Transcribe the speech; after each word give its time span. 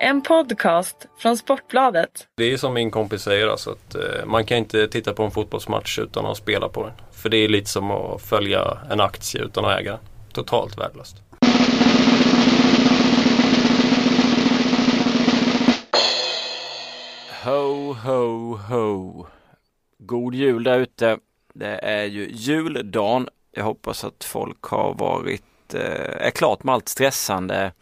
En 0.00 0.22
podcast 0.22 1.06
från 1.18 1.36
Sportbladet. 1.36 2.28
Det 2.36 2.52
är 2.52 2.56
som 2.56 2.74
min 2.74 2.90
kompis 2.90 3.22
säger, 3.22 3.48
alltså 3.48 3.70
att 3.70 3.94
eh, 3.94 4.26
man 4.26 4.44
kan 4.46 4.58
inte 4.58 4.88
titta 4.88 5.12
på 5.12 5.22
en 5.22 5.30
fotbollsmatch 5.30 5.98
utan 5.98 6.26
att 6.26 6.36
spela 6.36 6.68
på 6.68 6.82
den. 6.82 6.92
För 7.12 7.28
det 7.28 7.36
är 7.36 7.48
lite 7.48 7.70
som 7.70 7.90
att 7.90 8.22
följa 8.22 8.78
en 8.90 9.00
aktie 9.00 9.42
utan 9.42 9.64
att 9.64 9.80
äga. 9.80 9.98
Totalt 10.32 10.78
värdelöst. 10.78 11.16
Ho, 17.44 17.92
ho, 17.92 18.56
ho. 18.56 19.26
God 19.98 20.34
jul 20.34 20.62
där 20.62 20.78
ute. 20.78 21.18
Det 21.54 21.78
är 21.82 22.04
ju 22.04 22.28
juldagen. 22.30 23.28
Jag 23.52 23.64
hoppas 23.64 24.04
att 24.04 24.24
folk 24.24 24.62
har 24.62 24.94
varit, 24.94 25.74
eh, 25.74 26.26
är 26.26 26.30
klart 26.30 26.64
med 26.64 26.74
allt 26.74 26.88
stressande, 26.88 27.72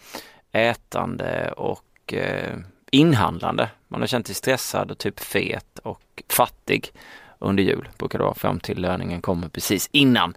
ätande 0.53 1.53
och 1.57 1.81
eh, 2.12 2.57
inhandlande. 2.90 3.71
Man 3.89 4.00
har 4.00 4.07
känt 4.07 4.26
sig 4.26 4.35
stressad 4.35 4.90
och 4.90 4.99
typ 4.99 5.21
fet 5.21 5.79
och 5.79 6.22
fattig 6.29 6.93
under 7.39 7.63
jul. 7.63 7.89
Brukar 7.99 8.18
det 8.18 8.25
vara 8.25 8.35
fram 8.35 8.61
till 8.61 8.79
löningen 8.80 9.21
kommer 9.21 9.49
precis 9.49 9.89
innan. 9.93 10.36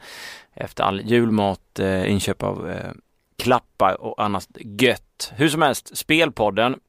Efter 0.54 0.84
all 0.84 1.02
julmat, 1.02 1.80
eh, 1.80 2.12
inköp 2.12 2.44
av 2.44 2.70
eh, 2.70 2.92
klappar 3.38 4.02
och 4.02 4.24
annat 4.24 4.48
gött. 4.60 5.34
Hur 5.36 5.50
som 5.50 5.62
helst, 5.62 5.98
Spelpodden 5.98 6.80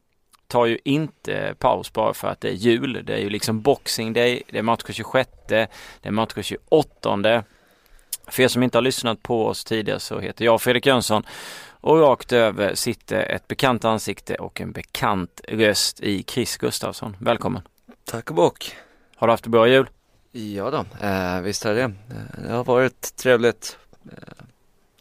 tar 0.46 0.66
ju 0.66 0.78
inte 0.84 1.54
paus 1.58 1.92
bara 1.92 2.14
för 2.14 2.28
att 2.28 2.40
det 2.40 2.48
är 2.48 2.52
jul. 2.54 3.02
Det 3.06 3.14
är 3.14 3.18
ju 3.18 3.30
liksom 3.30 3.60
Boxing 3.60 4.12
Day, 4.12 4.42
det 4.50 4.58
är 4.58 4.62
match 4.62 4.82
26, 4.90 5.30
det 5.48 5.68
är 6.02 6.10
match 6.10 6.32
28. 6.42 7.44
För 8.26 8.42
er 8.42 8.48
som 8.48 8.62
inte 8.62 8.78
har 8.78 8.82
lyssnat 8.82 9.22
på 9.22 9.46
oss 9.46 9.64
tidigare 9.64 10.00
så 10.00 10.20
heter 10.20 10.44
jag 10.44 10.62
Fredrik 10.62 10.86
Jönsson 10.86 11.22
och 11.80 12.00
rakt 12.00 12.32
över 12.32 12.74
sitter 12.74 13.22
ett 13.22 13.48
bekant 13.48 13.84
ansikte 13.84 14.34
och 14.34 14.60
en 14.60 14.72
bekant 14.72 15.40
röst 15.48 16.00
i 16.00 16.22
Chris 16.22 16.56
Gustafsson. 16.56 17.16
Välkommen! 17.20 17.62
Tack 18.04 18.30
och 18.30 18.36
bock! 18.36 18.76
Har 19.16 19.26
du 19.26 19.32
haft 19.32 19.46
en 19.46 19.52
bra 19.52 19.68
jul? 19.68 19.86
Ja 20.32 20.70
då, 20.70 21.06
eh, 21.06 21.40
visst 21.40 21.66
är 21.66 21.74
det. 21.74 21.82
Eh, 21.82 22.42
det 22.44 22.52
har 22.52 22.64
varit 22.64 23.16
trevligt. 23.16 23.78
Eh, 24.12 24.44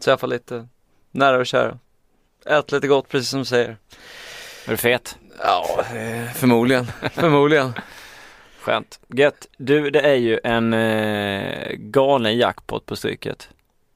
träffa 0.04 0.28
lite 0.28 0.68
nära 1.12 1.38
och 1.38 1.46
kära. 1.46 1.80
Ät 2.46 2.72
lite 2.72 2.88
gott 2.88 3.10
precis 3.10 3.30
som 3.30 3.40
du 3.40 3.46
säger. 3.46 3.78
Är 4.66 4.72
du 4.72 4.78
fet? 4.78 5.18
Ja, 5.40 5.86
eh, 5.96 6.32
förmodligen. 6.32 6.86
förmodligen. 7.12 7.74
Skönt. 8.60 9.00
Gött. 9.08 9.48
Du, 9.58 9.90
det 9.90 10.02
är 10.02 10.16
ju 10.16 10.40
en 10.44 10.74
eh, 10.74 11.72
galen 11.74 12.38
jackpot 12.38 12.86
på 12.86 12.96
Stryket. 12.96 13.50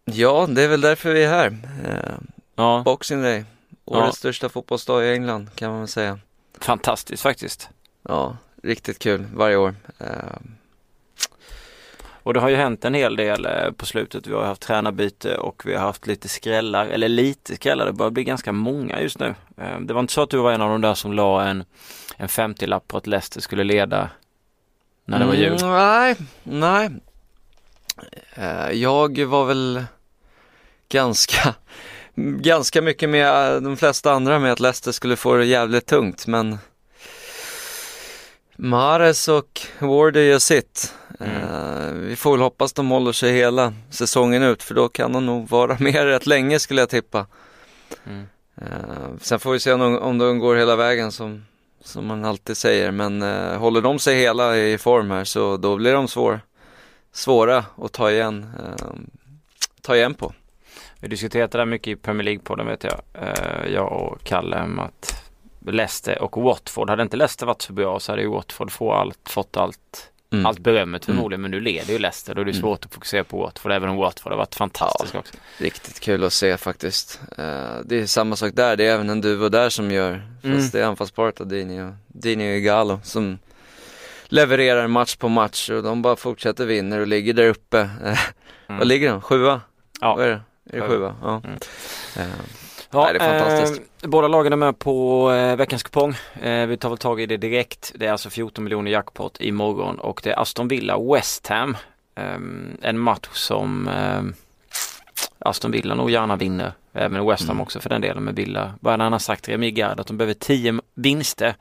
Ja, 0.05 0.47
det 0.49 0.63
är 0.63 0.67
väl 0.67 0.81
därför 0.81 1.13
vi 1.13 1.23
är 1.23 1.29
här. 1.29 1.57
Eh, 1.85 2.13
Ja, 2.61 2.81
Boxing 2.85 3.21
Day. 3.21 3.45
Årets 3.85 4.05
Ja. 4.07 4.11
största 4.11 4.49
fotbollsdag 4.49 5.05
i 5.05 5.13
England 5.13 5.49
kan 5.55 5.69
man 5.71 5.79
väl 5.79 5.87
säga. 5.87 6.19
fantastiskt 6.59 7.23
faktiskt. 7.23 7.69
Ja, 8.07 8.37
riktigt 8.63 8.99
kul 8.99 9.25
varje 9.35 9.55
år. 9.55 9.75
Eh, 9.99 10.07
Och 12.23 12.33
det 12.33 12.39
har 12.39 12.49
ju 12.49 12.55
hänt 12.55 12.85
en 12.85 12.93
hel 12.93 13.15
del 13.15 13.45
eh, 13.45 13.71
på 13.71 13.85
slutet. 13.85 14.27
Vi 14.27 14.33
har 14.33 14.43
haft 14.45 14.61
tränarbyte 14.61 15.37
och 15.37 15.63
vi 15.65 15.73
har 15.75 15.81
haft 15.81 16.07
lite 16.07 16.29
skrällar, 16.29 16.85
eller 16.85 17.09
lite 17.09 17.55
skrällar, 17.55 17.85
det 17.85 17.93
börjar 17.93 18.11
bli 18.11 18.23
ganska 18.23 18.51
många 18.51 19.01
just 19.01 19.19
nu. 19.19 19.35
Eh, 19.57 19.79
Det 19.79 19.93
var 19.93 20.01
inte 20.01 20.13
så 20.13 20.21
att 20.21 20.29
du 20.29 20.37
var 20.37 20.51
en 20.51 20.61
av 20.61 20.69
de 20.69 20.81
där 20.81 20.93
som 20.93 21.13
la 21.13 21.43
en, 21.43 21.63
en 22.17 22.27
50-lapp 22.27 22.87
på 22.87 22.97
att 22.97 23.07
Leicester 23.07 23.41
skulle 23.41 23.63
leda 23.63 24.09
när 25.05 25.19
det 25.19 25.25
var 25.25 25.33
jul. 25.33 25.53
Mm, 25.63 25.71
nej, 25.71 26.15
nej. 26.43 26.89
Eh, 28.33 28.71
jag 28.71 29.19
var 29.25 29.45
väl 29.45 29.83
ganska, 30.89 31.55
ganska 32.41 32.81
mycket 32.81 33.09
med 33.09 33.55
eh, 33.55 33.61
de 33.61 33.77
flesta 33.77 34.11
andra 34.11 34.39
med 34.39 34.51
att 34.51 34.59
Leicester 34.59 34.91
skulle 34.91 35.15
få 35.15 35.35
det 35.35 35.45
jävligt 35.45 35.85
tungt 35.85 36.27
men 36.27 36.57
Mares 38.55 39.27
och 39.27 39.61
Wardy 39.79 40.19
gör 40.19 40.39
sitt. 40.39 40.93
Eh, 41.19 41.91
vi 41.93 42.15
får 42.15 42.31
väl 42.31 42.41
hoppas 42.41 42.73
de 42.73 42.89
håller 42.89 43.11
sig 43.11 43.31
hela 43.31 43.73
säsongen 43.89 44.43
ut 44.43 44.63
för 44.63 44.75
då 44.75 44.89
kan 44.89 45.13
de 45.13 45.25
nog 45.25 45.49
vara 45.49 45.77
med 45.79 46.05
rätt 46.05 46.27
länge 46.27 46.59
skulle 46.59 46.81
jag 46.81 46.89
tippa. 46.89 47.25
Mm. 48.05 48.25
Eh, 48.55 49.17
sen 49.21 49.39
får 49.39 49.51
vi 49.51 49.59
se 49.59 49.73
om, 49.73 49.97
om 49.97 50.17
de 50.17 50.39
går 50.39 50.55
hela 50.55 50.75
vägen 50.75 51.11
som, 51.11 51.45
som 51.83 52.07
man 52.07 52.25
alltid 52.25 52.57
säger. 52.57 52.91
Men 52.91 53.21
eh, 53.21 53.57
håller 53.57 53.81
de 53.81 53.99
sig 53.99 54.15
hela 54.15 54.57
i 54.57 54.77
form 54.77 55.11
här 55.11 55.23
så 55.23 55.57
då 55.57 55.75
blir 55.75 55.93
de 55.93 56.07
svår, 56.07 56.39
svåra 57.13 57.65
att 57.77 57.91
ta 57.91 58.11
igen, 58.11 58.49
ta 59.81 59.95
igen 59.95 60.13
på. 60.13 60.33
Vi 61.01 61.07
diskuterade 61.07 61.47
det 61.51 61.57
där 61.57 61.65
mycket 61.65 61.87
i 61.87 61.95
Premier 61.95 62.23
League-podden 62.27 62.65
vet 62.67 62.83
jag. 62.83 63.01
Eh, 63.13 63.71
Jag 63.73 63.91
och 63.91 64.23
Kalle 64.23 64.61
om 64.63 64.79
att 64.79 65.23
Leicester 65.65 66.21
och 66.21 66.41
Watford, 66.43 66.89
hade 66.89 67.03
inte 67.03 67.17
Leicester 67.17 67.45
varit 67.45 67.61
så 67.61 67.73
bra 67.73 67.99
så 67.99 68.11
hade 68.11 68.21
ju 68.21 68.27
Watford 68.29 68.71
få 68.71 68.93
allt, 68.93 69.29
fått 69.29 69.57
allt 69.57 70.07
Mm. 70.33 70.45
allt 70.45 70.59
berömmet 70.59 71.05
förmodligen 71.05 71.41
men 71.41 71.51
nu 71.51 71.59
leder 71.59 71.93
ju 71.93 71.99
Leicester 71.99 72.31
är 72.31 72.35
det 72.35 72.41
Mm. 72.41 72.53
svårt 72.61 72.85
att 72.85 72.93
fokusera 72.93 73.23
på 73.23 73.37
Watford 73.37 73.71
även 73.71 73.89
om 73.89 73.95
Watford 73.95 74.31
har 74.31 74.37
varit 74.37 74.55
fantastiskt 74.55 75.15
också. 75.15 75.33
Riktigt 75.57 75.99
kul 75.99 76.23
att 76.23 76.33
se 76.33 76.57
faktiskt. 76.57 77.21
Eh, 77.37 77.75
det 77.85 77.95
är 78.01 78.05
samma 78.05 78.35
sak 78.35 78.51
där, 78.55 78.77
det 78.77 78.85
är 78.87 78.93
även 78.93 79.09
en 79.09 79.21
duo 79.21 79.49
där 79.49 79.69
som 79.69 79.91
gör, 79.91 80.21
fast 80.35 80.45
Mm. 80.45 80.69
det 80.71 80.79
är 80.79 80.83
anfallsparet 80.85 81.49
Dini 81.49 81.81
och, 81.81 81.91
Dini 82.07 82.51
och 82.53 82.57
Igalo 82.57 82.99
som 83.03 83.39
levererar 84.25 84.87
match 84.87 85.15
på 85.15 85.27
match 85.29 85.69
och 85.69 85.83
de 85.83 86.01
bara 86.01 86.15
fortsätter 86.15 86.65
vinna 86.65 86.97
och 86.97 87.07
ligger 87.07 87.33
där 87.33 87.47
uppe. 87.47 87.79
Eh, 87.79 88.19
Mm. 88.67 88.79
Vad 88.79 88.87
ligger 88.87 89.09
de? 89.11 89.21
Sjua? 89.21 89.61
Ja. 90.01 90.15
Vad 90.15 90.25
är 90.25 90.29
det? 90.29 90.41
Är 90.71 90.81
det 90.81 90.87
Sjua. 90.87 91.15
Ja. 91.21 91.41
Mm. 91.43 91.57
Eh, 92.17 92.25
Ja, 92.93 93.03
Nej, 93.03 93.13
det 93.13 93.19
är 93.19 93.39
fantastiskt. 93.39 93.81
Eh, 94.03 94.09
båda 94.09 94.27
lagen 94.27 94.53
är 94.53 94.57
med 94.57 94.79
på 94.79 95.31
eh, 95.31 95.55
veckans 95.55 95.83
kupong. 95.83 96.15
Eh, 96.41 96.65
vi 96.67 96.77
tar 96.77 96.89
väl 96.89 96.97
tag 96.97 97.21
i 97.21 97.25
det 97.25 97.37
direkt. 97.37 97.91
Det 97.95 98.05
är 98.07 98.11
alltså 98.11 98.29
14 98.29 98.63
miljoner 98.63 98.91
jackpot 98.91 99.41
imorgon 99.41 99.99
och 99.99 100.21
det 100.23 100.31
är 100.31 100.39
Aston 100.41 100.67
Villa 100.67 100.99
West 101.13 101.47
Ham. 101.47 101.77
Ehm, 102.15 102.77
en 102.81 102.99
match 102.99 103.27
som 103.31 103.87
ehm, 103.87 104.33
Aston 105.39 105.71
Villa 105.71 105.95
nog 105.95 106.11
gärna 106.11 106.35
vinner. 106.35 106.73
Även 106.93 107.25
West 107.25 107.43
Ham 107.47 107.49
Mm. 107.57 107.61
också 107.61 107.79
för 107.79 107.89
den 107.89 108.01
delen 108.01 108.23
med 108.23 108.35
Villa. 108.35 108.73
Vad 108.79 109.01
han 109.01 109.11
har 109.11 109.19
sagt 109.19 109.49
Remi 109.49 109.71
Gard 109.71 109.99
att 109.99 110.07
de 110.07 110.17
behöver 110.17 110.33
10 110.33 110.79
vinster 110.93 111.55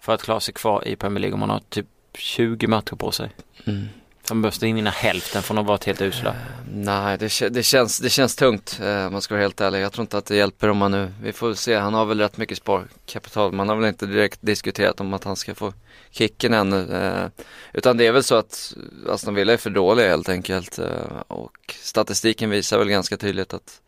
för 0.00 0.14
att 0.14 0.22
klara 0.22 0.40
sig 0.40 0.54
kvar 0.54 0.88
i 0.88 0.96
Premier 0.96 1.20
League 1.20 1.34
om 1.34 1.40
man 1.40 1.50
har 1.50 1.60
typ 1.68 1.86
20 2.14 2.66
matcher 2.66 2.96
på 2.96 3.10
sig. 3.10 3.30
mm. 3.66 3.88
De 4.28 4.42
behöver 4.42 4.66
vinna 4.66 4.90
hälften 4.90 5.42
från 5.42 5.58
att 5.58 5.66
varit 5.66 5.84
helt 5.84 6.00
usla. 6.00 6.34
Nej, 6.74 7.18
det, 7.18 7.48
det, 7.48 7.62
känns, 7.62 7.98
det 7.98 8.10
känns 8.10 8.36
tungt 8.36 8.80
eh, 8.82 9.06
om 9.06 9.12
man 9.12 9.22
ska 9.22 9.34
vara 9.34 9.42
helt 9.42 9.60
ärlig. 9.60 9.80
Jag 9.80 9.92
tror 9.92 10.02
inte 10.02 10.18
att 10.18 10.26
det 10.26 10.36
hjälper 10.36 10.68
om 10.68 10.76
man 10.76 10.90
nu, 10.90 11.12
vi 11.22 11.32
får 11.32 11.54
se, 11.54 11.74
han 11.74 11.94
har 11.94 12.04
väl 12.04 12.20
rätt 12.20 12.36
mycket 12.36 12.58
sparkapital. 12.58 13.52
Man 13.52 13.68
har 13.68 13.76
väl 13.76 13.88
inte 13.88 14.06
direkt 14.06 14.38
diskuterat 14.42 15.00
om 15.00 15.14
att 15.14 15.24
han 15.24 15.36
ska 15.36 15.54
få 15.54 15.72
kicken 16.10 16.54
ännu. 16.54 16.96
Eh, 16.96 17.44
utan 17.72 17.96
det 17.96 18.06
är 18.06 18.12
väl 18.12 18.22
så 18.22 18.34
att 18.34 18.74
Aston 19.08 19.34
Villa 19.34 19.52
är 19.52 19.56
för 19.56 19.70
dåliga 19.70 20.08
helt 20.08 20.28
enkelt. 20.28 20.78
Och 21.26 21.74
statistiken 21.80 22.50
visar 22.50 22.78
väl 22.78 22.88
ganska 22.88 23.16
tydligt 23.16 23.54
att 23.54 23.80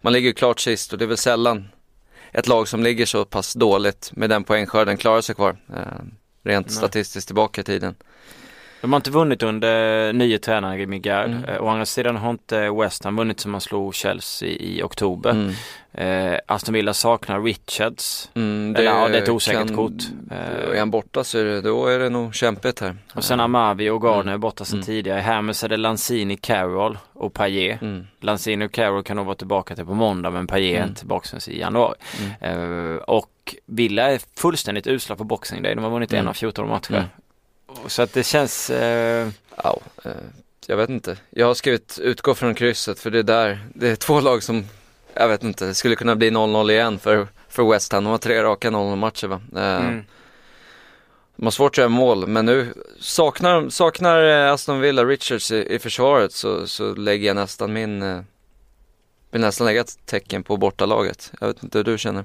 man 0.00 0.12
ligger 0.12 0.32
klart 0.32 0.60
sist 0.60 0.92
och 0.92 0.98
det 0.98 1.04
är 1.04 1.06
väl 1.06 1.16
sällan 1.16 1.68
ett 2.32 2.48
lag 2.48 2.68
som 2.68 2.82
ligger 2.82 3.06
så 3.06 3.24
pass 3.24 3.54
dåligt 3.54 4.10
med 4.12 4.30
den 4.30 4.44
poängskörden 4.44 4.96
klarar 4.96 5.20
sig 5.20 5.34
kvar. 5.34 5.56
Rent 6.44 6.66
Nej. 6.66 6.76
statistiskt 6.76 7.28
tillbaka 7.28 7.60
i 7.60 7.64
tiden. 7.64 7.94
De 8.82 8.92
har 8.92 8.96
inte 8.96 9.10
vunnit 9.10 9.42
under 9.42 10.12
nye 10.12 10.38
tränaren 10.38 10.78
Remi 10.78 10.98
Gard. 10.98 11.30
Mm. 11.30 11.44
Eh, 11.44 11.62
Å 11.62 11.68
andra 11.68 11.86
sidan 11.86 12.16
har 12.16 12.30
inte 12.30 12.70
West 12.70 13.04
Ham 13.04 13.16
vunnit 13.16 13.40
som 13.40 13.50
man 13.52 13.60
slog 13.60 13.94
Chelsea 13.94 14.48
i 14.48 14.82
oktober. 14.82 15.30
Mm. 15.30 15.52
Eh, 15.94 16.38
Aston 16.46 16.74
Villa 16.74 16.94
saknar 16.94 17.40
Richards. 17.42 18.30
Mm, 18.34 18.76
Eller 18.76 18.86
ja, 18.90 19.08
det 19.08 19.18
är 19.18 19.22
ett 19.22 19.28
osäkert 19.28 19.66
kan- 19.66 19.76
kort. 19.76 19.92
Eh, 20.30 20.74
Är 20.74 20.78
han 20.78 20.90
borta 20.90 21.24
så 21.24 21.38
är 21.38 21.44
det, 21.44 21.60
då 21.60 21.86
är 21.86 21.98
det 21.98 22.08
nog 22.08 22.34
kämpigt 22.34 22.80
här. 22.80 22.96
Och 23.14 23.24
sen 23.24 23.40
Amavi 23.40 23.90
och 23.90 24.02
Gardner 24.02 24.20
Mm. 24.22 24.34
är 24.34 24.38
borta 24.38 24.64
sedan 24.64 24.76
Mm. 24.78 24.86
tidigare. 24.86 25.20
Hermes 25.20 25.64
är 25.64 25.68
det 25.68 25.76
Lanzini, 25.76 26.36
Carroll 26.36 26.98
och 27.12 27.32
Payet. 27.34 27.82
Mm. 27.82 28.06
Lanzini 28.20 28.66
och 28.66 28.72
Carroll 28.72 29.02
kan 29.02 29.16
nog 29.16 29.26
vara 29.26 29.36
tillbaka 29.36 29.74
till 29.74 29.84
på 29.86 29.94
måndag 29.94 30.30
men 30.30 30.46
Payet 30.46 30.72
är 30.74 30.76
Mm. 30.76 30.88
inte 30.88 30.98
tillbaka 30.98 31.40
sen 31.40 31.54
i 31.54 31.60
januari. 31.60 31.94
Mm. 32.40 32.92
Eh, 32.94 32.96
och 32.96 33.54
Villa 33.66 34.10
är 34.12 34.20
fullständigt 34.38 34.86
usla 34.86 35.16
på 35.16 35.24
Boxing 35.24 35.62
Day. 35.62 35.74
De 35.74 35.84
har 35.84 35.90
vunnit 35.90 36.12
Mm. 36.12 36.20
en 36.24 36.28
av 36.28 36.32
14 36.32 36.68
matcher. 36.68 37.08
Så 37.86 38.02
att 38.02 38.12
det 38.12 38.22
känns 38.22 38.70
eh, 38.70 39.28
Ja, 39.56 39.80
eh, 40.04 40.10
jag 40.66 40.76
vet 40.76 40.90
inte. 40.90 41.16
Jag 41.30 41.46
har 41.46 41.54
skrivit 41.54 41.98
utgå 42.02 42.34
från 42.34 42.54
krysset 42.54 43.00
för 43.00 43.10
det 43.10 43.18
är 43.18 43.22
där, 43.22 43.66
det 43.74 43.88
är 43.88 43.96
två 43.96 44.20
lag 44.20 44.42
som, 44.42 44.64
jag 45.14 45.28
vet 45.28 45.42
inte, 45.42 45.66
det 45.66 45.74
skulle 45.74 45.96
kunna 45.96 46.16
bli 46.16 46.30
0-0 46.30 46.70
igen 46.70 46.98
för, 46.98 47.28
för 47.48 47.70
West 47.70 47.92
Ham. 47.92 48.04
De 48.04 48.10
har 48.10 48.18
tre 48.18 48.42
raka 48.42 48.70
0-0 48.70 48.96
matcher 48.96 49.26
va. 49.26 49.40
Eh, 49.56 49.86
mm. 49.86 50.04
De 51.36 51.46
har 51.46 51.50
svårt 51.50 51.72
att 51.72 51.78
göra 51.78 51.88
mål, 51.88 52.26
men 52.26 52.46
nu 52.46 52.74
saknar, 53.00 53.68
saknar 53.68 54.24
eh, 54.24 54.52
Aston 54.52 54.80
Villa 54.80 55.04
Richards 55.04 55.52
i, 55.52 55.74
i 55.74 55.78
försvaret 55.78 56.32
så, 56.32 56.66
så 56.66 56.94
lägger 56.94 57.26
jag 57.26 57.36
nästan 57.36 57.72
min, 57.72 58.02
eh, 58.02 58.20
vill 59.30 59.40
nästan 59.40 59.66
lägga 59.66 59.80
ett 59.80 60.06
tecken 60.06 60.42
på 60.42 60.56
bortalaget. 60.56 61.32
Jag 61.40 61.46
vet 61.46 61.62
inte 61.62 61.78
hur 61.78 61.84
du 61.84 61.98
känner. 61.98 62.24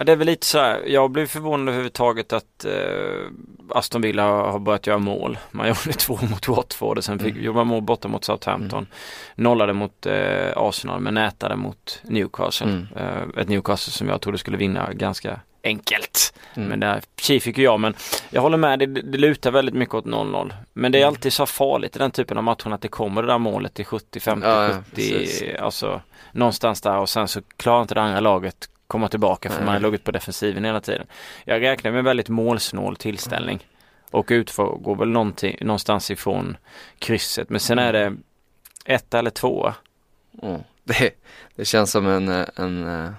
Ja, 0.00 0.04
det 0.04 0.12
är 0.12 0.16
väl 0.16 0.26
lite 0.26 0.46
så 0.46 0.58
här, 0.58 0.82
jag 0.86 1.10
blev 1.10 1.26
förvånad 1.26 1.68
överhuvudtaget 1.68 2.32
att 2.32 2.64
eh, 2.64 3.30
Aston 3.70 4.02
Villa 4.02 4.22
har 4.24 4.58
börjat 4.58 4.86
göra 4.86 4.98
mål. 4.98 5.38
Man 5.50 5.68
gjorde 5.68 5.92
två 5.92 6.18
mot 6.30 6.48
Watford 6.48 6.98
och 6.98 7.04
sen 7.04 7.18
fick, 7.18 7.32
Mm. 7.32 7.44
gjorde 7.44 7.56
man 7.56 7.66
mål 7.66 7.82
borta 7.82 8.08
mot 8.08 8.24
Southampton. 8.24 8.86
Nollade 9.34 9.72
mot 9.72 10.06
eh, 10.06 10.52
Arsenal 10.56 11.00
men 11.00 11.14
nätade 11.14 11.56
mot 11.56 12.00
Newcastle. 12.04 12.66
Mm. 12.66 12.86
Eh, 12.96 13.40
ett 13.42 13.48
Newcastle 13.48 13.92
som 13.92 14.08
jag 14.08 14.20
trodde 14.20 14.38
skulle 14.38 14.56
vinna 14.56 14.92
ganska 14.92 15.40
enkelt. 15.64 16.34
Mm. 16.54 16.68
Men 16.68 16.80
där 16.80 17.02
fick 17.40 17.58
ju 17.58 17.64
jag 17.64 17.80
men 17.80 17.94
jag 18.30 18.42
håller 18.42 18.56
med, 18.58 18.78
det, 18.78 18.86
det 18.86 19.18
lutar 19.18 19.50
väldigt 19.50 19.74
mycket 19.74 19.94
åt 19.94 20.04
0-0. 20.04 20.52
Men 20.72 20.92
det 20.92 20.98
är 20.98 21.02
Mm. 21.02 21.08
alltid 21.08 21.32
så 21.32 21.46
farligt 21.46 21.96
i 21.96 21.98
den 21.98 22.10
typen 22.10 22.38
av 22.38 22.44
matcher 22.44 22.70
att 22.70 22.80
det 22.82 22.88
kommer 22.88 23.22
det 23.22 23.28
där 23.28 23.38
målet 23.38 23.80
i 23.80 23.84
70, 23.84 24.20
50, 24.20 24.46
Ja, 24.48 24.64
ja, 24.64 24.70
70, 24.74 24.90
precis. 24.94 25.42
alltså 25.60 26.00
någonstans 26.32 26.80
där 26.80 26.96
och 26.96 27.08
sen 27.08 27.28
så 27.28 27.40
klarar 27.56 27.82
inte 27.82 27.94
det 27.94 28.00
andra 28.02 28.20
laget 28.20 28.68
komma 28.90 29.08
tillbaka 29.08 29.50
för 29.50 29.64
man 29.64 29.74
har 29.74 29.80
legat 29.80 30.04
på 30.04 30.10
defensiven 30.10 30.64
hela 30.64 30.80
tiden. 30.80 31.06
Jag 31.44 31.62
räknar 31.62 31.90
med 31.90 31.98
en 31.98 32.04
väldigt 32.04 32.28
målsnål 32.28 32.96
tillställning 32.96 33.66
och 34.10 34.26
utgår 34.30 34.76
går 34.78 34.96
väl 34.96 35.08
någonstans 35.08 36.10
ifrån 36.10 36.56
krysset 36.98 37.50
men 37.50 37.60
sen 37.60 37.78
är 37.78 37.92
det 37.92 38.16
ett 38.84 39.14
eller 39.14 39.30
två. 39.30 39.72
Mm. 40.42 40.60
Det, 40.84 41.10
det 41.56 41.64
känns 41.64 41.90
som 41.90 42.06
en, 42.06 42.28
en 42.56 43.14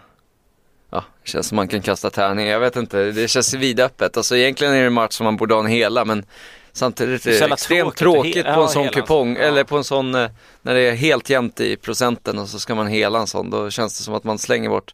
Ja, 0.93 1.03
det 1.23 1.29
känns 1.29 1.47
som 1.47 1.55
man 1.55 1.67
kan 1.67 1.81
kasta 1.81 2.09
tärning. 2.09 2.47
Jag 2.47 2.59
vet 2.59 2.75
inte, 2.75 3.11
det 3.11 3.27
känns 3.27 3.53
vidöppet. 3.53 4.17
Alltså 4.17 4.37
egentligen 4.37 4.73
är 4.73 4.79
det 4.79 4.85
en 4.85 4.93
match 4.93 5.13
som 5.13 5.23
man 5.23 5.37
borde 5.37 5.53
ha 5.53 5.61
en 5.61 5.67
hela 5.67 6.05
men 6.05 6.25
Samtidigt 6.73 7.25
är 7.25 7.31
Det 7.31 7.47
det 7.47 7.53
extremt 7.53 7.95
tråkigt 7.95 8.43
på 8.45 8.51
en 8.51 8.59
ja, 8.59 8.67
sån 8.67 8.83
hela- 8.83 8.93
kupong 8.93 9.35
ja. 9.35 9.41
eller 9.41 9.63
på 9.63 9.77
en 9.77 9.83
sån 9.83 10.15
eh, 10.15 10.29
när 10.61 10.73
det 10.73 10.79
är 10.79 10.93
helt 10.95 11.29
jämnt 11.29 11.59
i 11.59 11.75
procenten 11.75 12.39
och 12.39 12.49
så 12.49 12.59
ska 12.59 12.75
man 12.75 12.87
hela 12.87 13.19
en 13.19 13.27
sån. 13.27 13.49
Då 13.49 13.69
känns 13.69 13.97
det 13.97 14.03
som 14.03 14.13
att 14.13 14.23
man 14.23 14.39
slänger 14.39 14.69
bort. 14.69 14.93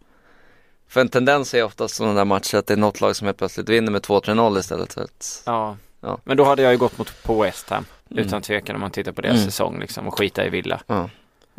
För 0.90 1.02
en 1.02 1.10
tendens 1.10 1.54
är 1.54 1.64
oftast 1.64 1.96
sådana 1.96 2.14
där 2.14 2.26
matcher 2.26 2.58
att 2.58 2.68
det 2.68 2.74
är 2.74 2.78
något 2.78 3.02
lag 3.02 3.16
som 3.16 3.26
helt 3.28 3.38
plötsligt 3.38 3.70
vinner 3.70 3.92
med 3.92 4.02
2-3-0 4.02 4.60
istället. 4.60 4.92
Så 4.92 5.02
att, 5.02 5.44
Ja. 5.46 5.78
Ja. 6.02 6.18
Men 6.24 6.38
då 6.38 6.44
hade 6.44 6.62
jag 6.62 6.72
ju 6.72 6.78
gått 6.78 6.98
mot 6.98 7.24
på 7.24 7.42
West 7.42 7.70
Ham. 7.70 7.86
Mm. 8.12 8.26
Utan 8.26 8.42
tvekan 8.42 8.76
om 8.76 8.82
man 8.82 8.92
tittar 8.92 9.12
på 9.12 9.22
deras 9.22 9.36
Mm. 9.36 9.46
säsong 9.46 9.80
liksom 9.80 10.08
och 10.08 10.18
skita 10.18 10.46
i 10.46 10.50
Villa. 10.50 10.82
ja. 10.88 11.10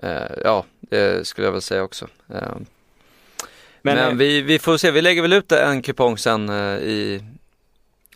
Eh, 0.02 0.22
ja, 0.44 0.64
det 0.80 1.26
skulle 1.26 1.46
jag 1.46 1.52
väl 1.52 1.62
säga 1.62 1.82
också. 1.82 2.04
Eh, 2.34 2.40
Men, 3.82 3.96
men 3.96 3.98
eh, 3.98 4.14
vi, 4.14 4.42
vi 4.42 4.58
får 4.58 4.76
se, 4.76 4.90
vi 4.90 5.02
lägger 5.02 5.22
väl 5.22 5.32
ut 5.32 5.52
en 5.52 5.82
kupong 5.82 6.18
sen 6.18 6.48
eh, 6.48 6.78
i 6.78 7.22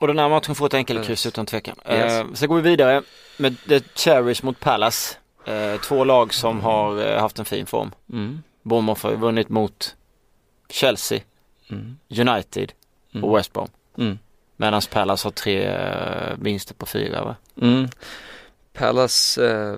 Och 0.01 0.07
den 0.07 0.19
här 0.19 0.29
matchen 0.29 0.55
får 0.55 0.67
ett 0.67 0.75
enkelkryss 0.75 1.27
utan 1.27 1.47
tvekan. 1.47 1.77
Yes. 1.91 2.13
Eh, 2.13 2.27
sen 2.35 2.49
går 2.49 2.57
vi 2.57 2.63
vidare 2.71 3.03
med 3.37 3.57
The 3.69 3.81
Cherries 3.95 4.43
mot 4.43 4.61
Palace. 4.61 5.17
Eh, 5.45 5.81
två 5.81 6.05
lag 6.05 6.35
som 6.35 6.61
har 6.61 7.07
eh, 7.07 7.21
haft 7.21 7.39
en 7.39 7.45
fin 7.45 7.67
form. 7.67 7.91
mm, 8.13 8.43
Bournemouth 8.63 9.03
har 9.03 9.11
ju 9.11 9.17
vunnit 9.17 9.49
mot 9.49 9.95
Chelsea, 10.73 11.21
mm, 11.71 11.99
United 12.09 12.73
mm, 13.15 13.25
och 13.25 13.37
West 13.39 13.53
Brom. 13.53 13.69
mm, 13.99 14.19
Medan 14.57 14.83
Palace 14.91 15.27
har 15.27 15.33
tre 15.33 15.65
eh, 15.65 16.37
vinster 16.39 16.75
på 16.75 16.87
fyra 16.87 17.25
va? 17.25 17.37
mm. 17.61 17.89
Palace, 18.73 19.47
eh, 19.51 19.75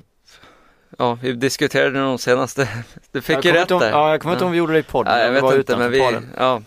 ja 0.99 1.19
vi 1.23 1.33
diskuterade 1.33 1.99
de 2.01 2.19
senaste, 2.19 2.69
du 3.13 3.23
fick 3.23 3.37
jag 3.37 3.45
ju 3.45 3.51
kommer 3.51 3.61
rätt 3.61 3.63
inte 3.63 3.75
om, 3.75 3.81
där. 3.81 3.91
Ja, 3.91 4.11
jag 4.11 4.21
kommer 4.21 4.35
inte 4.35 4.43
ihåg 4.43 4.47
om 4.47 4.53
vi 4.53 4.59
gjorde 4.59 4.73
det 4.73 4.79
i 4.79 4.83
podden. 4.83 5.15
Nej, 5.15 5.25
jag 5.25 5.43
vet 5.43 5.55
inte 5.59 5.77
men 5.77 5.91
vi, 5.91 5.99
podden. 5.99 6.31
ja. 6.37 6.63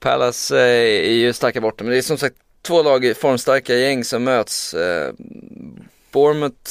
Palace 0.00 0.58
eh, 0.58 1.08
är 1.08 1.14
ju 1.14 1.32
starka 1.32 1.60
borta 1.60 1.84
men 1.84 1.90
det 1.90 1.98
är 1.98 2.02
som 2.02 2.18
sagt 2.18 2.36
två 2.62 2.82
lag 2.82 3.04
i 3.04 3.14
formstarka 3.14 3.74
gäng 3.74 4.04
som 4.04 4.24
möts. 4.24 4.74
Eh, 4.74 5.12
Bournemouth, 6.12 6.70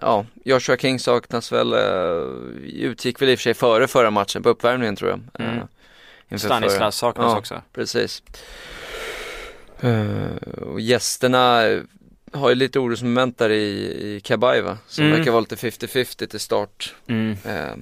ja, 0.00 0.26
Joshua 0.44 0.76
King 0.76 0.98
saknas 0.98 1.52
väl, 1.52 1.72
eh, 1.72 2.28
utgick 2.72 3.22
väl 3.22 3.28
i 3.28 3.34
och 3.34 3.38
för 3.38 3.42
sig 3.42 3.54
före 3.54 3.88
förra 3.88 4.10
matchen 4.10 4.42
på 4.42 4.48
uppvärmningen 4.48 4.96
tror 4.96 5.10
jag. 5.10 5.20
Mm. 5.46 5.58
Eh, 5.58 5.64
förra. 6.28 6.38
Stanislas 6.38 6.96
saknas 6.96 7.32
Ja. 7.32 7.38
också. 7.38 7.62
Precis. 7.72 8.22
Eh, 9.80 10.48
och 10.62 10.80
gästerna 10.80 11.66
eh, 11.66 11.80
har 12.32 12.48
ju 12.48 12.54
lite 12.54 12.78
orosmoment 12.78 13.38
där 13.38 13.50
i, 13.50 13.62
i 14.16 14.20
Kabaiva 14.20 14.78
som 14.86 15.04
Mm. 15.04 15.18
verkar 15.18 15.30
vara 15.32 15.40
lite 15.40 15.56
50-50 15.56 16.26
till 16.26 16.40
start. 16.40 16.94
Mm. 17.06 17.36
Eh, 17.46 17.74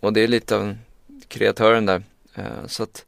och 0.00 0.12
det 0.12 0.20
är 0.20 0.28
lite 0.28 0.56
av 0.56 0.62
en 0.62 0.78
kreatören 1.28 1.86
där. 1.86 2.02
Eh, 2.34 2.66
så 2.66 2.82
att 2.82 3.04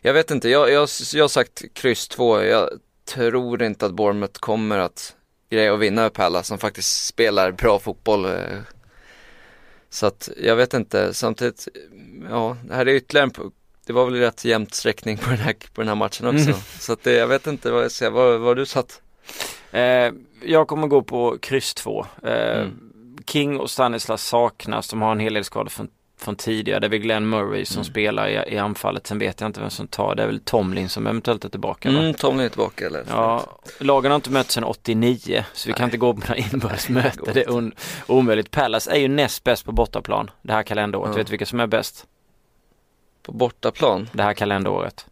jag 0.00 0.12
vet 0.14 0.30
inte, 0.30 0.48
jag, 0.48 0.70
jag, 0.70 0.88
jag 1.14 1.24
har 1.24 1.28
sagt 1.28 1.62
kryss 1.74 2.08
2. 2.08 2.42
Jag 2.42 2.68
tror 3.04 3.62
inte 3.62 3.86
att 3.86 3.92
Bournemouth 3.92 4.40
kommer 4.40 4.78
att 4.78 5.16
greja 5.52 5.74
att 5.74 5.80
vinna 5.80 6.06
upp 6.06 6.12
Palace 6.12 6.48
som 6.48 6.58
faktiskt 6.58 7.06
spelar 7.06 7.52
bra 7.52 7.78
fotboll. 7.78 8.24
Eh. 8.24 8.58
Så 9.90 10.06
att 10.06 10.28
jag 10.36 10.56
vet 10.56 10.74
inte, 10.74 11.14
samtidigt, 11.14 11.68
ja 12.30 12.56
det 12.64 12.74
här 12.74 12.86
är 12.86 12.94
ytterligare 12.94 13.30
en, 13.36 13.52
det 13.86 13.92
var 13.92 14.04
väl 14.04 14.14
rätt 14.14 14.44
jämnt 14.44 14.74
sträckning 14.74 15.16
på 15.18 15.30
den 15.30 15.38
här, 15.38 15.54
på 15.74 15.80
den 15.80 15.88
här 15.88 15.94
matchen 15.94 16.26
också. 16.26 16.50
Mm. 16.50 16.60
Så 16.78 16.92
att 16.92 17.02
det, 17.02 17.12
jag 17.12 17.26
vet 17.26 17.46
inte 17.46 17.70
vad 17.70 17.84
jag 17.84 17.92
säger, 17.92 18.38
vad, 18.38 18.56
du 18.56 18.66
satt? 18.66 19.02
Eh, 19.70 20.12
jag 20.42 20.68
kommer 20.68 20.86
gå 20.86 21.02
på 21.02 21.38
kryss 21.38 21.74
2. 21.74 22.06
Eh, 22.22 22.60
Mm. 22.60 22.92
King 23.26 23.60
och 23.60 23.70
Stanislas 23.70 24.26
saknas. 24.26 24.88
De 24.88 25.02
har 25.02 25.12
en 25.12 25.20
hel 25.20 25.34
del 25.34 25.44
skador 25.44 25.68
från, 25.68 25.88
från 26.22 26.36
tidigare. 26.36 26.80
Det 26.80 26.86
är 26.86 26.88
väl 26.88 26.98
Glenn 26.98 27.28
Murray 27.28 27.64
som 27.64 27.74
Mm. 27.76 27.84
spelar 27.84 28.28
i, 28.28 28.54
i 28.54 28.58
anfallet. 28.58 29.06
Sen 29.06 29.18
vet 29.18 29.40
jag 29.40 29.48
inte 29.48 29.60
vem 29.60 29.70
som 29.70 29.86
tar. 29.86 30.14
Det 30.14 30.22
är 30.22 30.26
väl 30.26 30.40
Tomlin 30.40 30.88
som 30.88 31.06
eventuellt 31.06 31.44
är 31.44 31.48
tillbaka. 31.48 31.90
va? 31.90 31.98
Mm, 31.98 32.14
Tomlin 32.14 32.44
är 32.44 32.48
tillbaka 32.48 32.86
eller? 32.86 33.04
Ja, 33.08 33.58
lagen 33.78 34.10
har 34.10 34.16
inte 34.16 34.30
mötts 34.30 34.54
sedan 34.54 34.64
89 34.64 35.44
så 35.52 35.68
vi 35.68 35.72
kan 35.72 35.80
Nej. 35.82 35.86
inte 35.86 35.96
gå 35.96 36.14
på 36.14 36.20
några 36.20 36.36
inbördes 36.36 36.86
Det 36.86 36.92
möten. 36.92 37.24
Det 37.34 37.42
är 37.42 37.48
un- 37.48 37.72
omöjligt. 38.06 38.50
Palace 38.50 38.90
är 38.90 38.96
ju 38.98 39.08
näst 39.08 39.44
bäst 39.44 39.64
på 39.64 39.72
bortaplan 39.72 40.30
det 40.42 40.52
här 40.52 40.62
kalenderåret. 40.62 41.10
Ja. 41.12 41.16
Vet 41.16 41.26
du 41.26 41.30
vilka 41.30 41.46
som 41.46 41.60
är 41.60 41.66
bäst 41.66 42.06
På 43.22 43.32
bortaplan? 43.32 44.08
det 44.12 44.22
här 44.22 44.34
kalenderåret? 44.34 45.06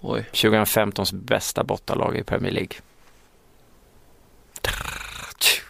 Oj. 0.00 0.24
2015s 0.32 1.14
bästa 1.14 1.64
bortalag 1.64 2.16
i 2.16 2.22
Premier 2.22 2.52
League. 2.52 2.76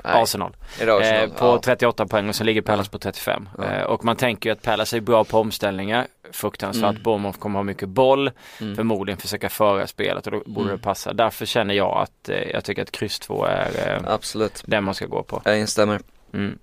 Arsenal. 0.02 0.56
Arsenal? 0.80 1.02
Eh, 1.02 1.28
på 1.30 1.46
Ja. 1.46 1.60
38 1.64 2.06
poäng 2.06 2.28
och 2.28 2.34
så 2.34 2.44
ligger 2.44 2.62
Palace 2.62 2.90
på 2.90 2.98
35. 2.98 3.48
Ja. 3.58 3.64
Eh, 3.64 3.82
och 3.82 4.04
man 4.04 4.16
tänker 4.16 4.50
ju 4.50 4.52
att 4.52 4.62
Palace 4.62 4.96
är 4.96 5.00
bra 5.00 5.24
på 5.24 5.38
omställningar. 5.38 6.06
Fruktansvärt. 6.32 6.90
Mm. 6.90 7.02
Bournemouth 7.02 7.38
kommer 7.38 7.58
ha 7.58 7.64
mycket 7.64 7.88
boll. 7.88 8.30
Mm. 8.60 8.76
Förmodligen 8.76 9.18
försöka 9.18 9.48
föra 9.48 9.86
spelet 9.86 10.26
och 10.26 10.32
då 10.32 10.42
borde 10.46 10.66
Mm. 10.68 10.76
det 10.76 10.82
passa. 10.82 11.12
Därför 11.12 11.46
känner 11.46 11.74
jag 11.74 11.96
att 12.02 12.28
eh, 12.28 12.36
jag 12.50 12.64
tycker 12.64 12.82
att 12.82 12.90
kryss 12.90 13.18
2 13.18 13.44
är 13.44 13.70
eh, 14.04 14.12
Absolut, 14.14 14.62
den 14.66 14.84
man 14.84 14.94
ska 14.94 15.06
gå 15.06 15.22
på. 15.22 15.42
jag 15.44 15.58
instämmer. 15.58 16.00
Mm. 16.32 16.58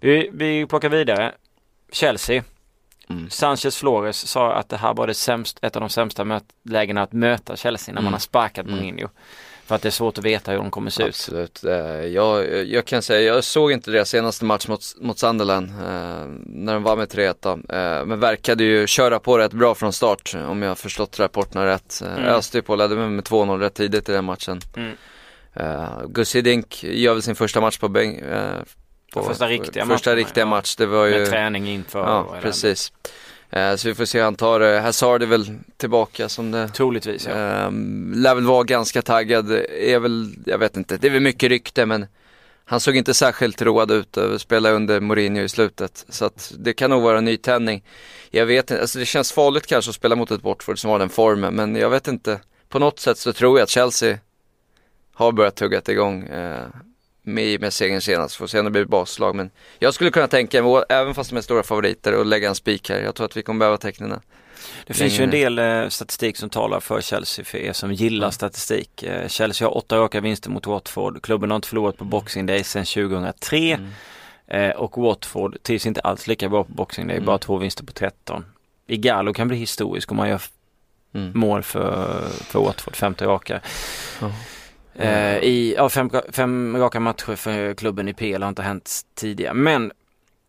Vi, 0.00 0.30
vi 0.32 0.66
plockar 0.66 0.88
vidare. 0.88 1.32
Chelsea. 1.92 2.42
Mm. 3.10 3.30
Sanchez 3.30 3.76
Flores 3.76 4.16
sa 4.28 4.52
att 4.52 4.68
det 4.68 4.76
här 4.76 4.94
var 4.94 5.06
det 5.06 5.14
sämst, 5.14 5.58
ett 5.62 5.76
av 5.76 5.80
de 5.80 5.88
sämsta 5.88 6.40
lägena 6.64 7.02
att 7.02 7.12
möta 7.12 7.56
Chelsea 7.56 7.92
när 7.94 8.00
man 8.00 8.04
Mm. 8.04 8.12
har 8.12 8.18
sparkat 8.20 8.66
Mm. 8.66 9.08
För 9.70 9.74
att 9.74 9.82
det 9.82 9.88
är 9.88 9.90
svårt 9.90 10.18
att 10.18 10.24
veta 10.24 10.50
hur 10.50 10.58
de 10.58 10.70
kommer 10.70 10.90
se 10.90 11.02
ut. 11.02 11.08
Absolut. 11.08 11.64
Eh, 11.64 11.74
Jag, 12.06 12.64
jag 12.66 12.84
kan 12.84 13.02
säga, 13.02 13.34
jag 13.34 13.44
såg 13.44 13.72
inte 13.72 13.90
deras 13.90 14.08
senaste 14.08 14.44
match 14.44 14.68
mot, 14.68 14.80
mot 15.00 15.18
Sunderland 15.18 15.68
eh, 15.68 16.26
när 16.46 16.74
de 16.74 16.82
var 16.82 16.96
med 16.96 17.08
3-1 17.08 17.34
då. 17.40 17.50
Eh, 17.50 18.04
men 18.04 18.20
verkade 18.20 18.64
ju 18.64 18.86
köra 18.86 19.18
på 19.18 19.38
rätt 19.38 19.52
bra 19.52 19.74
från 19.74 19.92
start 19.92 20.34
om 20.48 20.62
jag 20.62 20.70
har 20.70 20.74
förstått 20.74 21.20
rapporterna 21.20 21.66
rätt. 21.66 22.02
Mm. 22.06 22.24
Öste 22.24 22.58
ju 22.58 22.62
på, 22.62 22.76
ledde 22.76 22.96
med, 22.96 23.12
med 23.12 23.24
2-0 23.24 23.58
rätt 23.58 23.74
tidigt 23.74 24.08
i 24.08 24.12
den 24.12 24.24
matchen. 24.24 24.60
Mm. 24.76 24.92
Uh, 25.60 26.06
Gussi 26.08 26.42
Dink 26.42 26.84
gör 26.84 27.12
väl 27.12 27.22
sin 27.22 27.36
första 27.36 27.60
match 27.60 27.78
på 27.78 27.88
bänk. 27.88 28.20
på, 29.12 29.22
Första 29.22 29.48
riktiga 29.48 29.86
Första 29.86 30.10
matchen, 30.10 30.16
riktiga 30.16 30.42
ja. 30.42 30.48
match, 30.48 30.76
det 30.76 30.86
var 30.86 31.06
ju 31.06 31.18
Med 31.18 31.28
träning 31.28 31.68
inför. 31.68 31.98
Ja, 31.98 32.36
precis. 32.42 32.92
Eh, 33.04 33.10
så 33.50 33.88
vi 33.88 33.94
får 33.94 34.04
se 34.04 34.18
hur 34.18 34.24
han 34.24 34.34
tar 34.34 34.60
det. 34.60 34.80
Hazard 34.80 35.22
är 35.22 35.26
väl 35.26 35.58
tillbaka 35.76 36.28
som 36.28 36.50
det 36.50 36.68
Troligtvis 36.68 37.26
ja. 37.26 37.66
Um, 37.66 38.12
lär 38.16 38.34
väl 38.34 38.44
vara 38.44 38.64
ganska 38.64 39.02
taggad, 39.02 39.52
är 39.70 39.98
väl, 39.98 40.34
jag 40.46 40.58
vet 40.58 40.76
inte, 40.76 40.96
det 40.96 41.06
är 41.06 41.10
väl 41.10 41.22
mycket 41.22 41.48
rykte 41.48 41.86
men 41.86 42.06
han 42.64 42.80
såg 42.80 42.96
inte 42.96 43.14
särskilt 43.14 43.62
road 43.62 43.90
ut 43.90 44.16
att 44.16 44.40
spela 44.40 44.70
under 44.70 45.00
Mourinho 45.00 45.42
i 45.42 45.48
slutet. 45.48 46.04
Så 46.08 46.24
att 46.24 46.52
det 46.58 46.72
kan 46.72 46.90
nog 46.90 47.02
vara 47.02 47.18
en 47.18 47.24
nytändning. 47.24 47.84
Jag 48.30 48.46
vet 48.46 48.70
inte, 48.70 48.80
alltså 48.80 48.98
det 48.98 49.06
känns 49.06 49.32
farligt 49.32 49.66
kanske 49.66 49.88
att 49.88 49.94
spela 49.94 50.16
mot 50.16 50.30
ett 50.30 50.44
Watford 50.44 50.78
som 50.78 50.90
har 50.90 50.98
den 50.98 51.08
formen 51.08 51.54
men 51.54 51.76
jag 51.76 51.90
vet 51.90 52.08
inte. 52.08 52.40
På 52.68 52.78
något 52.78 52.98
sätt 52.98 53.18
så 53.18 53.32
tror 53.32 53.58
jag 53.58 53.64
att 53.64 53.70
Chelsea 53.70 54.18
har 55.14 55.32
börjat 55.32 55.56
tugga 55.56 55.82
igång 55.88 56.28
med, 57.22 57.60
med 57.60 57.72
segern 57.72 58.00
senast. 58.00 58.36
Får 58.36 58.46
se 58.46 58.58
om 58.58 58.64
det 58.64 58.70
blir 58.70 58.84
baslag 58.84 59.34
men 59.34 59.50
jag 59.78 59.94
skulle 59.94 60.10
kunna 60.10 60.26
tänka 60.28 60.62
mig, 60.62 60.82
även 60.88 61.14
fast 61.14 61.30
de 61.30 61.36
är 61.36 61.40
stora 61.40 61.62
favoriter, 61.62 62.12
att 62.20 62.26
lägga 62.26 62.48
en 62.48 62.54
spik 62.54 62.90
här. 62.90 63.00
Jag 63.02 63.14
tror 63.14 63.24
att 63.26 63.36
vi 63.36 63.42
kommer 63.42 63.58
behöva 63.58 63.76
tecknen. 63.76 64.20
Det 64.86 64.94
finns 64.94 65.20
ju 65.20 65.24
en 65.24 65.30
del 65.30 65.58
eh, 65.58 65.88
statistik 65.88 66.36
som 66.36 66.50
talar 66.50 66.80
för 66.80 67.00
Chelsea 67.00 67.44
för 67.44 67.58
er 67.58 67.72
som 67.72 67.92
gillar 67.92 68.26
Mm. 68.26 68.32
statistik. 68.32 69.02
Eh, 69.02 69.28
Chelsea 69.28 69.68
har 69.68 69.76
åtta 69.76 69.96
raka 69.96 70.20
vinster 70.20 70.50
mot 70.50 70.66
Watford. 70.66 71.22
Klubben 71.22 71.50
har 71.50 71.56
inte 71.56 71.68
förlorat 71.68 71.96
på 71.96 72.04
Boxing 72.04 72.46
Day 72.46 72.64
sedan 72.64 72.84
2003. 72.84 73.56
Mm. 73.72 73.90
Eh, 74.46 74.76
och 74.76 75.02
Watford 75.02 75.62
trivs 75.62 75.86
inte 75.86 76.00
alls 76.00 76.26
lika 76.26 76.48
bra 76.48 76.64
på 76.64 76.72
Boxing 76.72 77.06
Day, 77.06 77.16
Mm. 77.16 77.26
bara 77.26 77.38
två 77.38 77.56
vinster 77.56 77.84
på 77.84 77.92
13. 77.92 78.44
Igalo 78.86 79.32
kan 79.32 79.48
bli 79.48 79.56
historisk 79.56 80.10
om 80.10 80.16
man 80.16 80.28
gör 80.28 80.42
Mm. 81.14 81.32
mål 81.34 81.62
för, 81.62 82.28
för 82.30 82.60
Watford, 82.60 82.96
femte 82.96 83.24
raka. 83.26 83.60
Eh, 84.94 85.36
I 85.38 85.74
ja, 85.76 85.88
fem, 85.88 86.10
fem 86.32 86.76
raka 86.76 87.00
matcher 87.00 87.36
för 87.36 87.74
klubben 87.74 88.08
i 88.08 88.14
PL 88.14 88.42
har 88.42 88.48
inte 88.48 88.62
hänt 88.62 89.00
tidigare. 89.14 89.54
Men 89.54 89.92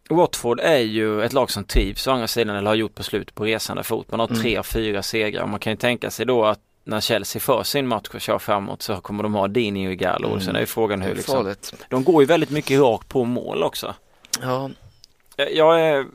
Watford 0.10 0.60
är 0.60 0.78
ju 0.78 1.24
ett 1.24 1.34
lag 1.34 1.52
som 1.52 1.64
trivs 1.64 2.08
å 2.08 2.12
andra 2.12 2.28
sidan 2.28 2.56
eller 2.56 2.68
har 2.70 2.76
gjort 2.76 2.96
på 2.96 3.04
slut 3.04 3.36
på 3.36 3.46
resande 3.46 3.84
fot. 3.84 4.12
Man 4.12 4.20
har 4.20 4.28
Mm. 4.28 4.42
tre 4.42 4.58
av 4.58 4.64
fyra 4.64 5.04
segrar 5.04 5.46
man 5.46 5.60
kan 5.60 5.74
ju 5.74 5.78
tänka 5.78 6.12
sig 6.12 6.26
då 6.26 6.46
att 6.46 6.60
när 6.84 7.02
Chelsea 7.02 7.40
för 7.40 7.64
sin 7.64 7.88
match 7.88 8.10
och 8.14 8.22
kör 8.22 8.40
framåt 8.40 8.82
så 8.82 8.96
kommer 9.02 9.24
de 9.24 9.34
ha 9.34 9.48
Dini 9.48 9.88
och 9.88 9.92
Igalo. 9.92 10.28
Mm. 10.28 10.42
Sen 10.42 10.56
är 10.56 10.60
ju 10.60 10.66
frågan 10.66 11.02
hur 11.02 11.16
liksom, 11.16 11.36
farligt. 11.44 11.74
de 11.90 12.04
går 12.04 12.22
ju 12.24 12.26
väldigt 12.28 12.50
mycket 12.50 12.80
rakt 12.80 13.08
på 13.10 13.24
mål 13.26 13.64
också. 13.64 13.96
Ja, 14.42 14.70
Jag- 15.36 15.54
Jag 15.56 15.82
är, 15.82 16.06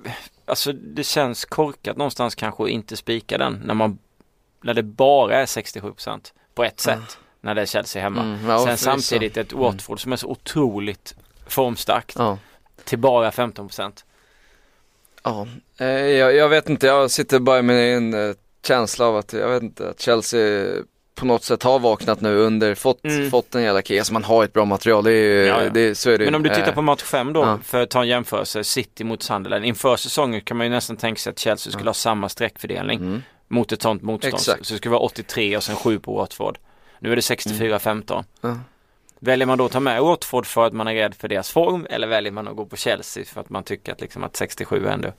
alltså 0.45 0.73
det 0.73 1.04
känns 1.04 1.45
korkat 1.45 1.97
någonstans 1.97 2.35
kanske 2.35 2.62
att 2.62 2.68
inte 2.68 2.97
spika 2.97 3.38
den 3.38 3.62
när 3.64 3.75
man 3.75 3.99
när 4.62 4.75
det 4.75 4.83
bara 4.83 5.35
är 5.35 5.47
67% 5.47 6.33
på 6.54 6.64
ett 6.64 6.80
sätt 6.80 7.18
när 7.46 7.54
det 7.54 7.62
är 7.62 7.66
Chelsea 7.66 8.02
hemma. 8.02 8.22
Mm, 8.22 8.48
ja, 8.50 8.64
Sen 8.66 8.76
samtidigt 8.78 9.36
ett 9.36 9.52
Watford 9.52 10.00
som 10.00 10.12
är 10.12 10.16
så 10.16 10.26
otroligt 10.28 11.14
formstarkt 11.46 12.14
Ja. 12.18 12.38
till 12.84 12.98
bara 12.98 13.30
15%. 13.30 14.04
Ja, 15.22 15.46
eh, 15.78 15.86
jag, 15.88 16.34
jag 16.34 16.48
vet 16.48 16.68
inte, 16.68 16.86
jag 16.86 17.10
sitter 17.10 17.38
bara 17.38 17.62
med 17.62 17.96
en 17.96 18.14
eh, 18.28 18.34
känsla 18.66 19.06
av 19.06 19.16
att, 19.16 19.32
jag 19.32 19.48
vet 19.48 19.62
inte, 19.62 19.88
att 19.90 20.00
Chelsea 20.00 20.66
på 21.14 21.26
något 21.26 21.44
sätt 21.44 21.62
har 21.62 21.78
vaknat 21.78 22.20
nu 22.20 22.36
under, 22.36 22.74
fått, 22.74 23.04
Mm. 23.04 23.30
fått 23.30 23.54
en 23.54 23.62
jävla 23.62 23.82
kris. 23.82 23.98
Alltså 24.00 24.12
man 24.12 24.24
har 24.24 24.44
ett 24.44 24.52
bra 24.52 24.64
material, 24.64 25.04
det 25.04 25.12
är 25.12 25.14
ju, 25.42 25.46
Ja, 25.46 25.62
ja. 25.64 25.70
Det, 25.70 25.94
så 25.94 26.10
är 26.10 26.18
det. 26.18 26.24
Men 26.24 26.34
om 26.34 26.42
du 26.42 26.48
tittar 26.48 26.68
Eh, 26.68 26.74
på 26.74 26.82
match 26.82 27.02
5 27.02 27.32
då, 27.32 27.40
ja. 27.40 27.58
för 27.64 27.82
att 27.82 27.90
ta 27.90 28.02
en 28.02 28.08
jämförelse, 28.08 28.64
City 28.64 29.04
mot 29.04 29.22
Sunderland. 29.22 29.64
Inför 29.64 29.96
säsongen 29.96 30.40
kan 30.40 30.56
man 30.56 30.66
ju 30.66 30.70
nästan 30.70 30.96
tänka 30.96 31.18
sig 31.18 31.30
att 31.30 31.38
Chelsea 31.38 31.72
skulle 31.72 31.88
ha 31.88 31.94
samma 31.94 32.28
streckfördelning 32.28 32.98
Mm. 33.00 33.22
mot 33.48 33.72
ett 33.72 33.82
sånt 33.82 34.02
motstånd. 34.02 34.34
Exakt. 34.34 34.66
Så 34.66 34.74
det 34.74 34.78
skulle 34.78 34.92
vara 34.92 35.00
83 35.02 35.56
och 35.56 35.62
sen 35.64 35.76
7 35.76 35.98
på 35.98 36.14
Watford. 36.16 36.58
Nu 36.98 37.12
är 37.12 37.16
det 37.16 37.22
64-15. 37.22 38.24
Ja. 38.40 38.58
Väljer 39.18 39.46
man 39.46 39.58
då 39.58 39.64
att 39.64 39.72
ta 39.72 39.80
med 39.80 40.02
Watford 40.02 40.46
för 40.46 40.66
att 40.66 40.72
man 40.72 40.88
är 40.88 40.94
rädd 40.94 41.14
för 41.14 41.28
deras 41.28 41.50
form 41.50 41.86
eller 41.90 42.06
väljer 42.06 42.32
man 42.32 42.48
att 42.48 42.56
gå 42.56 42.66
på 42.66 42.76
Chelsea 42.76 43.24
för 43.24 43.40
att 43.40 43.50
man 43.50 43.62
tycker 43.64 43.92
att, 43.92 44.00
liksom 44.00 44.24
att 44.24 44.36
67 44.36 44.86
är 44.86 44.90
ändå 44.90 45.12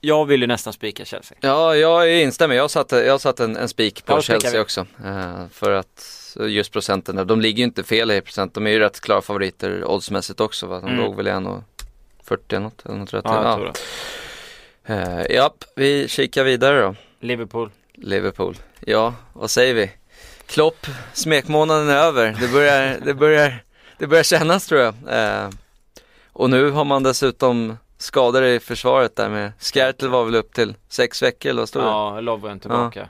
jag 0.00 0.24
vill 0.24 0.40
ju 0.40 0.46
nästan 0.46 0.72
spika 0.72 1.04
Chelsea. 1.04 1.38
Ja, 1.40 1.76
jag 1.76 2.20
instämmer. 2.20 2.54
Jag 2.54 2.70
satte, 2.70 2.96
jag 2.96 3.20
satte 3.20 3.44
en, 3.44 3.56
en 3.56 3.68
spik 3.68 4.04
på 4.04 4.12
Ja, 4.12 4.20
Chelsea 4.20 4.60
också. 4.60 4.86
Eh, 5.04 5.46
för 5.52 5.70
att 5.70 6.36
just 6.40 6.72
procenten 6.72 7.26
de 7.26 7.40
ligger 7.40 7.58
ju 7.58 7.64
inte 7.64 7.84
fel 7.84 8.10
i 8.10 8.20
procent. 8.20 8.54
De 8.54 8.66
är 8.66 8.70
ju 8.70 8.78
rätt 8.78 9.00
klara 9.00 9.22
favoriter 9.22 9.84
oddsmässigt 9.84 10.40
också 10.40 10.66
va. 10.66 10.80
De 10.80 10.86
Mm. 10.90 10.96
låg 11.04 11.16
väl 11.16 11.26
i 11.28 11.30
1,40 11.30 11.62
eller 12.48 12.60
något, 12.60 12.86
eller 12.86 12.96
något 12.98 13.14
rätt. 13.14 13.24
Ja, 13.24 13.34
jag 13.34 13.44
Ja, 13.52 13.56
tror 13.56 13.72
det. 14.86 14.94
Eh, 14.94 15.36
japp, 15.36 15.64
vi 15.76 16.08
kikar 16.08 16.44
vidare 16.44 16.80
då. 16.82 16.94
Liverpool. 17.20 17.70
Liverpool. 17.94 18.56
Ja, 18.80 19.14
vad 19.32 19.50
säger 19.50 19.74
vi? 19.74 19.90
Klopp, 20.46 20.86
smekmånaden 21.12 21.88
är 21.88 21.96
över. 21.96 22.36
Det 22.40 22.48
börjar, 22.48 22.96
det 23.04 23.14
börjar, 23.14 23.62
det 23.98 24.06
börjar 24.06 24.22
kännas 24.24 24.66
tror 24.66 24.80
jag. 24.80 24.94
Eh, 25.08 25.48
och 26.32 26.50
nu 26.50 26.70
har 26.70 26.84
man 26.84 27.02
dessutom 27.02 27.76
skador 27.98 28.44
i 28.44 28.60
försvaret 28.60 29.16
där 29.16 29.28
med, 29.28 29.52
Skertel 29.58 30.08
var 30.08 30.24
väl 30.24 30.34
upp 30.34 30.54
till 30.54 30.74
sex 30.88 31.22
veckor 31.22 31.50
eller 31.50 31.60
vad 31.62 31.68
stod 31.68 31.82
det? 31.82 31.86
Ja, 31.88 32.20
Lovren 32.20 32.60
tillbaka. 32.60 33.08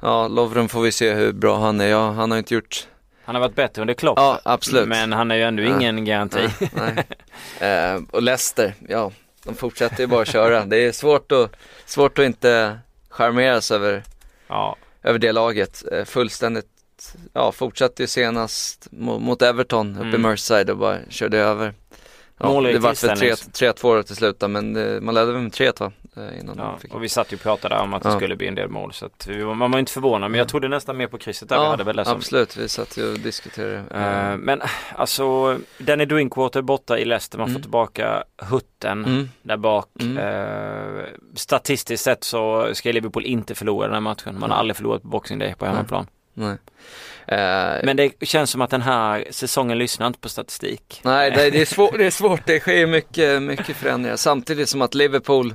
Ja, 0.00 0.28
Lovren 0.28 0.68
får 0.68 0.82
vi 0.82 0.92
se 0.92 1.12
hur 1.14 1.32
bra 1.32 1.58
han 1.58 1.80
är. 1.80 1.86
Ja, 1.86 2.10
han 2.10 2.30
har 2.30 2.38
inte 2.38 2.54
gjort, 2.54 2.86
Han 3.24 3.34
har 3.34 3.40
varit 3.42 3.54
bättre 3.54 3.80
under 3.82 3.94
Klopp. 3.94 4.18
ja 4.18 4.40
absolut. 4.44 4.88
Men 4.88 5.12
han 5.12 5.30
är 5.30 5.34
ju 5.34 5.42
ändå 5.42 5.62
Ja. 5.62 5.68
ingen 5.76 6.04
garanti. 6.04 6.48
Nej, 6.58 6.70
nej. 7.60 7.70
Eh, 7.94 8.00
och 8.10 8.22
Leicester, 8.22 8.74
ja, 8.88 9.12
de 9.44 9.54
fortsätter 9.54 10.00
ju 10.00 10.06
bara 10.06 10.22
att 10.22 10.28
köra. 10.28 10.64
Det 10.64 10.76
är 10.76 10.92
svårt 10.92 11.32
att, 11.32 11.50
svårt 11.86 12.18
att 12.18 12.24
inte 12.24 12.78
charmeras 13.08 13.70
över, 13.70 14.02
Ja, 14.48 14.76
över 15.04 15.18
det 15.18 15.32
laget. 15.32 15.84
Eh, 15.92 16.04
fullständigt, 16.04 16.66
ja, 17.32 17.52
fortsatte 17.52 18.02
ju 18.02 18.06
senast 18.06 18.88
mot, 18.90 19.42
Everton 19.42 19.96
uppe 19.96 20.06
i 20.06 20.08
Mm. 20.08 20.22
Merseyside 20.22 20.70
och 20.70 20.76
bara 20.78 20.98
körde 21.08 21.38
över. 21.38 21.74
Ja, 22.40 22.60
det 22.60 22.78
var 22.78 22.94
för 22.94 23.08
tillställnings- 23.08 23.50
3-2 23.52 24.02
till 24.02 24.16
slut 24.16 24.40
men 24.48 24.76
eh, 24.76 25.00
man 25.00 25.14
ledde 25.14 25.32
väl 25.32 25.42
med 25.42 25.52
3 25.52 25.72
va? 25.78 25.92
Eh, 26.16 26.38
innan 26.40 26.58
ja. 26.58 26.76
fick... 26.78 26.94
och 26.94 27.02
vi 27.04 27.08
satt 27.08 27.32
ju 27.32 27.36
och 27.36 27.42
pratade 27.42 27.78
om 27.78 27.94
att 27.94 28.02
det 28.02 28.08
Ja. 28.08 28.16
skulle 28.16 28.36
bli 28.36 28.46
en 28.48 28.54
del 28.54 28.68
mål. 28.68 28.92
Så 28.92 29.06
att 29.06 29.26
var- 29.26 29.54
man 29.54 29.70
var 29.70 29.78
inte 29.78 29.92
förvånad. 29.92 30.30
Men 30.30 30.38
jag 30.38 30.48
trodde 30.48 30.68
nästan 30.68 30.96
mer 30.96 31.06
på 31.06 31.18
krysset 31.18 31.48
där 31.48 31.60
vi 31.60 31.66
hade 31.66 31.84
väl 31.84 31.96
det 31.96 32.04
som 32.04 32.16
absolut, 32.16 32.56
vi 32.56 32.68
satt 32.68 32.96
ju 32.96 33.12
och 33.12 33.18
diskuterade. 33.18 33.82
Eh, 34.30 34.36
men 34.36 34.62
alltså, 34.96 35.58
Danny 35.78 36.04
Drinkwater 36.04 36.62
borta 36.62 36.98
i 36.98 37.04
Leicester, 37.04 37.38
man 37.38 37.46
får 37.46 37.50
Mm. 37.50 37.62
tillbaka 37.62 38.24
Hutten 38.38 39.04
mm, 39.04 39.28
där 39.42 39.56
bak. 39.56 39.88
Mm. 40.00 40.18
Eh, 40.18 41.04
statistiskt 41.34 42.04
sett 42.04 42.24
så 42.24 42.70
ska 42.74 42.92
Liverpool 42.92 43.24
inte 43.24 43.54
förlora 43.54 43.86
den 43.86 43.94
här 43.94 44.00
matchen. 44.00 44.38
Man 44.40 44.50
har 44.50 44.58
aldrig 44.58 44.76
förlorat 44.76 45.02
på 45.02 45.08
Boxing 45.08 45.38
Day 45.38 45.54
på 45.58 45.66
hemmaplan. 45.66 46.06
nej. 46.34 46.56
Eh, 47.26 47.84
Men 47.84 47.96
det 47.96 48.12
känns 48.26 48.50
som 48.50 48.60
att 48.60 48.70
den 48.70 48.82
här 48.82 49.24
säsongen 49.30 49.78
lyssnar 49.78 50.06
inte 50.06 50.18
på 50.18 50.28
statistik. 50.28 51.00
Nej, 51.04 51.30
det, 51.30 51.50
det, 51.50 51.60
är 51.60 51.64
svårt, 51.66 51.94
det 51.98 52.06
är 52.06 52.10
svårt, 52.10 52.40
det 52.46 52.60
sker 52.60 52.86
mycket, 52.86 53.42
mycket 53.42 53.76
förändringar. 53.76 54.16
Samtidigt 54.16 54.68
som 54.68 54.82
att 54.82 54.94
Liverpool, 54.94 55.54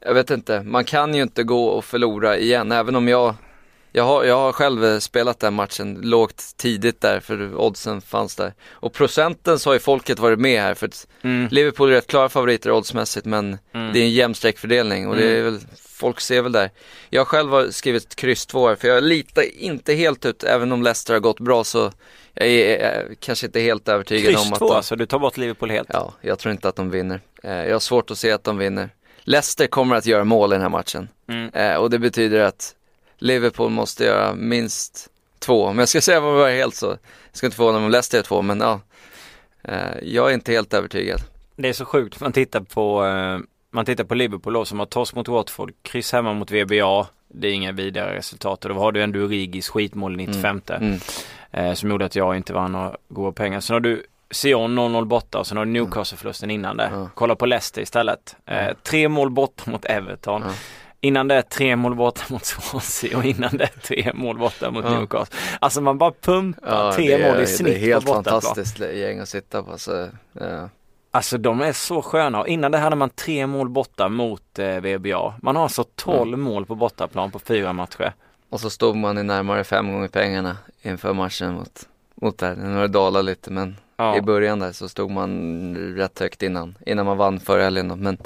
jag 0.00 0.14
vet 0.14 0.30
inte, 0.30 0.62
man 0.62 0.84
kan 0.84 1.14
ju 1.14 1.22
inte 1.22 1.42
gå 1.42 1.66
och 1.66 1.84
förlora 1.84 2.38
igen, 2.38 2.72
även 2.72 2.96
om 2.96 3.08
jag, 3.08 3.34
jag 3.92 4.04
har, 4.04 4.24
jag 4.24 4.36
har 4.36 4.52
själv 4.52 4.84
eh, 4.84 4.98
spelat 4.98 5.40
den 5.40 5.54
matchen 5.54 5.98
lågt 6.02 6.44
tidigt 6.56 7.00
där, 7.00 7.20
för 7.20 7.54
oddsen 7.56 8.00
fanns 8.00 8.36
där. 8.36 8.54
Och 8.70 8.92
procenten 8.92 9.58
så 9.58 9.70
har 9.70 9.74
ju 9.74 9.80
folket 9.80 10.18
varit 10.18 10.38
med 10.38 10.62
här, 10.62 10.74
för 10.74 10.86
att 10.86 11.06
Mm. 11.22 11.48
Liverpool 11.50 11.88
är 11.90 11.92
rätt 11.94 12.06
klara 12.06 12.28
favoriter 12.28 12.70
oddsmässigt, 12.70 13.26
men 13.26 13.58
Mm. 13.74 13.92
det 13.92 13.98
är 13.98 14.02
en 14.04 14.10
jämn 14.12 14.34
streckfördelning 14.34 15.08
och 15.08 15.16
det 15.16 15.38
är 15.38 15.42
väl, 15.42 15.58
folk 15.88 16.20
ser 16.20 16.42
väl 16.42 16.52
där. 16.52 16.70
Jag 17.10 17.26
själv 17.26 17.50
har 17.50 17.66
skrivit 17.70 18.16
kryss 18.16 18.46
2 18.46 18.68
här, 18.68 18.74
för 18.76 18.88
jag 18.88 19.04
litar 19.04 19.42
inte 19.58 19.94
helt 19.94 20.26
ut, 20.26 20.44
även 20.44 20.72
om 20.72 20.82
Leicester 20.82 21.14
har 21.14 21.20
gått 21.20 21.40
bra 21.40 21.64
så 21.64 21.92
jag 22.34 22.48
är 22.48 22.96
eh, 23.08 23.14
kanske 23.20 23.46
inte 23.46 23.60
helt 23.60 23.88
övertygad 23.88 24.32
Kryss 24.34 24.46
om 24.46 24.52
att 24.52 24.58
två, 24.58 24.68
de, 24.68 24.76
alltså 24.76 24.96
du 24.96 25.06
tar 25.06 25.18
bort 25.18 25.36
Liverpool 25.36 25.70
helt. 25.70 25.88
Ja, 25.92 26.12
jag 26.20 26.38
tror 26.38 26.52
inte 26.52 26.68
att 26.68 26.76
de 26.76 26.90
vinner. 26.90 27.20
Eh, 27.42 27.52
jag 27.52 27.72
har 27.74 27.80
svårt 27.80 28.10
att 28.10 28.18
se 28.18 28.30
att 28.32 28.44
de 28.44 28.58
vinner. 28.58 28.90
Leicester 29.28 29.66
kommer 29.66 29.96
att 29.96 30.06
göra 30.06 30.24
mål 30.24 30.52
i 30.52 30.54
den 30.54 30.62
här 30.62 30.68
matchen 30.68 31.08
Mm. 31.28 31.50
eh, 31.54 31.74
och 31.76 31.90
det 31.90 31.98
betyder 31.98 32.40
att 32.40 32.74
Liverpool 33.18 33.70
måste 33.70 34.04
göra 34.04 34.34
minst 34.34 35.08
två. 35.38 35.64
Om 35.64 35.78
jag 35.78 35.88
ska 35.88 36.00
säga 36.08 36.20
vad 36.20 36.34
det 36.34 36.38
var 36.38 36.50
helt 36.50 36.74
så, 36.74 36.86
jag 36.86 36.98
ska 37.36 37.46
inte 37.46 37.56
förvåna 37.56 37.78
mig 37.78 37.84
om 37.86 37.90
Leicester 37.90 38.18
är 38.18 38.22
två, 38.22 38.42
men 38.42 38.60
ja. 38.60 38.80
Eh, 39.64 39.98
jag 40.02 40.30
är 40.30 40.34
inte 40.34 40.52
helt 40.52 40.74
övertygad. 40.74 41.20
Det 41.56 41.68
är 41.68 41.72
så 41.72 41.84
sjukt, 41.84 42.20
man 42.20 42.32
tittar 42.32 42.60
på 42.60 43.04
eh, 43.06 43.38
man 43.70 43.84
tittar 43.84 44.04
på 44.04 44.14
Liverpool 44.14 44.52
då, 44.52 44.64
som 44.64 44.78
har 44.78 44.86
torsk 44.86 45.14
mot 45.14 45.28
Watford, 45.28 45.72
kryss 45.82 46.12
hemma 46.12 46.32
mot 46.32 46.50
VBA. 46.50 47.06
Det 47.28 47.48
är 47.48 47.52
inga 47.52 47.72
vidare 47.72 48.16
resultat 48.16 48.64
och 48.64 48.74
då 48.74 48.80
har 48.80 48.92
du 48.92 49.02
ändå 49.02 49.18
Urigis 49.18 49.68
skitmål 49.68 50.20
i 50.20 50.26
95 50.26 50.60
Mm. 50.68 50.98
eh, 51.50 51.74
som 51.74 51.90
gjorde 51.90 52.04
att 52.04 52.16
jag 52.16 52.36
inte 52.36 52.52
vann 52.52 52.72
några 52.72 52.96
goda 53.08 53.32
pengar. 53.32 53.60
Sen 53.60 53.74
har 53.74 53.80
du 53.80 54.02
Sion 54.30 54.78
0-0 54.78 55.04
borta 55.04 55.38
och 55.38 55.46
sen 55.46 55.56
har 55.58 55.64
du 55.64 55.70
Newcastle-förlusten 55.70 56.50
innan 56.50 56.76
det. 56.76 56.90
Ja. 56.92 57.08
Kolla 57.14 57.34
på 57.36 57.46
Leicester 57.46 57.82
istället. 57.82 58.36
Eh, 58.46 58.76
tre 58.82 59.08
mål 59.08 59.30
borta 59.30 59.70
mot 59.70 59.84
Everton. 59.84 60.42
Ja. 60.46 60.52
Innan 61.00 61.28
det 61.28 61.42
tre 61.42 61.76
mål 61.76 61.94
borta 61.94 62.22
mot 62.28 62.44
Swansea 62.44 63.18
och 63.18 63.24
innan 63.24 63.56
det 63.56 63.66
tre 63.66 64.10
mål 64.14 64.38
borta 64.38 64.70
mot 64.70 64.84
Ja. 64.84 64.90
Newcastle. 64.98 65.36
Alltså 65.60 65.80
man 65.80 65.98
bara 65.98 66.12
pumpar 66.20 66.92
tre 66.92 67.16
det 67.16 67.22
är, 67.24 67.28
mål 67.28 67.36
i 67.38 67.40
Det 67.40 67.46
snitt 67.46 67.74
är 67.74 67.78
helt 67.78 68.06
på 68.06 68.12
bortaplan. 68.12 68.40
fantastiskt 68.42 68.78
gäng 68.80 69.18
att 69.18 69.28
sitta 69.28 69.62
på. 69.62 69.78
Så. 69.78 70.08
Alltså 71.10 71.38
de 71.38 71.60
är 71.60 71.72
så 71.72 72.02
sköna 72.02 72.40
och 72.40 72.48
innan 72.48 72.72
det 72.72 72.78
hade 72.78 72.96
man 72.96 73.10
tre 73.10 73.46
mål 73.46 73.68
borta 73.68 74.08
mot 74.08 74.58
eh, 74.58 74.76
VBA. 74.80 75.34
Man 75.42 75.56
har 75.56 75.62
alltså 75.62 75.84
12 75.94 76.38
mål 76.38 76.66
på 76.66 76.74
bortaplan 76.74 77.30
på 77.30 77.38
fyra 77.38 77.72
matcher. 77.72 78.12
Och 78.50 78.60
så 78.60 78.70
stod 78.70 78.96
man 78.96 79.18
i 79.18 79.22
närmare 79.22 79.64
fem 79.64 79.92
gånger 79.92 80.08
pengarna 80.08 80.56
inför 80.82 81.12
matchen 81.12 81.54
mot, 81.54 81.88
mot 82.14 82.38
där. 82.38 82.56
Nu 82.56 82.74
har 82.74 82.80
det 82.82 82.88
dalat 82.88 83.24
lite 83.24 83.50
men 83.50 83.76
Ja. 83.98 84.16
i 84.16 84.20
början 84.20 84.58
där 84.58 84.72
så 84.72 84.88
stod 84.88 85.10
man 85.10 85.74
rätt 85.96 86.18
högt 86.18 86.42
innan, 86.42 86.78
innan 86.86 87.06
man 87.06 87.16
vann 87.16 87.40
förra 87.40 87.62
helgen. 87.62 88.00
Men 88.00 88.18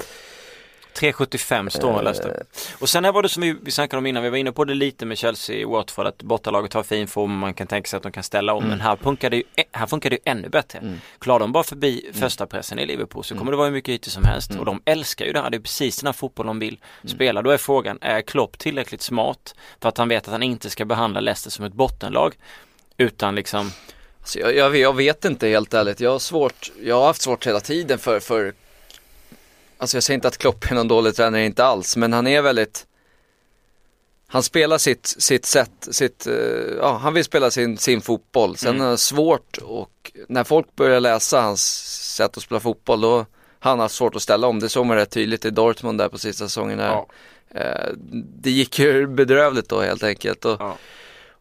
3,75 0.93 1.69
står 1.69 1.87
man 1.91 1.97
eh, 1.97 2.03
Leicester. 2.03 2.43
Och 2.79 2.89
sen 2.89 3.05
här 3.05 3.11
var 3.11 3.21
det 3.23 3.29
som 3.29 3.41
vi, 3.41 3.55
vi 3.61 3.71
snackade 3.71 3.97
om 3.97 4.05
innan, 4.05 4.23
vi 4.23 4.29
var 4.29 4.37
inne 4.37 4.51
på 4.51 4.65
det 4.65 4.73
lite 4.73 5.05
med 5.05 5.17
Chelsea 5.17 5.67
och 5.67 5.71
Watford 5.71 6.07
att 6.07 6.23
bortalaget 6.23 6.73
har 6.73 6.83
fin 6.83 7.07
form 7.07 7.37
man 7.37 7.53
kan 7.53 7.67
tänka 7.67 7.87
sig 7.87 7.97
att 7.97 8.03
de 8.03 8.11
kan 8.11 8.23
ställa 8.23 8.53
om. 8.53 8.63
Men 8.63 8.81
här 8.81 8.95
funkar 8.95 9.29
det 9.29 9.37
ju, 9.37 9.43
här 9.71 9.87
funkar 9.87 10.09
det 10.09 10.15
ju 10.15 10.21
ännu 10.25 10.49
bättre. 10.49 10.79
Mm. 10.79 10.99
Klarar 11.19 11.39
de 11.39 11.51
bara 11.51 11.63
förbi 11.63 12.09
första 12.13 12.45
pressen 12.45 12.79
i 12.79 12.85
Liverpool 12.85 13.23
så 13.23 13.35
kommer 13.35 13.51
det 13.51 13.57
vara 13.57 13.67
hur 13.67 13.73
mycket 13.73 13.89
ytor 13.89 14.11
som 14.11 14.23
helst. 14.23 14.49
Mm. 14.49 14.59
Och 14.59 14.65
de 14.65 14.81
älskar 14.85 15.25
ju 15.25 15.33
det 15.33 15.41
här, 15.41 15.49
det 15.49 15.57
är 15.57 15.61
precis 15.61 15.99
den 15.99 16.07
här 16.07 16.13
fotbollen 16.13 16.47
de 16.47 16.59
vill 16.59 16.79
spela. 17.05 17.41
Då 17.41 17.49
är 17.49 17.57
frågan, 17.57 17.97
är 18.01 18.21
Klopp 18.21 18.57
tillräckligt 18.57 19.01
smart 19.01 19.55
för 19.81 19.89
att 19.89 19.97
han 19.97 20.09
vet 20.09 20.27
att 20.27 20.31
han 20.31 20.43
inte 20.43 20.69
ska 20.69 20.85
behandla 20.85 21.19
Leicester 21.19 21.51
som 21.51 21.65
ett 21.65 21.73
bottenlag? 21.73 22.35
Utan 22.97 23.35
liksom, 23.35 23.71
alltså 24.23 24.39
jag, 24.39 24.55
jag, 24.55 24.75
jag 24.77 24.95
vet 24.95 25.25
inte 25.25 25.47
helt 25.47 25.73
ärligt. 25.73 25.99
Jag 25.99 26.11
har 26.11 26.19
svårt, 26.19 26.71
jag 26.83 26.95
har 26.95 27.05
haft 27.05 27.21
svårt 27.21 27.47
hela 27.47 27.59
tiden 27.59 27.99
för, 27.99 28.19
för 28.19 28.53
Alltså 29.77 29.97
jag 29.97 30.03
säger 30.03 30.15
inte 30.15 30.27
att 30.27 30.37
Klopp 30.37 30.71
är 30.71 30.75
någon 30.75 30.87
dålig 30.87 31.15
tränare, 31.15 31.45
inte 31.45 31.65
alls. 31.65 31.97
Men 31.97 32.13
han 32.13 32.27
är 32.27 32.41
väldigt 32.41 32.85
han 34.27 34.43
spelar 34.43 34.77
sitt, 34.77 35.05
sitt 35.17 35.45
sätt, 35.45 35.87
sitt, 35.91 36.27
eh, 36.27 36.33
ja 36.79 36.97
han 36.97 37.13
vill 37.13 37.23
spela 37.23 37.51
sin, 37.51 37.77
sin 37.77 38.01
fotboll. 38.01 38.57
Sen 38.57 38.75
Mm. 38.75 38.87
är 38.87 38.91
det 38.91 38.97
svårt 38.97 39.57
och 39.57 40.11
när 40.27 40.43
folk 40.43 40.75
börjar 40.75 40.99
läsa 40.99 41.41
hans 41.41 41.65
sätt 42.15 42.37
att 42.37 42.43
spela 42.43 42.59
fotboll 42.59 43.01
då 43.01 43.25
han 43.59 43.79
har 43.79 43.87
svårt 43.87 44.15
att 44.15 44.21
ställa 44.21 44.47
om. 44.47 44.59
Det 44.59 44.69
såg 44.69 44.85
man 44.85 44.97
rätt 44.97 45.09
tydligt 45.11 45.45
i 45.45 45.49
Dortmund 45.49 45.97
där 45.97 46.09
på 46.09 46.17
sista 46.17 46.45
säsongen. 46.47 46.77
Där. 46.77 46.87
ja, 46.87 47.07
Eh, 47.55 47.89
det 48.41 48.51
gick 48.51 48.79
ju 48.79 49.07
bedrövligt 49.07 49.69
då 49.69 49.81
helt 49.81 50.03
enkelt. 50.03 50.45
Och, 50.45 50.61
ja. 50.61 50.77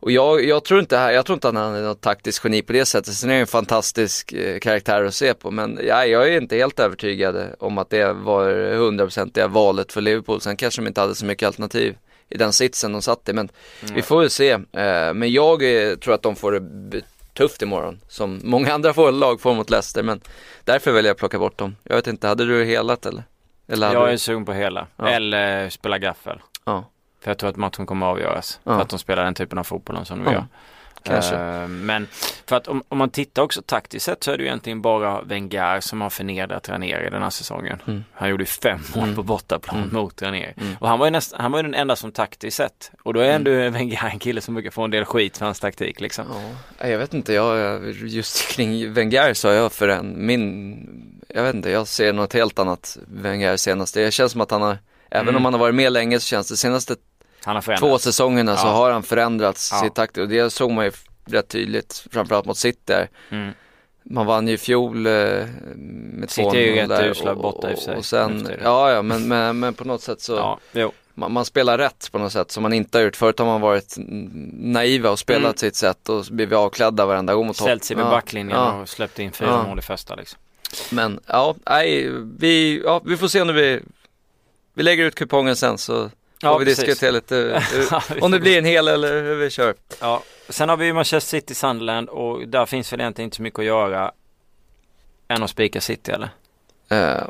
Och 0.02 0.12
jag, 0.12 0.44
jag 0.44 0.64
tror 0.64 0.80
inte 0.80 0.94
jag 0.94 1.26
tror 1.26 1.34
inte 1.34 1.48
att 1.48 1.54
han 1.54 1.74
är 1.74 1.82
något 1.82 2.00
taktiskt 2.00 2.44
geni 2.44 2.62
på 2.62 2.72
det 2.72 2.84
sättet. 2.84 3.14
Sen 3.14 3.30
är 3.30 3.34
han 3.34 3.40
en 3.40 3.46
fantastisk 3.46 4.32
eh, 4.32 4.58
karaktär 4.58 5.04
att 5.04 5.14
se 5.14 5.34
på. 5.34 5.50
Men 5.50 5.78
ja, 5.82 6.06
jag 6.06 6.28
är 6.28 6.40
inte 6.40 6.56
helt 6.56 6.80
övertygad 6.80 7.36
om 7.58 7.78
att 7.78 7.90
det 7.90 8.12
var 8.12 8.74
hundraprocentiga 8.74 9.48
valet 9.48 9.92
för 9.92 10.00
Liverpool. 10.00 10.40
Sen 10.40 10.56
kanske 10.56 10.82
de 10.82 10.88
inte 10.88 11.00
hade 11.00 11.14
så 11.14 11.24
mycket 11.24 11.46
alternativ 11.46 11.96
i 12.28 12.36
den 12.38 12.52
sitsen 12.52 12.92
de 12.92 13.02
satt 13.02 13.28
i. 13.28 13.32
Men 13.32 13.48
vi 13.94 14.02
får 14.02 14.20
väl 14.20 14.30
se. 14.30 14.50
Eh, 14.50 15.14
men 15.14 15.32
jag 15.32 15.62
eh, 15.62 15.94
tror 15.94 16.14
att 16.14 16.22
de 16.22 16.36
får 16.36 16.52
det 16.52 17.02
tufft 17.34 17.62
imorgon. 17.62 18.00
Som 18.08 18.40
många 18.44 18.72
andra 18.72 18.94
får, 18.94 19.12
lag 19.22 19.40
får 19.40 19.54
mot 19.54 19.70
Leicester. 19.70 20.02
Men 20.02 20.20
därför 20.64 20.92
väljer 20.92 21.08
jag 21.08 21.14
att 21.14 21.18
plocka 21.18 21.38
bort 21.38 21.58
dem. 21.58 21.76
Jag 21.82 21.96
vet 21.96 22.06
inte, 22.06 22.26
hade 22.26 22.44
du 22.44 22.64
helat 22.64 23.06
eller? 23.06 23.24
eller 23.68 23.92
Jag 23.92 24.08
du... 24.08 24.12
är 24.12 24.16
sugen 24.16 24.44
på 24.44 24.52
hela. 24.52 24.86
Ja. 24.96 25.08
Eller 25.08 25.68
spela 25.70 25.98
gaffel. 25.98 26.38
Ja, 26.64 26.90
För 27.22 27.30
jag 27.30 27.38
tror 27.38 27.50
att 27.50 27.56
matchen 27.56 27.86
kommer 27.86 28.06
att 28.06 28.10
avgöras. 28.12 28.60
Ja. 28.64 28.74
För 28.74 28.82
att 28.82 28.88
de 28.88 28.98
spelar 28.98 29.24
den 29.24 29.34
typen 29.34 29.58
av 29.58 29.64
fotboll 29.64 30.06
som 30.06 30.18
de 30.18 30.24
Ja, 30.26 30.32
gör. 30.32 30.46
kanske. 31.02 31.34
Eh, 31.36 31.68
men 31.68 32.08
för 32.46 32.56
att 32.56 32.68
om, 32.68 32.82
om 32.88 32.98
man 32.98 33.10
tittar 33.10 33.42
också 33.42 33.62
taktiskt 33.62 34.06
sett 34.06 34.24
så 34.24 34.30
är 34.32 34.36
det 34.36 34.42
ju 34.42 34.48
egentligen 34.48 34.82
bara 34.82 35.22
Wenger 35.22 35.80
som 35.80 36.00
har 36.00 36.10
förnedrat 36.10 36.68
Ranieri 36.68 37.10
den 37.10 37.22
här 37.22 37.30
säsongen. 37.30 37.78
Mm. 37.86 38.04
Han 38.12 38.28
gjorde 38.30 38.42
ju 38.42 38.46
fem 38.46 38.80
mål 38.94 39.04
Mm. 39.04 39.16
på 39.16 39.22
bortaplan 39.22 39.76
Mm. 39.76 39.94
mot 39.94 40.22
Ranieri. 40.22 40.52
Mm. 40.60 40.76
Och 40.80 40.88
han 40.88 40.98
var 40.98 41.06
ju 41.06 41.10
näst, 41.10 41.34
han 41.38 41.52
var 41.52 41.58
ju 41.58 41.62
den 41.62 41.74
enda 41.74 41.96
som 41.96 42.12
taktiskt 42.12 42.56
sett. 42.56 42.90
Och 43.02 43.14
då 43.14 43.20
är 43.20 43.30
ändå 43.32 43.50
Wenger 43.50 44.04
en 44.12 44.18
kille 44.18 44.40
som 44.40 44.54
brukar 44.54 44.70
få 44.70 44.82
en 44.82 44.90
del 44.90 45.04
skit 45.04 45.38
för 45.38 45.44
hans 45.44 45.60
taktik 45.60 46.00
liksom. 46.00 46.24
Ja, 46.78 46.86
jag 46.88 46.98
vet 46.98 47.14
inte, 47.14 47.32
jag, 47.32 47.82
just 47.92 48.48
kring 48.48 48.92
Wenger 48.92 49.34
så 49.34 49.48
har 49.48 49.54
jag 49.54 49.72
för 49.72 49.88
en, 49.88 50.26
min, 50.26 51.12
jag 51.28 51.42
vet 51.42 51.54
inte, 51.54 51.70
jag 51.70 51.86
ser 51.88 52.12
något 52.12 52.32
helt 52.32 52.58
annat 52.58 52.98
Wenger 53.08 53.56
senaste. 53.56 54.00
Det 54.00 54.10
känns 54.10 54.32
som 54.32 54.40
att 54.40 54.50
han 54.50 54.62
har, 54.62 54.78
även 55.10 55.28
Mm. 55.28 55.36
om 55.36 55.44
han 55.44 55.54
har 55.54 55.60
varit 55.60 55.74
med 55.74 55.92
länge 55.92 56.20
så 56.20 56.26
känns 56.26 56.48
det 56.48 56.56
senaste 56.56 56.96
två 57.78 57.98
säsongerna 57.98 58.56
så 58.56 58.66
Ja. 58.66 58.70
har 58.72 58.90
han 58.90 59.02
förändrats 59.02 59.68
Ja. 59.72 59.78
sitt 59.80 59.94
taktik 59.94 60.22
och 60.22 60.28
det 60.28 60.50
såg 60.50 60.70
man 60.70 60.84
ju 60.84 60.92
rätt 61.24 61.48
tydligt, 61.48 62.06
framförallt 62.10 62.46
mot 62.46 62.56
City 62.58 62.80
där. 62.84 63.08
Mm. 63.30 63.52
Man 64.04 64.26
vann 64.26 64.48
ju 64.48 64.54
i 64.54 64.58
fjol 64.58 65.06
eh, 65.06 65.12
med 65.74 66.30
City 66.30 66.48
är 66.48 66.60
ju 66.60 66.82
2-0 66.82 66.88
rätt 66.88 67.10
usla 67.10 67.34
borta 67.34 67.70
i 67.70 67.74
och 67.74 67.78
för 67.78 67.84
sig, 67.84 67.96
och 67.96 68.04
sen, 68.04 68.48
ja 68.62 68.90
ja 68.92 69.02
men, 69.02 69.28
men, 69.28 69.58
men 69.58 69.74
på 69.74 69.84
något 69.84 70.02
sätt 70.02 70.20
så, 70.20 70.58
Ja, 70.72 70.90
man, 71.14 71.32
man 71.32 71.44
spelar 71.44 71.78
rätt 71.78 72.08
på 72.12 72.18
något 72.18 72.32
sätt 72.32 72.50
som 72.50 72.62
man 72.62 72.72
inte 72.72 72.98
har 72.98 73.04
gjort. 73.04 73.16
Förut 73.16 73.38
har 73.38 73.46
man 73.46 73.60
varit 73.60 73.94
naiva 74.52 75.10
och 75.10 75.18
spelat 75.18 75.42
Mm. 75.44 75.56
sitt 75.56 75.76
sätt 75.76 76.08
och 76.08 76.26
så 76.26 76.32
blir 76.32 76.46
vi 76.46 76.54
avklädda 76.54 77.06
varenda 77.06 77.34
gång 77.34 77.46
mot 77.46 77.56
topp. 77.56 77.66
Ställt 77.66 77.84
sig 77.84 77.96
vid 77.96 78.04
Ja, 78.06 78.10
backlinjen 78.10 78.58
ja. 78.58 78.80
och 78.80 78.88
släppt 78.88 79.18
in 79.18 79.32
fyra 79.32 79.48
Ja. 79.48 79.62
mål 79.68 79.78
i 79.78 79.82
första 79.82 80.14
liksom. 80.14 80.38
Men 80.90 81.20
ja, 81.26 81.54
nej, 81.70 82.08
vi, 82.38 82.82
ja, 82.84 83.00
vi 83.04 83.16
får 83.16 83.28
se 83.28 83.44
när 83.44 83.52
vi, 83.52 83.80
vi 84.74 84.82
lägger 84.82 85.04
ut 85.04 85.14
kupongen 85.14 85.56
sen 85.56 85.78
så 85.78 86.10
får 86.48 86.50
Ja, 86.50 86.58
vi 86.58 86.64
precis. 86.64 86.84
diskutera 86.84 87.10
lite 87.10 87.34
hur, 87.72 88.14
vi 88.14 88.20
om 88.20 88.30
det 88.30 88.40
blir 88.40 88.58
en 88.58 88.64
hel 88.64 88.88
eller 88.88 89.22
hur 89.22 89.34
vi 89.34 89.50
kör. 89.50 89.74
Ja, 90.00 90.22
sen 90.48 90.68
har 90.68 90.76
vi 90.76 90.86
ju 90.86 90.92
Manchester 90.92 91.38
City 91.40 91.54
Sunderland 91.54 92.08
och 92.08 92.48
där 92.48 92.66
finns 92.66 92.92
väl 92.92 93.00
egentligen 93.00 93.26
inte 93.26 93.36
så 93.36 93.42
mycket 93.42 93.58
att 93.58 93.64
göra 93.64 94.12
än 95.28 95.42
att 95.42 95.50
spika 95.50 95.80
City 95.80 96.12
eller? 96.12 96.28
Eh, 96.90 97.24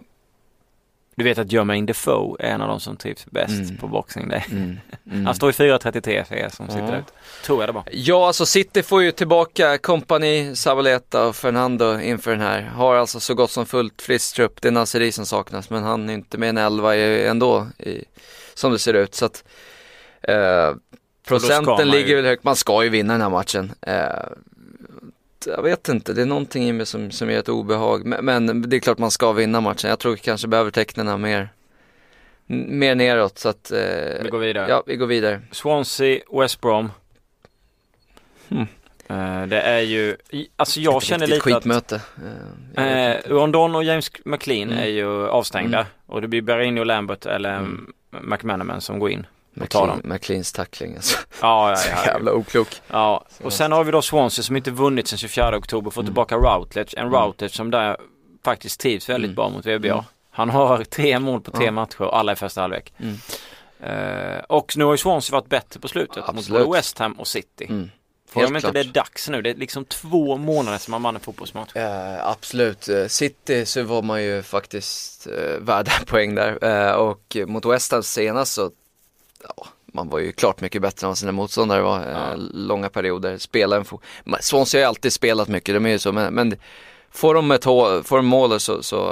Du 1.15 1.25
vet 1.25 1.39
att 1.39 1.53
Jermaine 1.53 1.87
Defoe 1.87 2.37
är 2.41 2.51
en 2.55 2.61
av 2.63 2.69
de 2.69 2.81
som 2.81 2.97
trivs 2.97 3.27
bäst 3.27 3.51
Mm. 3.65 3.77
på 3.77 3.87
Boxing 3.89 4.29
Day. 4.29 4.45
mm, 4.51 4.79
mm. 5.11 5.27
Han 5.27 5.35
står 5.35 5.51
i 5.51 5.53
4.33 5.53 6.25
för 6.25 6.35
er 6.35 6.49
som 6.49 6.67
sitter 6.69 6.93
Ja. 6.93 6.99
ute. 6.99 7.13
Tror 7.45 7.63
jag 7.63 7.69
det 7.69 7.73
var. 7.73 7.85
Ja, 7.93 8.27
alltså 8.27 8.47
City 8.47 8.83
får 8.83 9.03
ju 9.03 9.13
tillbaka 9.13 9.79
Company, 9.79 10.55
Sabaleta 10.57 11.27
och 11.27 11.37
Fernando 11.37 12.01
inför 12.01 12.31
den 12.31 12.41
här. 12.41 12.63
Har 12.63 12.95
alltså 12.97 13.21
så 13.21 13.35
gott 13.35 13.51
som 13.51 13.67
fullt 13.67 14.03
friskt 14.03 14.37
trupp. 14.37 14.61
Det 14.63 14.69
är 14.69 14.73
Naseri 14.73 15.13
som 15.13 15.27
saknas, 15.27 15.71
men 15.71 15.83
han 15.83 16.09
är 16.11 16.15
inte 16.15 16.39
med 16.39 16.49
en 16.49 16.59
elva 16.59 16.97
ändå, 16.97 17.67
i, 17.79 18.05
som 18.55 18.73
det 18.73 18.79
ser 18.79 18.95
ut. 18.95 19.15
Så 19.15 19.25
att 19.25 19.45
eh, 20.23 20.75
procenten 21.27 21.79
ju- 21.87 21.93
ligger 21.93 22.17
väl 22.17 22.25
högt. 22.25 22.45
Man 22.45 22.57
ska 22.57 22.85
ju 22.85 22.89
vinna 22.91 23.13
den 23.15 23.23
här 23.23 23.31
matchen. 23.31 23.73
Eh, 23.81 24.25
jag 25.47 25.63
vet 25.63 25.89
inte, 25.89 26.13
det 26.13 26.23
är 26.23 26.27
någonting 26.27 26.69
i 26.69 26.73
mig 26.73 26.87
som, 26.87 27.11
som 27.11 27.31
ger 27.31 27.39
ett 27.39 27.49
obehag. 27.49 28.07
Men, 28.07 28.25
men 28.25 28.71
det 28.71 28.77
är 28.77 28.81
klart 28.81 28.99
man 28.99 29.11
ska 29.11 29.33
vinna 29.33 29.61
matchen. 29.61 29.91
Jag 29.91 29.99
tror 29.99 30.17
kanske 30.17 30.49
behöver 30.49 30.71
tecknen 30.71 31.21
mer, 31.21 31.49
mer 32.47 32.95
neråt. 32.95 33.39
Så 33.39 33.49
att, 33.49 33.71
eh, 33.71 33.79
Vi 34.23 34.29
går 34.31 34.39
vidare. 34.39 34.67
ja, 34.71 34.83
vi 34.87 34.97
går 34.97 35.07
vidare. 35.07 35.41
Swansea, 35.53 36.21
West 36.33 36.61
Brom. 36.61 36.91
Hmm. 38.49 38.67
Eh, 39.09 39.47
det 39.47 39.61
är 39.61 39.81
ju, 39.81 40.17
alltså 40.57 40.81
jag 40.81 40.97
Ett 40.97 41.03
känner 41.03 41.27
lite 41.27 41.37
att 41.37 41.43
skitmöte. 41.43 41.95
Eh, 41.97 42.03
jag 42.75 42.83
vet 42.85 43.27
Eh, 43.27 43.31
Rondon 43.31 43.75
och 43.75 43.85
James 43.85 44.11
McLean 44.25 44.69
Mm. 44.71 44.79
är 44.83 44.87
ju 44.89 45.29
avstängda 45.29 45.79
Mm. 45.79 45.91
och 46.07 46.21
det 46.23 46.29
blir 46.29 46.43
Berrini 46.43 46.81
och 46.81 46.87
Lambert 46.87 47.27
eller 47.27 47.57
Mm. 47.59 47.93
McManaman 48.21 48.81
som 48.81 48.99
går 48.99 49.11
in. 49.11 49.27
och 49.61 49.71
tar 49.71 49.87
dem. 49.87 50.01
McLeans 50.05 50.53
tackling 50.53 50.95
alltså. 50.97 51.19
Ja, 51.41 51.71
ja, 51.71 51.77
Så 51.77 51.89
ja. 51.91 52.07
jävla 52.07 52.33
oklok. 52.33 52.69
ja. 52.91 53.25
Och 53.43 53.53
sen 53.53 53.73
har 53.73 53.85
vi 53.85 53.93
då 53.93 54.03
Swansea 54.03 54.43
som 54.43 54.57
inte 54.57 54.71
vunnit 54.71 55.09
sedan 55.09 55.19
24 55.19 55.57
oktober, 55.57 55.91
får 55.91 56.01
Mm. 56.03 56.07
tillbaka 56.07 56.37
Routledge. 56.37 56.95
En 56.97 57.07
Mm. 57.07 57.21
Routledge 57.21 57.55
som 57.57 57.71
där 57.71 57.97
faktiskt 58.45 58.81
trivs 58.81 59.09
väldigt 59.09 59.29
Mm. 59.29 59.35
bra 59.35 59.49
mot 59.49 59.67
VBA. 59.67 59.93
Mm. 59.93 60.05
Han 60.31 60.51
har 60.51 60.85
tre 60.91 61.19
mål 61.19 61.41
på 61.41 61.51
tre 61.51 61.65
Ja. 61.65 61.71
matcher, 61.73 62.05
alla 62.15 62.33
i 62.33 62.37
första 62.37 62.61
halvlek. 62.61 62.93
Mm. 62.99 63.17
Eh, 63.81 64.39
och 64.49 64.73
nu 64.77 64.85
har 64.85 64.93
ju 64.93 64.99
Swansea 64.99 65.37
varit 65.37 65.49
bättre 65.49 65.81
på 65.81 65.89
slutet 65.89 66.17
mot 66.17 66.29
Absolut. 66.29 66.65
både 66.67 66.77
West 66.79 66.99
Ham 66.99 67.13
och 67.13 67.27
City. 67.29 67.89
Helt 68.41 68.49
de 68.49 68.57
inte 68.57 68.61
klart. 68.61 68.75
det 68.75 68.81
är 68.81 68.85
dags 68.85 69.29
nu? 69.29 69.43
Det 69.43 69.51
är 69.51 69.55
liksom 69.55 69.85
två 69.85 70.37
månader 70.37 70.79
som 70.79 70.91
man 70.91 71.03
vann 71.03 71.15
en 71.15 71.21
fotbollsmatch. 71.21 71.77
Eh, 71.77 72.27
absolut, 72.29 72.89
Eh, 72.89 73.07
City 73.07 73.67
så 73.67 73.83
var 73.83 74.03
man 74.03 74.23
ju 74.23 74.43
faktiskt 74.43 75.27
eh, 75.27 75.59
värda 75.61 75.93
poäng 76.07 76.35
där 76.35 76.65
eh, 76.89 76.93
och 76.95 77.37
mot 77.47 77.65
West 77.67 77.93
Ham 77.93 78.03
senast 78.03 78.53
så, 78.53 78.71
ja, 79.57 79.67
man 79.95 80.09
var 80.09 80.19
ju 80.19 80.33
klart 80.33 80.61
mycket 80.61 80.83
bättre 80.83 81.05
än 81.05 81.09
vad 81.09 81.19
sina 81.19 81.33
motståndare 81.33 81.83
var, 81.83 82.01
eh, 82.01 82.13
Ja. 82.13 82.35
långa 82.53 82.89
perioder, 82.89 83.39
spela 83.39 83.77
en 83.77 83.85
fo- 83.85 84.01
Men 84.25 84.43
Swansea 84.43 84.79
har 84.79 84.83
ju 84.83 84.89
alltid 84.89 85.13
spelat 85.13 85.49
mycket, 85.49 85.75
de 85.75 85.87
är 85.87 85.91
ju 85.91 85.99
så, 85.99 86.13
men, 86.13 86.35
men 86.35 86.57
får 87.11 87.35
de 87.35 87.51
ett 87.51 87.65
hå- 87.65 88.03
får 88.03 88.17
de 88.17 88.27
mål 88.27 88.61
så, 88.61 88.83
så 88.83 89.11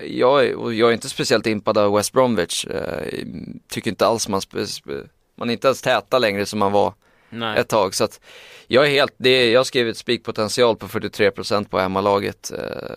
eh, 0.00 0.06
jag, 0.06 0.44
är- 0.46 0.72
jag 0.72 0.88
är 0.88 0.92
inte 0.92 1.08
speciellt 1.08 1.46
impad 1.46 1.78
av 1.78 1.92
West 1.92 2.12
Bromwich, 2.12 2.66
tycker 3.68 3.90
inte 3.90 4.06
alls 4.06 4.28
man, 4.28 4.40
man 5.36 5.48
är 5.48 5.52
inte 5.52 5.66
ens 5.68 5.82
täta 5.82 6.18
längre 6.18 6.46
som 6.46 6.58
man 6.58 6.72
var 6.72 6.94
Nej. 7.32 7.58
ett 7.58 7.68
tag. 7.68 7.94
Så 7.94 8.04
att 8.04 8.20
jag 8.66 8.86
är 8.86 8.90
helt, 8.90 9.14
det 9.16 9.28
är, 9.30 9.52
jag 9.52 9.60
har 9.60 9.64
skrivit 9.64 9.96
spikpotential 9.96 10.76
på 10.76 10.86
43% 10.88 11.68
på 11.68 11.78
hemmalaget. 11.78 12.52
Eh, 12.58 12.96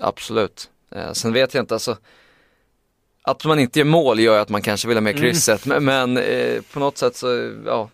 absolut. 0.00 0.70
Eh, 0.94 1.12
sen 1.12 1.32
vet 1.32 1.54
jag 1.54 1.62
inte, 1.62 1.74
alltså 1.74 1.96
att 3.24 3.44
man 3.44 3.58
inte 3.58 3.78
gör 3.78 3.84
mål 3.86 4.20
gör 4.20 4.38
att 4.38 4.48
man 4.48 4.62
kanske 4.62 4.88
vill 4.88 4.96
ha 4.96 5.00
med 5.02 5.10
Mm. 5.16 5.22
krysset. 5.22 5.66
Men, 5.66 5.84
men 5.84 6.16
eh, 6.16 6.62
på 6.72 6.80
något 6.80 6.98
sätt 6.98 7.16
så, 7.16 7.52
ja. 7.66 7.90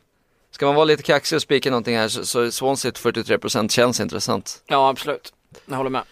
Ska 0.51 0.67
man 0.67 0.75
vara 0.75 0.85
lite 0.85 1.03
kaxig 1.03 1.37
och 1.37 1.43
spika 1.43 1.71
någonting 1.71 1.97
här 1.97 2.09
så, 2.09 2.25
så 2.27 2.51
Swansea 2.51 2.93
till 2.93 3.03
43% 3.13 3.69
känns 3.69 4.01
intressant. 4.01 4.63
Ja, 4.67 4.89
absolut. 4.89 5.33
Jag 5.67 5.77
håller 5.77 5.91
med. 5.91 6.03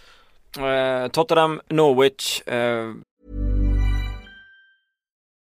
Eh, 1.05 1.09
Tottenham, 1.09 1.61
Norwich. 1.69 2.41
eh, 2.49 2.93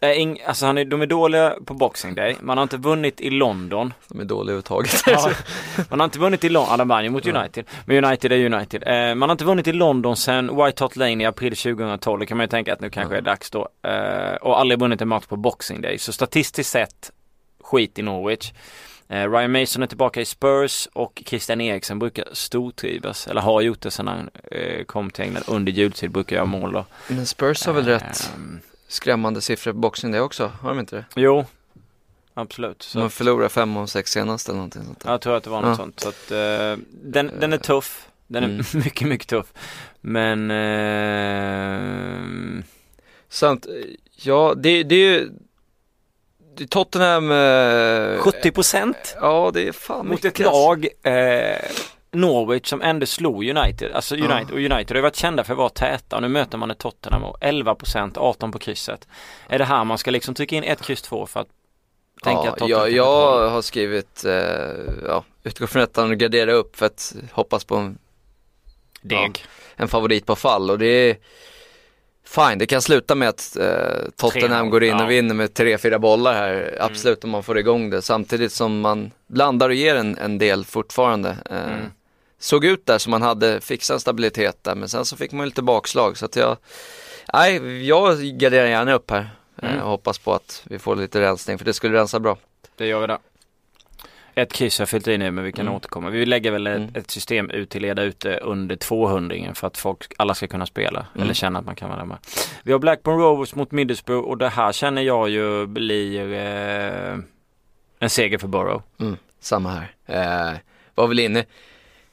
äh, 0.00 0.36
alltså 0.46 0.66
han 0.66 0.78
är, 0.78 0.84
de 0.84 1.02
är 1.02 1.06
dåliga 1.06 1.56
på 1.64 1.74
Boxing 1.74 2.14
Day. 2.14 2.36
Man 2.40 2.58
har 2.58 2.62
inte 2.62 2.76
vunnit 2.76 3.20
i 3.20 3.30
London. 3.30 3.94
De 4.08 4.20
är 4.20 4.24
dåliga 4.24 4.42
överhuvudtaget. 4.42 5.02
Ja, 5.06 5.30
man 5.90 6.00
har 6.00 6.04
inte 6.04 6.18
vunnit 6.18 6.44
i 6.44 6.48
London, 6.48 6.72
alla 6.72 6.84
vann 6.84 7.04
ju 7.04 7.10
mot 7.10 7.26
United. 7.26 7.64
Men 7.84 8.04
United 8.04 8.32
är 8.32 8.54
United. 8.54 8.82
Eh, 8.86 9.14
man 9.14 9.28
har 9.28 9.34
inte 9.34 9.44
vunnit 9.44 9.66
i 9.66 9.72
London 9.72 10.16
sedan 10.16 10.56
White 10.64 10.84
Hart 10.84 10.96
Lane 10.96 11.22
i 11.22 11.26
april 11.26 11.56
2012. 11.56 12.20
Det 12.20 12.26
kan 12.26 12.36
man 12.36 12.44
ju 12.44 12.48
tänka 12.48 12.72
att 12.72 12.80
nu 12.80 12.90
kanske 12.90 13.16
är 13.16 13.22
dags 13.22 13.50
då. 13.50 13.68
Eh, 13.82 14.34
och 14.34 14.60
aldrig 14.60 14.80
vunnit 14.80 15.00
en 15.00 15.08
match 15.08 15.26
på 15.26 15.36
Boxing 15.36 15.80
Day. 15.80 15.98
Så 15.98 16.12
statistiskt 16.12 16.70
sett, 16.70 17.10
skit 17.60 17.98
i 17.98 18.02
Norwich. 18.02 18.52
Eh, 19.08 19.30
Ryan 19.30 19.52
Mason 19.52 19.82
är 19.82 19.86
tillbaka 19.86 20.20
i 20.20 20.24
Spurs 20.24 20.88
och 20.92 21.22
Christian 21.26 21.60
Eriksen 21.60 21.98
brukar 21.98 22.24
stortrivas, 22.32 23.26
eller 23.26 23.40
har 23.40 23.60
gjort 23.60 23.80
det 23.80 23.90
sedan 23.90 24.08
han 24.08 24.30
eh, 24.50 24.84
kom 24.84 25.10
till 25.10 25.24
England 25.24 25.44
under 25.46 25.72
jultid, 25.72 26.10
brukar 26.10 26.36
göra 26.36 26.46
mål 26.46 26.72
då. 26.72 26.84
Men 27.08 27.26
Spurs 27.26 27.66
har 27.66 27.72
väl 27.72 27.84
rätt 27.84 28.30
Ehm, 28.34 28.60
skrämmande 28.92 29.40
siffror 29.40 29.72
på 29.72 29.78
boxning 29.78 30.12
det 30.12 30.20
också, 30.20 30.52
har 30.60 30.68
de 30.68 30.80
inte 30.80 30.96
det? 30.96 31.04
Jo, 31.16 31.44
absolut. 32.34 32.82
Så 32.82 32.98
De 32.98 33.10
förlorar 33.10 33.48
fem 33.48 33.76
av 33.76 33.86
sex 33.86 34.10
senast 34.12 34.48
eller 34.48 34.56
någonting 34.56 34.84
sånt 34.84 35.00
där. 35.00 35.10
jag 35.10 35.20
tror 35.20 35.36
att 35.36 35.44
det 35.44 35.50
var 35.50 35.60
något 35.60 35.68
Ja. 35.68 35.76
sånt. 35.76 36.00
Så 36.00 36.08
att, 36.08 36.30
eh, 36.30 36.76
den, 37.02 37.30
den 37.40 37.52
är 37.52 37.58
tuff. 37.58 38.06
Den 38.26 38.44
är 38.44 38.48
Mm. 38.48 38.64
mycket, 38.84 39.08
mycket 39.08 39.28
tuff. 39.28 39.46
Men 40.00 40.50
eh, 40.50 42.20
Sant, 43.28 43.66
ja 44.16 44.54
det, 44.56 44.82
det 44.82 44.94
är 44.94 44.98
ju 45.20 45.30
Tottenham 46.68 47.30
eh, 47.30 48.18
70 48.18 48.50
procent 48.50 49.16
Ja 49.20 49.50
det 49.54 49.68
är 49.68 49.72
fan 49.72 50.06
mot 50.06 50.22
mycket, 50.22 50.40
ett 50.40 50.46
lag 50.46 50.88
eh, 51.02 51.58
Norwich 52.12 52.68
som 52.68 52.82
ändå 52.82 53.06
slog 53.06 53.44
United. 53.44 53.92
Alltså 53.92 54.16
Ja. 54.16 54.24
United, 54.24 54.50
och 54.50 54.58
United 54.58 54.90
har 54.90 54.96
ju 54.96 55.00
varit 55.02 55.16
kända 55.16 55.44
för 55.44 55.52
att 55.52 55.58
vara 55.58 55.68
täta 55.68 56.16
och 56.16 56.22
nu 56.22 56.28
möter 56.28 56.58
man 56.58 56.70
ett 56.70 56.78
Tottenham 56.78 57.24
och 57.24 57.36
11 57.40 57.74
procent, 57.74 58.16
18 58.16 58.52
på 58.52 58.58
krysset. 58.58 59.08
Är 59.48 59.58
det 59.58 59.64
här 59.64 59.84
man 59.84 59.98
ska 59.98 60.10
liksom 60.10 60.34
trycka 60.34 60.56
in 60.56 60.64
ett 60.64 60.82
kryss 60.82 61.02
två 61.02 61.26
för 61.26 61.40
att 61.40 61.48
tänker 62.22 62.44
Ja, 62.44 62.52
att 62.52 62.58
Tottenham 62.58 62.80
jag, 62.80 62.90
jag 62.92 63.50
har 63.50 63.62
skrivit, 63.62 64.24
eh, 64.24 64.32
ja, 65.06 65.24
utgår 65.42 65.66
från 65.66 65.82
ettan 65.82 66.10
och 66.10 66.16
gardera 66.16 66.52
upp 66.52 66.76
för 66.76 66.86
att 66.86 67.14
hoppas 67.32 67.64
på 67.64 67.76
en, 67.76 67.98
Deg. 69.02 69.44
en 69.76 69.88
favorit 69.88 70.26
på 70.26 70.36
fall 70.36 70.70
och 70.70 70.78
det 70.78 70.86
är 70.86 71.16
Fine, 72.24 72.58
det 72.58 72.66
kan 72.66 72.82
sluta 72.82 73.14
med 73.14 73.28
att 73.28 73.56
eh, 73.56 74.10
Tottenham 74.16 74.66
3-0, 74.66 74.70
går 74.70 74.82
in 74.82 74.88
ja. 74.88 74.94
Mm. 74.94 75.06
och 75.06 75.10
vinner 75.10 75.34
med 75.34 75.54
tre, 75.54 75.78
fyra 75.78 75.98
bollar 75.98 76.34
här, 76.34 76.78
absolut 76.80 77.24
om 77.24 77.30
man 77.30 77.42
får 77.42 77.58
igång 77.58 77.90
det, 77.90 78.02
samtidigt 78.02 78.52
som 78.52 78.80
man 78.80 79.10
blandar 79.26 79.68
och 79.68 79.74
ger 79.74 79.94
en, 79.94 80.18
en 80.18 80.38
del 80.38 80.64
fortfarande. 80.64 81.36
Eh, 81.50 81.56
Mm. 81.62 81.90
Såg 82.42 82.64
ut 82.64 82.86
där 82.86 82.98
som 82.98 83.10
man 83.10 83.22
hade 83.22 83.60
fixat 83.60 84.00
stabilitet 84.00 84.64
där, 84.64 84.74
men 84.74 84.88
sen 84.88 85.04
så 85.04 85.16
fick 85.16 85.32
man 85.32 85.46
lite 85.46 85.62
bakslag 85.62 86.16
så 86.16 86.24
att 86.24 86.36
jag, 86.36 86.56
nej, 87.32 87.86
jag 87.88 88.18
garderar 88.18 88.66
gärna 88.66 88.92
upp 88.92 89.10
här. 89.10 89.30
Mm. 89.62 89.76
Eh, 89.76 89.82
och 89.82 89.90
hoppas 89.90 90.18
på 90.18 90.34
att 90.34 90.62
vi 90.66 90.78
får 90.78 90.96
lite 90.96 91.20
rensning, 91.20 91.58
för 91.58 91.64
det 91.64 91.72
skulle 91.74 91.98
rensa 91.98 92.20
bra. 92.20 92.36
Det 92.76 92.86
gör 92.86 93.00
vi 93.00 93.06
där. 93.06 93.18
Ett 94.34 94.52
kryss 94.52 94.78
har 94.78 94.82
jag 94.82 94.88
fyllt 94.88 95.08
i 95.08 95.18
nu 95.18 95.30
men 95.30 95.44
vi 95.44 95.52
kan 95.52 95.66
Mm. 95.66 95.74
återkomma. 95.74 96.10
Vi 96.10 96.26
lägger 96.26 96.50
väl 96.50 96.66
ett, 96.66 96.76
Mm. 96.76 96.90
ett 96.94 97.10
system 97.10 97.50
ut 97.50 97.70
till 97.70 97.82
leda 97.82 98.02
ute 98.02 98.36
under 98.36 98.76
200 98.76 99.54
för 99.54 99.66
att 99.66 99.76
folk, 99.78 100.12
alla 100.18 100.34
ska 100.34 100.46
kunna 100.46 100.66
spela 100.66 101.06
Mm. 101.14 101.22
eller 101.24 101.34
känna 101.34 101.58
att 101.58 101.64
man 101.66 101.76
kan 101.76 101.90
vara 101.90 102.04
med. 102.04 102.16
Vi 102.62 102.72
har 102.72 102.78
Blackburn 102.78 103.18
Rovers 103.18 103.54
mot 103.54 103.70
Middlesbrough 103.70 104.28
och 104.28 104.38
det 104.38 104.48
här 104.48 104.72
känner 104.72 105.02
jag 105.02 105.28
ju 105.28 105.66
blir 105.66 106.32
eh, 106.32 107.18
en 107.98 108.10
seger 108.10 108.38
för 108.38 108.48
Borough. 108.48 108.82
Mm, 109.00 109.16
samma 109.40 109.70
här. 109.70 109.94
Eh, 110.52 110.58
var 110.94 111.06
väl 111.06 111.18
inne, 111.18 111.44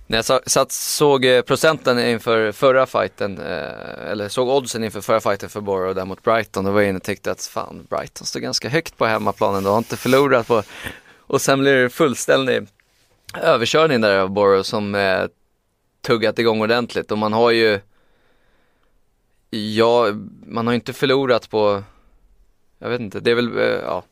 när 0.09 0.17
jag 0.17 0.49
satt, 0.49 0.71
såg 0.71 1.25
eh, 1.25 1.41
procenten 1.41 1.99
inför 1.99 2.51
förra 2.51 2.85
fighten, 2.85 3.37
eh, 3.37 4.11
eller 4.11 4.29
såg 4.29 4.49
oddsen 4.49 4.83
inför 4.83 5.01
förra 5.01 5.19
fighten 5.19 5.49
för 5.49 5.61
Borough 5.61 5.95
där 5.95 6.05
mot 6.05 6.23
Brighton, 6.23 6.65
då 6.65 6.71
var 6.71 6.81
jag 6.81 6.89
inne 6.89 6.97
och 6.97 7.03
tänkte 7.03 7.31
att 7.31 7.41
fan, 7.41 7.87
Brighton 7.89 8.27
står 8.27 8.39
ganska 8.39 8.69
högt 8.69 8.97
på 8.97 9.05
hemmaplanen, 9.05 9.63
de 9.63 9.69
har 9.69 9.77
inte 9.77 9.97
förlorat 9.97 10.47
på, 10.47 10.63
och 11.17 11.41
sen 11.41 11.59
blir 11.59 11.75
det 11.75 11.89
fullständig 11.89 12.67
överkörning 13.41 14.01
där 14.01 14.19
av 14.19 14.29
Borough 14.29 14.63
som 14.63 14.95
eh, 14.95 15.25
tuggat 16.01 16.39
igång 16.39 16.61
ordentligt. 16.61 17.11
Och 17.11 17.17
man 17.17 17.33
har 17.33 17.51
ju, 17.51 17.79
ja, 19.49 20.07
man 20.45 20.67
har 20.67 20.73
ju 20.73 20.75
inte 20.75 20.93
förlorat 20.93 21.49
på, 21.49 21.83
jag 22.79 22.89
vet 22.89 23.01
inte, 23.01 23.19
det 23.19 23.31
är 23.31 23.35
väl, 23.35 23.57
eh, 23.57 23.63
ja, 23.63 24.03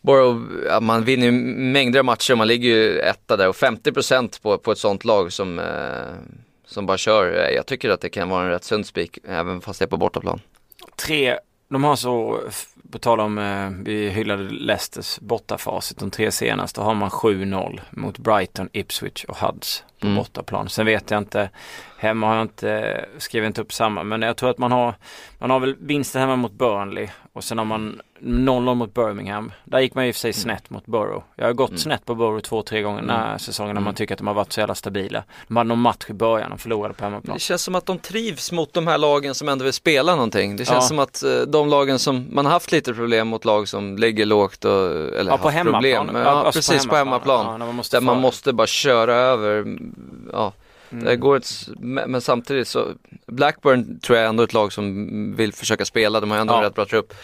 Borough, 0.00 0.42
ja, 0.66 0.80
man 0.80 1.04
vinner 1.04 1.26
ju 1.26 1.32
mängder 1.32 1.98
av 1.98 2.04
matcher 2.04 2.34
man 2.34 2.48
ligger 2.48 2.68
ju 2.68 2.98
etta 2.98 3.36
där 3.36 3.48
och 3.48 3.56
50% 3.56 4.42
på, 4.42 4.58
på 4.58 4.72
ett 4.72 4.78
sånt 4.78 5.04
lag 5.04 5.32
som, 5.32 5.58
eh, 5.58 5.64
som 6.66 6.86
bara 6.86 6.98
kör. 6.98 7.44
Eh, 7.44 7.54
jag 7.54 7.66
tycker 7.66 7.90
att 7.90 8.00
det 8.00 8.08
kan 8.08 8.28
vara 8.28 8.44
en 8.44 8.50
rätt 8.50 8.64
sund 8.64 8.86
spik 8.86 9.18
även 9.24 9.60
fast 9.60 9.78
det 9.78 9.84
är 9.84 9.88
på 9.88 9.96
bortaplan. 9.96 10.40
Tre, 10.96 11.38
de 11.68 11.84
har 11.84 11.96
så, 11.96 12.40
på 12.92 12.98
tal 12.98 13.20
om, 13.20 13.38
eh, 13.38 13.70
vi 13.84 14.08
hyllade 14.08 14.42
Leicesters 14.42 15.18
bortafacit, 15.18 15.98
de 15.98 16.10
tre 16.10 16.30
senaste 16.30 16.80
har 16.80 16.94
man 16.94 17.10
7-0 17.10 17.80
mot 17.90 18.18
Brighton, 18.18 18.68
Ipswich 18.72 19.24
och 19.24 19.36
Hudds 19.36 19.84
på 20.00 20.06
Mm. 20.06 20.16
bortaplan. 20.18 20.68
Sen 20.68 20.86
vet 20.86 21.10
jag 21.10 21.18
inte, 21.18 21.50
hemma 21.98 22.26
har 22.26 22.34
jag 22.34 22.44
inte, 22.44 23.04
skrivit 23.18 23.46
inte 23.46 23.60
upp 23.60 23.72
samma, 23.72 24.02
men 24.02 24.22
jag 24.22 24.36
tror 24.36 24.50
att 24.50 24.58
man 24.58 24.72
har, 24.72 24.94
man 25.38 25.50
har 25.50 25.60
väl 25.60 25.76
vinsten 25.80 26.20
hemma 26.20 26.36
mot 26.36 26.52
Burnley 26.52 27.08
och 27.32 27.44
sen 27.44 27.58
har 27.58 27.64
man 27.64 28.00
0-0 28.22 28.74
mot 28.74 28.94
Birmingham. 28.94 29.52
Där 29.64 29.78
gick 29.80 29.94
man 29.94 30.08
och 30.08 30.14
för 30.14 30.20
sig 30.20 30.32
snett 30.32 30.70
mot 30.70 30.86
Borough. 30.86 31.24
Jag 31.36 31.46
har 31.46 31.52
gått 31.52 31.68
Mm. 31.70 31.78
snett 31.78 32.04
på 32.04 32.14
Borough 32.14 32.40
två, 32.42 32.62
tre 32.62 32.82
gånger 32.82 33.00
den 33.00 33.10
här 33.10 33.38
säsongen 33.38 33.74
när 33.74 33.80
man 33.80 33.88
Mm. 33.88 33.94
tycker 33.94 34.14
att 34.14 34.18
de 34.18 34.26
har 34.26 34.34
varit 34.34 34.52
så 34.52 34.60
jävla 34.60 34.74
stabila. 34.74 35.24
De 35.48 35.56
hade 35.56 35.68
någon 35.68 35.78
match 35.80 36.04
i 36.08 36.12
början 36.12 36.52
och 36.52 36.60
förlorade 36.60 36.94
på 36.94 37.04
hemmaplan. 37.04 37.34
Det 37.34 37.40
känns 37.40 37.62
som 37.62 37.74
att 37.74 37.86
de 37.86 37.98
trivs 37.98 38.52
mot 38.52 38.72
de 38.74 38.86
här 38.86 38.98
lagen 38.98 39.34
som 39.34 39.48
ändå 39.48 39.64
vill 39.64 39.72
spela 39.72 40.14
någonting. 40.14 40.56
Det 40.56 40.64
känns 40.64 40.76
Ja. 40.84 40.88
som 40.88 40.98
att 40.98 41.22
eh, 41.22 41.30
de 41.48 41.68
lagen 41.68 41.98
som, 41.98 42.26
man 42.32 42.44
har 42.46 42.52
haft 42.52 42.72
lite 42.72 42.94
problem 42.94 43.28
mot 43.28 43.44
lag 43.44 43.68
som 43.68 43.96
ligger 43.98 44.26
lågt 44.26 44.64
och, 44.64 44.90
eller 44.90 45.30
Ja, 45.30 45.36
på 45.36 45.42
haft 45.44 45.56
hemmaplan. 45.56 46.06
problem. 46.06 46.22
Ja, 46.22 46.30
ja, 46.30 46.30
alltså 46.44 46.58
precis 46.72 46.86
på 46.88 46.96
hemmaplan. 46.96 47.46
Ja, 47.46 47.56
när 47.56 47.66
man 47.66 47.74
måste 47.74 47.96
Där 47.96 48.00
man 48.02 48.14
föra. 48.14 48.22
måste 48.22 48.52
bara 48.52 48.66
köra 48.66 49.14
över, 49.14 49.64
ja. 50.32 50.52
Mm. 50.92 51.04
Det 51.04 51.16
går 51.16 51.36
ett, 51.36 51.68
men 51.78 52.20
samtidigt 52.20 52.68
så, 52.68 52.88
Blackburn 53.26 54.00
tror 54.00 54.16
jag 54.18 54.24
är 54.24 54.28
ändå 54.28 54.42
ett 54.42 54.52
lag 54.52 54.72
som 54.72 55.36
vill 55.36 55.52
försöka 55.52 55.84
spela, 55.84 56.20
de 56.20 56.30
har 56.30 56.38
ändå 56.38 56.52
Ja. 56.54 56.58
en 56.58 56.64
rätt 56.64 56.74
bra 56.74 56.84
trupp. 56.86 57.14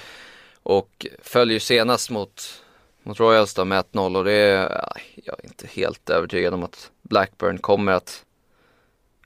Och 0.62 1.06
följer 1.22 1.58
senast 1.58 2.10
mot, 2.10 2.62
mot 3.02 3.20
Royals 3.20 3.54
då 3.54 3.64
med 3.64 3.84
1-0 3.92 4.16
och 4.16 4.24
det 4.24 4.32
är, 4.32 4.90
jag 5.24 5.36
är 5.38 5.44
inte 5.44 5.66
helt 5.66 6.10
övertygad 6.10 6.54
om 6.54 6.62
att 6.62 6.90
Blackburn 7.02 7.58
kommer 7.58 7.92
att 7.92 8.22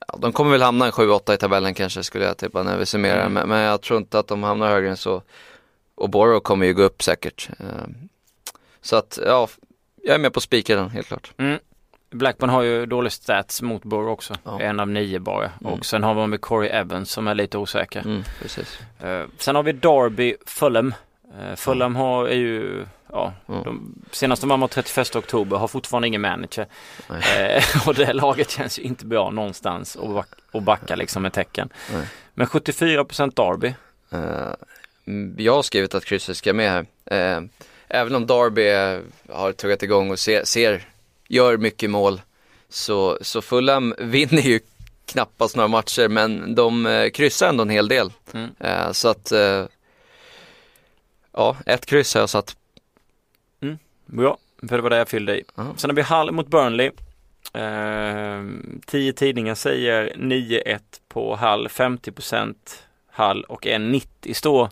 Ja, 0.07 0.17
de 0.21 0.31
kommer 0.33 0.51
väl 0.51 0.61
hamna 0.61 0.85
en 0.85 0.91
7-8 0.91 1.33
i 1.33 1.37
tabellen 1.37 1.73
kanske 1.73 2.03
skulle 2.03 2.25
jag 2.25 2.37
tippa 2.37 2.63
när 2.63 2.77
vi 2.77 2.85
summerar, 2.85 3.19
Mm. 3.21 3.33
men, 3.33 3.49
men 3.49 3.59
jag 3.61 3.81
tror 3.81 3.99
inte 3.99 4.19
att 4.19 4.27
de 4.27 4.43
hamnar 4.43 4.69
högre 4.69 4.89
än 4.89 4.97
så. 4.97 5.21
Och 5.95 6.09
Borough 6.09 6.41
kommer 6.41 6.65
ju 6.65 6.73
gå 6.73 6.83
upp 6.83 7.03
säkert. 7.03 7.49
Eh, 7.59 7.65
Så 8.81 8.95
att, 8.95 9.19
ja, 9.25 9.47
jag 10.03 10.15
är 10.15 10.19
med 10.19 10.33
på 10.33 10.41
spiken 10.41 10.89
helt 10.89 11.07
klart. 11.07 11.33
Mm. 11.37 11.59
Blackburn 12.11 12.49
har 12.49 12.61
ju 12.61 12.85
dålig 12.85 13.11
stats 13.11 13.61
mot 13.61 13.83
Borough 13.83 14.11
också. 14.11 14.35
Ja. 14.43 14.61
En 14.61 14.79
av 14.79 14.89
nio 14.89 15.19
bara. 15.19 15.51
Mm. 15.61 15.73
Och 15.73 15.85
sen 15.85 16.03
har 16.03 16.13
man 16.13 16.29
med 16.29 16.41
Corey 16.41 16.69
Evans 16.69 17.11
som 17.11 17.27
är 17.27 17.35
lite 17.35 17.57
osäker. 17.57 18.01
Mm. 18.01 18.23
Eh, 18.99 19.27
sen 19.37 19.55
har 19.55 19.63
vi 19.63 19.71
Derby 19.71 20.35
Fulham. 20.45 20.93
Uh, 21.39 21.55
Fulham 21.55 21.95
har, 21.95 22.27
är 22.27 22.35
ju, 22.35 22.85
ja, 23.11 23.33
Ja. 23.45 23.61
de, 23.63 23.95
senast 24.11 24.41
de 24.41 24.49
var 24.49 24.57
mot 24.57 24.71
31 24.71 25.15
oktober 25.15 25.57
har 25.57 25.67
fortfarande 25.67 26.07
ingen 26.07 26.21
manager. 26.21 26.65
Eh, 27.09 27.63
och 27.87 27.95
det 27.95 28.13
laget 28.13 28.51
känns 28.51 28.79
ju 28.79 28.83
inte 28.83 29.05
bra 29.05 29.29
någonstans 29.29 29.95
och 29.95 30.09
back, 30.09 30.29
och 30.51 30.61
backa 30.61 30.95
liksom 30.95 31.23
med 31.23 31.33
tecken. 31.33 31.69
Nej. 31.93 32.05
Men 32.33 32.47
74% 32.47 33.35
Derby. 33.35 33.73
Mm, 35.05 35.35
jag 35.37 35.53
har 35.53 35.61
skrivit 35.61 35.95
att 35.95 36.05
krysset 36.05 36.37
ska 36.37 36.53
med 36.53 36.71
här. 36.71 36.85
Även 37.93 38.15
om 38.15 38.27
Derby 38.27 38.67
eh, 38.67 38.99
har 39.35 39.51
tuggat 39.51 39.83
igång 39.83 40.11
och 40.11 40.19
ser, 40.19 40.43
ser 40.43 40.85
gör 41.31 41.57
mycket 41.57 41.89
mål 41.89 42.21
så, 42.69 43.17
så 43.21 43.41
Fulham 43.41 43.95
vinner 43.99 44.41
ju 44.41 44.59
knappast 45.05 45.55
några 45.55 45.67
matcher 45.67 46.07
men 46.07 46.55
de 46.55 46.85
eh, 46.85 47.09
kryssar 47.09 47.49
ändå 47.49 47.61
en 47.61 47.69
hel 47.69 47.87
del. 47.87 48.13
Mm. 48.33 48.49
Eh, 48.59 48.91
så 48.91 49.07
att 49.09 49.31
eh, 49.31 49.65
ja, 51.33 51.57
ett 51.65 51.85
kryss 51.85 52.13
har 52.13 52.21
jag 52.21 52.29
satt. 52.29 52.55
Bra, 54.05 54.37
för 54.69 54.75
det 54.75 54.81
var 54.81 54.89
det 54.89 54.97
jag 54.97 55.09
fyllde 55.09 55.39
i. 55.39 55.43
Ja. 55.55 55.73
Sen 55.77 55.89
har 55.89 55.95
vi 55.95 56.01
Hall 56.01 56.31
mot 56.31 56.47
Burnley. 56.47 56.91
Eh, 57.53 58.43
tio 58.85 59.13
tidningar 59.13 59.55
säger 59.55 60.13
9-1 60.15 60.79
på 61.07 61.35
Hall, 61.35 61.67
50% 61.67 62.55
Hall 63.11 63.43
och 63.43 63.65
1,90 63.65 64.33
står 64.33 64.69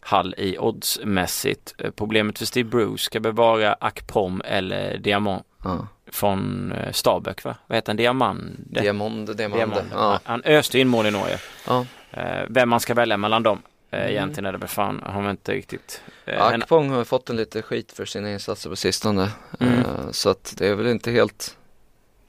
Hall 0.00 0.34
i 0.38 0.58
oddsmässigt. 0.58 1.74
Eh, 1.78 1.90
problemet 1.90 2.38
för 2.38 2.46
Steve 2.46 2.68
Bruce 2.68 3.04
ska 3.04 3.20
väl 3.20 3.32
vara 3.32 3.72
Akpom 3.72 4.42
eller 4.44 4.98
Diamant 4.98 5.46
Ja. 5.64 5.86
från 6.06 6.72
eh, 6.72 6.92
Stabæk 6.92 7.44
va? 7.44 7.56
Vad 7.66 7.76
heter 7.76 7.88
han? 7.88 7.96
Diamande? 7.96 8.80
Diamond, 8.80 9.36
Diamond. 9.36 9.58
Diamande. 9.58 9.84
Ja. 9.92 10.20
Han 10.24 10.42
öste 10.44 10.78
in 10.78 10.88
mål 10.88 11.06
i 11.06 11.10
Norge. 11.10 11.38
Ja. 11.66 11.86
Eh, 12.10 12.42
vem 12.48 12.68
man 12.68 12.80
ska 12.80 12.94
välja 12.94 13.16
mellan 13.16 13.42
dem. 13.42 13.58
Eh, 13.90 13.98
Mm. 13.98 14.10
Egentligen 14.10 14.46
är 14.46 14.52
det 14.52 14.58
väl 14.58 14.68
fan, 14.68 15.02
har 15.06 15.22
man 15.22 15.30
inte 15.30 15.52
riktigt. 15.52 16.02
Akpong 16.26 16.90
har 16.90 17.04
fått 17.04 17.30
en 17.30 17.36
lite 17.36 17.62
skit 17.62 17.92
för 17.92 18.04
sina 18.04 18.32
insatser 18.32 18.70
på 18.70 18.76
sistone. 18.76 19.30
Mm. 19.60 19.82
Så 20.10 20.30
att 20.30 20.54
det 20.58 20.68
är 20.68 20.74
väl 20.74 20.86
inte 20.86 21.10
helt, 21.10 21.56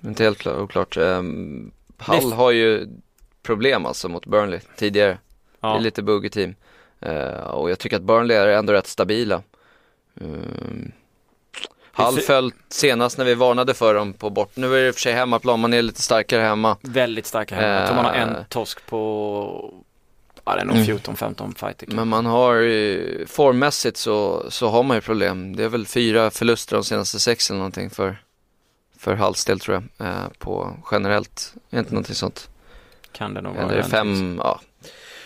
inte 0.03 0.23
helt 0.23 0.37
klar, 0.37 0.59
oklart. 0.61 0.97
Hall 1.97 2.29
Det 2.29 2.35
har 2.35 2.51
ju 2.51 2.87
problem 3.43 3.85
alltså 3.85 4.09
mot 4.09 4.25
Burnley 4.25 4.59
tidigare. 4.77 5.11
Det 5.11 5.17
ja. 5.59 5.75
är 5.75 5.79
lite 5.79 6.01
buggy 6.01 6.29
team. 6.29 6.55
Och 7.43 7.69
jag 7.71 7.79
tycker 7.79 7.95
att 7.95 8.03
Burnley 8.03 8.37
är 8.37 8.47
ändå 8.47 8.73
rätt 8.73 8.87
stabila. 8.87 9.41
Hall 11.95 12.19
föll 12.19 12.51
senast 12.69 13.17
när 13.17 13.25
vi 13.25 13.33
varnade 13.35 13.73
för 13.73 13.93
dem 13.93 14.13
på 14.13 14.29
bort. 14.29 14.51
Nu 14.55 14.75
är 14.77 14.81
det 14.81 14.87
i 14.87 14.91
och 14.91 14.95
för 14.95 15.01
sig 15.01 15.13
hemmaplan, 15.13 15.59
man 15.59 15.73
är 15.73 15.81
lite 15.81 16.01
starkare 16.01 16.41
hemma. 16.41 16.77
Väldigt 16.81 17.25
starka 17.25 17.55
hemma. 17.55 17.67
Jag 17.67 17.85
tror 17.87 17.95
man 17.95 18.05
har 18.05 18.13
en 18.13 18.29
Eh. 18.35 18.43
torsk 18.49 18.85
på, 18.85 19.73
ja 20.45 20.55
det 20.55 20.61
är 20.61 20.65
nog 20.65 20.75
Mm. 20.75 20.87
14-15 20.97 21.55
fighter. 21.55 21.87
Men 21.87 22.07
man 22.07 22.25
har 22.25 22.53
ju, 22.53 23.25
formmässigt 23.27 23.97
så, 23.97 24.45
så 24.49 24.67
har 24.69 24.83
man 24.83 24.97
ju 24.97 25.01
problem. 25.01 25.55
Det 25.55 25.63
är 25.63 25.69
väl 25.69 25.87
fyra 25.87 26.31
förluster 26.31 26.75
de 26.75 26.83
senaste 26.83 27.19
sex 27.19 27.49
eller 27.49 27.57
någonting 27.57 27.89
för, 27.89 28.17
för 28.99 29.13
Halls 29.15 29.45
del 29.45 29.59
tror 29.59 29.83
jag. 29.97 30.07
Eh, 30.07 30.13
på 30.39 30.77
generellt, 30.91 31.53
är 31.69 31.79
inte 31.79 31.91
någonting 31.91 32.15
sånt. 32.15 32.49
Kan 33.11 33.33
det 33.33 33.41
nog 33.41 33.55
vara. 33.55 33.71
Eller 33.71 33.83
fem, 33.83 34.39
ja. 34.43 34.59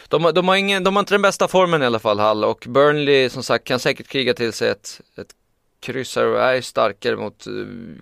De, 0.07 0.23
har- 0.23 0.31
de, 0.31 0.47
har 0.47 0.55
ingen, 0.55 0.83
de 0.83 0.95
har 0.95 0.99
inte 0.99 1.13
den 1.13 1.21
bästa 1.21 1.47
formen 1.47 1.83
i 1.83 1.85
alla 1.85 1.99
fall 1.99 2.19
Hall 2.19 2.43
och 2.43 2.65
Burnley 2.69 3.29
som 3.29 3.43
sagt 3.43 3.63
kan 3.65 3.79
säkert 3.79 4.07
kriga 4.07 4.33
till 4.33 4.53
sig 4.53 4.69
ett, 4.69 5.01
ett 5.17 5.27
kryss 5.79 6.15
här 6.15 6.25
och 6.25 6.41
är 6.41 6.61
starkare 6.61 7.15
mot, 7.15 7.45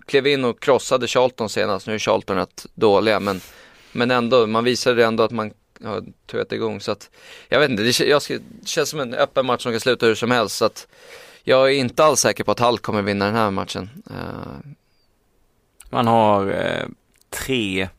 klev 0.05 0.27
in 0.27 0.45
och 0.45 0.59
krossade 0.59 1.07
Charlton 1.07 1.49
senast, 1.49 1.87
nu 1.87 1.93
är 1.93 1.99
Charlton 1.99 2.37
rätt 2.37 2.65
dåliga 2.73 3.19
men, 3.19 3.41
men 3.91 4.11
ändå, 4.11 4.47
man 4.47 4.63
visade 4.63 5.05
ändå 5.05 5.23
att 5.23 5.31
man 5.31 5.51
har 5.83 6.03
tuggat 6.25 6.51
igång 6.51 6.81
så 6.81 6.91
att 6.91 7.09
jag 7.49 7.59
vet 7.59 7.69
inte, 7.69 7.83
det, 7.83 7.99
jag 7.99 8.21
ska, 8.21 8.33
det 8.33 8.67
känns 8.67 8.89
som 8.89 8.99
en 8.99 9.13
öppen 9.13 9.45
match 9.45 9.63
som 9.63 9.71
kan 9.71 9.79
sluta 9.79 10.05
hur 10.05 10.15
som 10.15 10.31
helst 10.31 10.55
så 10.57 10.65
att 10.65 10.87
jag 11.43 11.67
är 11.67 11.73
inte 11.75 12.03
alls 12.03 12.19
säker 12.19 12.43
på 12.43 12.51
att 12.51 12.59
Hall 12.59 12.79
kommer 12.79 13.01
vinna 13.01 13.25
den 13.25 13.35
här 13.35 13.51
matchen. 13.51 13.89
Eh, 14.09 14.69
Man 15.89 16.07
har 16.07 16.47
eh, 16.51 16.87
tre 17.29 17.89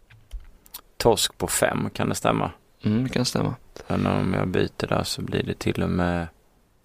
torsk 0.96 1.38
på 1.38 1.46
fem, 1.46 1.90
kan 1.90 2.08
det 2.08 2.14
stämma? 2.14 2.50
mm, 2.84 3.04
det 3.04 3.10
kan 3.10 3.24
stämma. 3.24 3.54
Sen 3.88 4.06
om 4.06 4.34
jag 4.34 4.48
byter 4.48 4.86
där 4.86 5.04
så 5.04 5.22
blir 5.22 5.42
det 5.42 5.58
till 5.58 5.82
och 5.82 5.90
med 5.90 6.26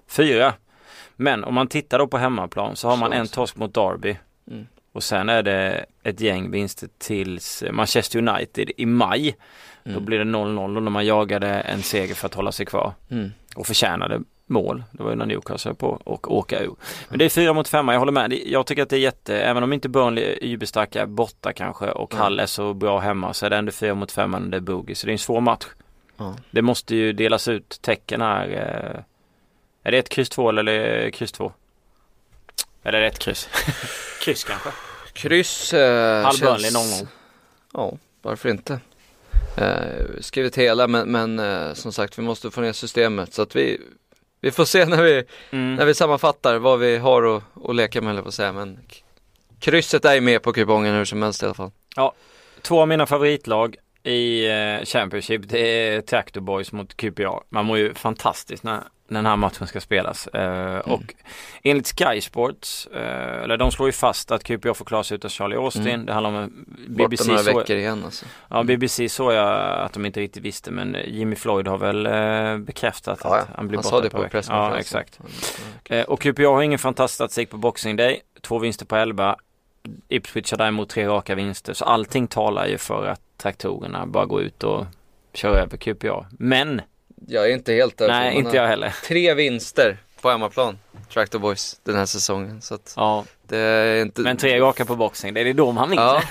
fyra. 0.07 0.53
Men 1.15 1.43
om 1.43 1.53
man 1.53 1.67
tittar 1.67 1.99
då 1.99 2.07
på 2.07 2.17
hemmaplan 2.17 2.75
så 2.75 2.87
har 2.89 2.97
man 2.97 3.13
en 3.13 3.27
torsk 3.27 3.55
mot 3.55 3.73
Derby. 3.73 4.17
Mm. 4.51 4.67
Och 4.91 5.03
sen 5.03 5.29
är 5.29 5.43
det 5.43 5.85
ett 6.03 6.21
gäng 6.21 6.51
vinster 6.51 6.89
tills 6.97 7.63
Manchester 7.71 8.19
United 8.29 8.71
i 8.77 8.85
maj. 8.85 9.35
Då 9.83 9.91
Mm. 9.91 10.05
blir 10.05 10.17
det 10.19 10.25
0-0 10.25 10.77
och 10.77 10.83
när 10.83 10.91
man 10.91 11.05
jagade 11.05 11.47
en 11.49 11.83
seger 11.83 12.15
för 12.15 12.25
att 12.27 12.33
hålla 12.33 12.51
sig 12.51 12.65
kvar. 12.65 12.93
Mm. 13.11 13.31
Och 13.55 13.67
förtjänade 13.67 14.21
mål. 14.45 14.83
Det 14.91 15.03
var 15.03 15.09
ju 15.09 15.15
när 15.15 15.25
Newcastle 15.25 15.69
höll 15.69 15.75
på 15.75 16.01
att 16.05 16.25
åka 16.27 16.59
ur. 16.59 16.75
Men 17.09 17.19
det 17.19 17.25
är 17.25 17.29
fyra 17.29 17.53
mot 17.53 17.67
femma, 17.67 17.93
jag 17.93 17.99
håller 17.99 18.11
med. 18.11 18.33
Jag 18.45 18.65
tycker 18.65 18.83
att 18.83 18.89
det 18.89 18.95
är 18.95 18.99
jätte, 18.99 19.37
även 19.41 19.63
om 19.63 19.73
inte 19.73 19.89
Burnley 19.89 20.23
är 20.23 20.43
überstarka 20.43 21.05
borta 21.07 21.53
kanske 21.53 21.91
och 21.91 22.13
Mm. 22.13 22.23
Hall 22.23 22.39
är 22.39 22.45
så 22.45 22.73
bra 22.73 22.99
hemma 22.99 23.33
så 23.33 23.45
är 23.45 23.49
det 23.49 23.55
ändå 23.57 23.71
fyra 23.71 23.95
mot 23.95 24.11
femma 24.11 24.39
när 24.39 24.47
det 24.47 24.57
är 24.57 24.61
bogey. 24.61 24.95
Så 24.95 25.05
det 25.07 25.11
är 25.11 25.13
en 25.13 25.19
svår 25.19 25.41
match. 25.41 25.65
Ja. 26.17 26.35
Det 26.51 26.61
måste 26.61 26.95
ju 26.95 27.13
delas 27.13 27.47
ut 27.47 27.79
tecken 27.81 28.21
här. 28.21 29.03
Är 29.83 29.91
det 29.91 29.97
ett 29.97 30.09
kryss 30.09 30.29
två 30.29 30.49
eller 30.49 31.09
kryss 31.09 31.31
två? 31.31 31.51
Eller 32.83 32.97
är 32.97 33.01
det 33.01 33.07
ett 33.07 33.19
kryss? 33.19 33.49
kryss 34.21 34.43
kanske? 34.43 34.69
Kryss 35.13 35.73
eh, 35.73 36.23
Hall 36.23 36.35
Burnley 36.41 36.71
känns... 36.71 37.01
0-0. 37.01 37.07
Ja, 37.73 37.93
varför 38.21 38.49
inte? 38.49 38.79
Eh, 39.57 40.05
skrivit 40.19 40.57
hela 40.57 40.87
men, 40.87 41.11
men 41.11 41.39
eh, 41.39 41.73
som 41.73 41.93
sagt 41.93 42.17
vi 42.17 42.21
måste 42.21 42.51
få 42.51 42.61
ner 42.61 42.73
systemet 42.73 43.33
så 43.33 43.41
att 43.41 43.55
vi 43.55 43.81
Vi 44.41 44.51
får 44.51 44.65
se 44.65 44.85
när 44.85 45.03
vi, 45.03 45.23
Mm. 45.51 45.75
när 45.75 45.85
vi 45.85 45.93
sammanfattar 45.93 46.57
vad 46.57 46.79
vi 46.79 46.97
har 46.97 47.37
att, 47.37 47.43
att 47.63 47.75
leka 47.75 48.01
med 48.01 48.11
eller 48.11 48.21
på 48.21 48.31
säga 48.31 48.53
men 48.53 48.79
Krysset 49.59 50.05
är 50.05 50.13
ju 50.13 50.21
med 50.21 50.41
på 50.41 50.53
kupongen 50.53 50.95
hur 50.95 51.05
som 51.05 51.21
helst 51.21 51.43
i 51.43 51.45
alla 51.45 51.55
fall. 51.55 51.71
Två 52.61 52.81
av 52.81 52.87
mina 52.87 53.05
favoritlag 53.05 53.75
i 54.03 54.47
eh, 54.49 54.85
Championship 54.85 55.41
det 55.45 55.59
är 55.59 56.01
Tractor 56.01 56.41
Boys 56.41 56.71
mot 56.71 56.97
QPR. 56.97 57.39
Man 57.49 57.65
mår 57.65 57.77
ju 57.77 57.93
fantastiskt 57.93 58.63
när, 58.63 58.83
när 59.13 59.19
den 59.19 59.25
här 59.25 59.35
matchen 59.35 59.67
ska 59.67 59.81
spelas. 59.81 60.27
Eh, 60.27 60.79
Och 60.79 61.13
enligt 61.63 61.87
Sky 61.99 62.21
Sports, 62.21 62.87
eh, 62.87 63.43
eller 63.43 63.57
de 63.57 63.71
slår 63.71 63.87
ju 63.87 63.91
fast 63.91 64.31
att 64.31 64.43
QPR 64.43 64.73
får 64.73 64.85
klara 64.85 65.03
sig 65.03 65.15
utan 65.15 65.29
Charlie 65.29 65.55
Austin. 65.55 65.87
Mm. 65.87 66.05
Det 66.05 66.13
handlar 66.13 66.29
om 66.29 66.35
en 66.35 66.65
Borta 66.87 67.09
BBC 67.09 67.27
några 67.31 67.43
så, 67.43 67.57
veckor 67.57 67.75
igen 67.75 68.01
alltså. 68.05 68.25
Ja, 68.49 68.63
BBC 68.63 69.09
såg 69.09 69.33
jag 69.33 69.79
att 69.79 69.93
de 69.93 70.05
inte 70.05 70.19
riktigt 70.19 70.43
visste 70.43 70.71
men 70.71 70.97
Jimmy 71.07 71.35
Floyd 71.35 71.67
har 71.67 71.77
väl 71.77 72.05
eh, 72.05 72.57
bekräftat 72.57 73.19
Ja, 73.23 73.35
att 73.39 73.47
ja. 73.49 73.53
han 73.55 73.67
blir 73.67 73.77
Han 73.77 73.83
borta 73.83 73.95
sa 73.95 74.01
det 74.01 74.09
på 74.09 74.17
presskonferensen. 74.29 74.55
Ja, 74.55 74.77
exakt. 74.79 75.19
Eh, 75.85 76.01
och 76.03 76.21
QPR 76.21 76.43
har 76.45 76.61
ingen 76.61 76.79
fantastisk 76.79 77.15
statistik 77.15 77.49
på 77.49 77.57
Boxing 77.57 77.95
Day. 77.95 78.21
Två 78.41 78.59
vinster 78.59 78.85
på 78.85 78.95
11. 78.95 79.35
Ipswich 80.07 80.51
har 80.51 80.57
däremot 80.57 80.89
tre 80.89 81.07
raka 81.07 81.35
vinster. 81.35 81.73
Så 81.73 81.85
allting 81.85 82.27
talar 82.27 82.67
ju 82.67 82.77
för 82.77 83.07
att 83.07 83.21
traktorerna 83.37 84.05
bara 84.05 84.25
går 84.25 84.41
ut 84.41 84.63
och 84.63 84.85
kör 85.33 85.55
över 85.55 85.77
QPR. 85.77 86.25
Men, 86.39 86.81
Jag 87.27 87.49
är 87.49 87.53
inte 87.53 87.73
helt 87.73 87.97
där. 87.97 88.07
nej 88.07 88.35
inte 88.35 88.57
jag 88.57 88.67
heller. 88.67 88.95
Tre 89.03 89.33
vinster 89.33 89.97
på 90.21 90.29
hemmaplan, 90.29 90.79
Tractor 91.13 91.39
Boys, 91.39 91.79
den 91.83 91.95
här 91.95 92.05
säsongen. 92.05 92.61
Så 92.61 92.77
Ja, 92.95 93.25
det 93.47 93.57
är 93.57 94.01
inte... 94.01 94.21
men 94.21 94.37
tre 94.37 94.59
raka 94.59 94.85
på 94.85 94.95
Boxing 94.95 95.33
Day, 95.33 95.43
det 95.43 95.49
är 95.49 95.53
då 95.53 95.71
man 95.71 95.89
vinner. 95.89 96.03
Ja, 96.03 96.23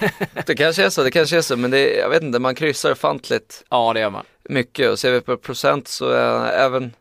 det 0.46 0.54
kanske 0.54 0.84
är 0.84 0.90
så, 0.90 1.02
det 1.02 1.10
kanske 1.10 1.36
är 1.36 1.40
så, 1.40 1.56
men 1.56 1.70
det 1.70 1.94
jag 1.94 2.08
vet 2.10 2.22
inte, 2.22 2.38
man 2.38 2.54
kryssar 2.54 2.92
ofantligt 2.92 3.64
Ja, 3.70 3.92
det 3.92 4.00
gör 4.00 4.10
man. 4.10 4.24
mycket 4.42 4.90
och 4.90 4.98
ser 4.98 5.12
vi 5.12 5.20
på 5.20 5.36
procent 5.36 5.88
så 5.88 6.10
är 6.10 6.52
även 6.52 6.92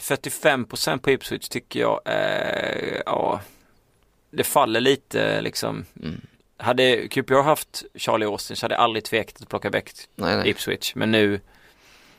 45% 0.00 0.98
på 0.98 1.10
Ipswich 1.10 1.48
tycker 1.48 1.80
jag, 1.80 2.00
eh, 2.04 3.00
ja, 3.06 3.40
det 4.30 4.44
faller 4.44 4.80
lite 4.80 5.40
liksom. 5.40 5.84
Mm. 6.02 6.20
Hade 6.56 7.08
QPR 7.08 7.42
haft 7.42 7.82
Charlie 7.94 8.26
Austin 8.26 8.56
så 8.56 8.64
hade 8.64 8.74
jag 8.74 8.82
aldrig 8.82 9.04
tvekat 9.04 9.42
att 9.42 9.48
plocka 9.48 9.70
väck. 9.70 9.90
Ipswich. 10.44 10.94
Men 10.94 11.10
nu, 11.10 11.40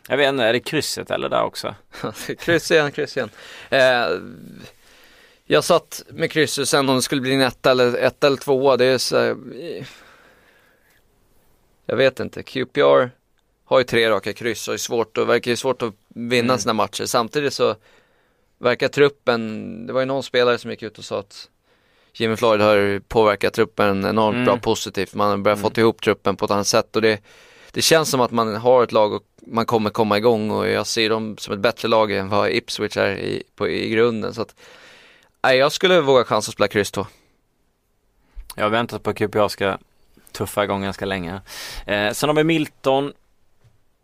jag 0.07 0.17
vet 0.17 0.29
inte, 0.29 0.43
är 0.43 0.53
det 0.53 0.59
krysset 0.59 1.11
eller 1.11 1.29
där 1.29 1.43
också? 1.43 1.75
kryss 2.39 2.71
igen, 2.71 2.91
kryss 2.91 3.17
igen. 3.17 3.29
Eh, 3.69 4.07
jag 5.45 5.63
satt 5.63 6.03
med 6.09 6.31
krysset 6.31 6.67
sen 6.69 6.89
om 6.89 6.95
det 6.95 7.01
skulle 7.01 7.21
bli 7.21 7.33
en 7.33 7.41
etta 7.41 7.71
eller, 7.71 7.97
ett 7.97 8.23
eller 8.23 8.37
tvåa. 8.37 8.77
Det 8.77 8.85
är 8.85 8.97
så 8.97 9.35
Jag 11.85 11.95
vet 11.95 12.19
inte. 12.19 12.43
QPR 12.43 13.09
har 13.65 13.77
ju 13.79 13.83
tre 13.83 14.09
raka 14.09 14.33
kryss 14.33 14.67
och 14.67 14.73
är 14.73 14.77
svårt 14.77 15.17
och 15.17 15.29
verkar 15.29 15.51
ju 15.51 15.57
svårt 15.57 15.81
att 15.81 15.93
vinna 16.07 16.53
Mm. 16.53 16.57
sina 16.59 16.73
matcher. 16.73 17.05
Samtidigt 17.05 17.53
så 17.53 17.75
verkar 18.57 18.87
truppen, 18.87 19.87
det 19.87 19.93
var 19.93 19.99
ju 19.99 20.05
någon 20.05 20.23
spelare 20.23 20.57
som 20.57 20.71
gick 20.71 20.83
ut 20.83 20.97
och 20.97 21.03
sa 21.03 21.19
att 21.19 21.49
Jimmy 22.13 22.35
Floyd 22.35 22.61
har 22.61 22.99
påverkat 23.07 23.53
truppen 23.53 24.05
enormt 24.05 24.35
Mm. 24.35 24.45
bra 24.45 24.57
positivt. 24.57 25.13
Man 25.13 25.29
har 25.29 25.37
börjat 25.37 25.57
Mm. 25.59 25.69
fått 25.69 25.77
ihop 25.77 26.01
truppen 26.01 26.35
på 26.35 26.45
ett 26.45 26.51
annat 26.51 26.67
sätt 26.67 26.95
och 26.95 27.01
det, 27.01 27.19
det 27.71 27.81
känns 27.81 28.09
som 28.09 28.21
att 28.21 28.31
man 28.31 28.55
har 28.55 28.83
ett 28.83 28.91
lag 28.91 29.13
och 29.13 29.23
man 29.47 29.65
kommer 29.65 29.89
komma 29.89 30.17
igång 30.17 30.51
och 30.51 30.67
jag 30.67 30.87
ser 30.87 31.09
dem 31.09 31.37
som 31.37 31.53
ett 31.53 31.59
bättre 31.59 31.87
lag 31.87 32.11
än 32.11 32.29
vad 32.29 32.49
Ipswich 32.49 32.97
är 32.97 33.11
i, 33.17 33.43
på, 33.55 33.69
i 33.69 33.89
grunden. 33.89 34.33
Så 34.33 34.41
att, 34.41 34.55
nej, 35.43 35.57
jag 35.57 35.71
skulle 35.71 36.01
våga 36.01 36.23
chans 36.23 36.47
att 36.47 36.53
spela 36.53 36.67
kryss 36.67 36.91
2. 36.91 37.07
Jag 38.55 38.63
har 38.63 38.69
väntat 38.69 39.03
på 39.03 39.09
att 39.09 39.15
QPR 39.17 39.47
ska 39.47 39.77
tuffa 40.31 40.63
igång 40.63 40.81
ganska 40.83 41.05
länge. 41.05 41.41
Eh, 41.85 42.11
sen 42.11 42.29
har 42.29 42.33
vi 42.35 42.43
Milton, 42.43 43.13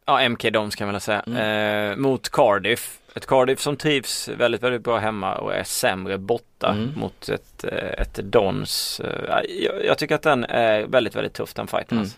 ja 0.05 0.29
MK 0.29 0.49
Doms 0.53 0.75
kan 0.75 0.87
man 0.87 0.93
väl 0.93 1.01
säga, 1.01 1.23
Mm. 1.27 1.91
eh, 1.91 1.97
mot 1.97 2.29
Cardiff. 2.29 2.99
Ett 3.15 3.25
Cardiff 3.25 3.59
som 3.61 3.77
trivs 3.77 4.27
väldigt, 4.29 4.63
väldigt 4.63 4.81
bra 4.83 4.97
hemma 4.97 5.35
och 5.35 5.53
är 5.55 5.63
sämre 5.63 6.17
borta 6.17 6.67
Mm. 6.71 6.91
mot 6.95 7.29
ett, 7.29 7.63
eh, 7.63 8.01
ett 8.01 8.13
Dons. 8.23 8.99
Eh, 8.99 9.41
jag, 9.63 9.85
jag 9.85 9.97
tycker 9.97 10.15
att 10.15 10.21
den 10.21 10.43
är 10.43 10.81
väldigt, 10.87 11.15
väldigt 11.15 11.33
tuff 11.33 11.53
den 11.53 11.67
fighten. 11.67 11.97
Mm. 11.97 12.01
Alltså. 12.03 12.17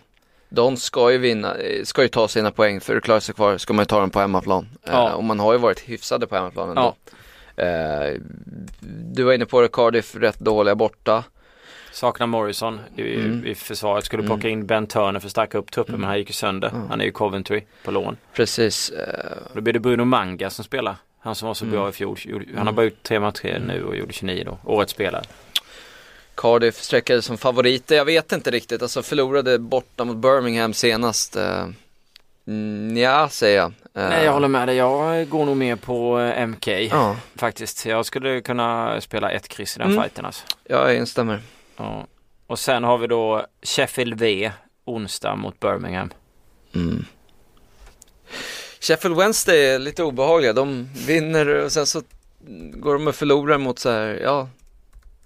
De 0.50 0.76
ska 0.76 1.12
ju 1.12 1.18
vinna, 1.18 1.54
eh, 1.54 1.84
ska 1.84 2.02
ju 2.02 2.08
ta 2.08 2.28
sina 2.28 2.50
poäng 2.50 2.80
för 2.80 2.96
att 2.96 3.02
klara 3.02 3.20
sig 3.20 3.34
kvar 3.34 3.58
ska 3.58 3.72
man 3.72 3.82
ju 3.82 3.86
ta 3.86 4.00
dem 4.00 4.10
på 4.10 4.20
hemmaplan. 4.20 4.68
Ja. 4.84 5.08
Eh, 5.08 5.14
och 5.14 5.24
man 5.24 5.40
har 5.40 5.52
ju 5.52 5.58
varit 5.58 5.80
hyfsade 5.80 6.26
på 6.26 6.34
hemmaplan 6.36 6.68
ändå. 6.68 6.94
Ja. 7.56 7.64
Eh, 7.64 8.14
du 9.14 9.22
var 9.22 9.32
inne 9.32 9.46
på 9.46 9.60
det, 9.60 9.68
Cardiff 9.68 10.14
rätt 10.16 10.38
dåliga 10.40 10.74
borta. 10.74 11.24
Saknar 11.92 12.26
Morrison 12.26 12.80
i, 12.96 13.14
Mm. 13.14 13.46
i 13.46 13.54
försvaret. 13.54 14.04
Skulle 14.04 14.22
Mm. 14.22 14.28
plocka 14.36 14.48
in 14.48 14.66
Ben 14.66 14.86
Turner 14.86 15.20
för 15.20 15.26
att 15.26 15.30
stärka 15.32 15.58
upp 15.58 15.70
truppen 15.72 16.00
men 16.00 16.08
han 16.08 16.18
gick 16.18 16.28
ju 16.28 16.32
sönder. 16.32 16.68
Mm. 16.68 16.88
Han 16.88 17.00
är 17.00 17.04
ju 17.04 17.10
Coventry 17.12 17.62
på 17.84 17.90
lån. 17.90 18.16
Precis. 18.34 18.90
Eh, 18.90 19.36
Då 19.54 19.60
blir 19.60 19.72
det 19.72 19.80
Bruno 19.80 20.04
Manga 20.04 20.50
som 20.50 20.64
spelar. 20.64 20.96
Han 21.20 21.34
som 21.34 21.46
var 21.48 21.54
så 21.54 21.64
Mm. 21.64 21.76
bra 21.76 21.88
i 21.88 21.92
fjol. 21.92 22.16
Han 22.26 22.56
har 22.56 22.60
Mm. 22.62 22.74
bara 22.74 22.84
gjort 22.84 23.02
3 23.02 23.20
matcher 23.20 23.62
nu 23.66 23.84
och 23.84 23.96
gjorde 23.96 24.12
29 24.12 24.44
då. 24.44 24.58
Årets 24.64 24.92
spelare. 24.92 25.22
Cardiff 26.40 26.76
sträckades 26.82 27.24
som 27.24 27.38
favoriter, 27.38 27.96
jag 27.96 28.04
vet 28.04 28.32
inte 28.32 28.50
riktigt. 28.50 28.82
Alltså 28.82 29.02
förlorade 29.02 29.58
borta 29.58 30.04
mot 30.04 30.16
Birmingham 30.16 30.74
senast. 30.74 31.36
Eh, 31.36 31.66
mm, 32.46 32.96
ja, 32.96 33.28
säger 33.28 33.56
jag. 33.56 33.66
Eh, 33.94 34.08
Nej 34.08 34.24
jag 34.24 34.32
håller 34.32 34.48
med 34.48 34.68
dig. 34.68 34.76
Jag 34.76 35.28
går 35.28 35.44
nog 35.46 35.56
mer 35.56 35.76
på 35.76 36.18
eh, 36.20 36.46
MK 36.46 36.68
Ja, 36.68 37.16
faktiskt. 37.36 37.86
Jag 37.86 38.06
skulle 38.06 38.40
kunna 38.40 39.00
spela 39.00 39.30
ett 39.30 39.48
kryss 39.48 39.76
i 39.76 39.78
den 39.78 39.90
Mm. 39.90 40.02
fighten 40.02 40.24
alltså. 40.24 40.44
jag 40.64 40.96
instämmer. 40.96 41.40
Ja. 41.76 42.06
Och 42.46 42.58
sen 42.58 42.84
har 42.84 42.98
vi 42.98 43.06
då 43.06 43.46
Sheffield 43.62 44.14
V 44.20 44.52
onsdag 44.84 45.34
mot 45.36 45.60
Birmingham. 45.60 46.10
Mm. 46.74 47.04
Sheffield 48.80 49.16
Wednesday 49.16 49.66
är 49.66 49.78
lite 49.78 50.02
obehagliga. 50.02 50.52
De 50.52 50.88
vinner 51.06 51.46
och 51.48 51.72
sen 51.72 51.86
så 51.86 52.02
går 52.74 52.92
de 52.92 53.06
och 53.08 53.14
förlorar 53.14 53.58
mot 53.58 53.78
så 53.78 53.90
här, 53.90 54.20
ja, 54.22 54.48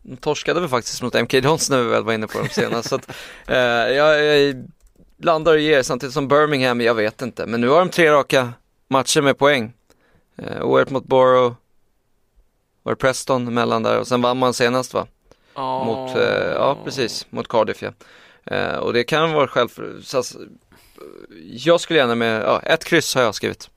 de 0.04 0.16
torskade 0.16 0.60
väl 0.60 0.68
faktiskt 0.68 1.02
mot 1.02 1.14
MK 1.14 1.42
Dons 1.42 1.70
när 1.70 1.82
vi 1.82 1.88
väl 1.88 2.04
var 2.04 2.12
inne 2.12 2.26
på 2.26 2.38
dem 2.38 2.48
senast. 2.48 2.88
så 2.88 2.94
att, 2.94 3.10
eh, 3.46 3.56
jag, 3.56 4.24
jag 4.24 4.64
landar 5.22 5.52
och 5.52 5.60
ger 5.60 5.82
samtidigt 5.82 6.12
som 6.12 6.28
Birmingham, 6.28 6.80
jag 6.80 6.94
vet 6.94 7.22
inte. 7.22 7.46
Men 7.46 7.60
nu 7.60 7.68
har 7.68 7.78
de 7.78 7.88
tre 7.88 8.10
raka 8.10 8.52
matcher 8.88 9.20
med 9.20 9.38
poäng. 9.38 9.72
Eh, 10.36 10.62
oerhört 10.62 10.90
mot 10.90 11.04
Borough, 11.04 11.54
var 12.82 12.92
det 12.92 12.96
Preston 12.96 13.48
emellan 13.48 13.82
där 13.82 14.00
och 14.00 14.06
sen 14.08 14.22
vann 14.22 14.38
man 14.38 14.54
senast 14.54 14.94
va? 14.94 15.06
Mot, 15.56 16.16
eh, 16.16 16.52
ja 16.54 16.78
precis, 16.84 17.26
mot 17.30 17.48
Cardiff 17.48 17.82
ja. 17.82 17.92
Eh, 18.44 18.76
och 18.76 18.92
det 18.92 19.04
kan 19.04 19.32
vara 19.32 19.48
själv, 19.48 19.68
så, 20.02 20.22
jag 21.50 21.80
skulle 21.80 21.98
gärna 21.98 22.14
med, 22.14 22.42
ja, 22.42 22.60
ett 22.60 22.84
kryss 22.84 23.14
har 23.14 23.22
jag 23.22 23.34
skrivit. 23.34 23.70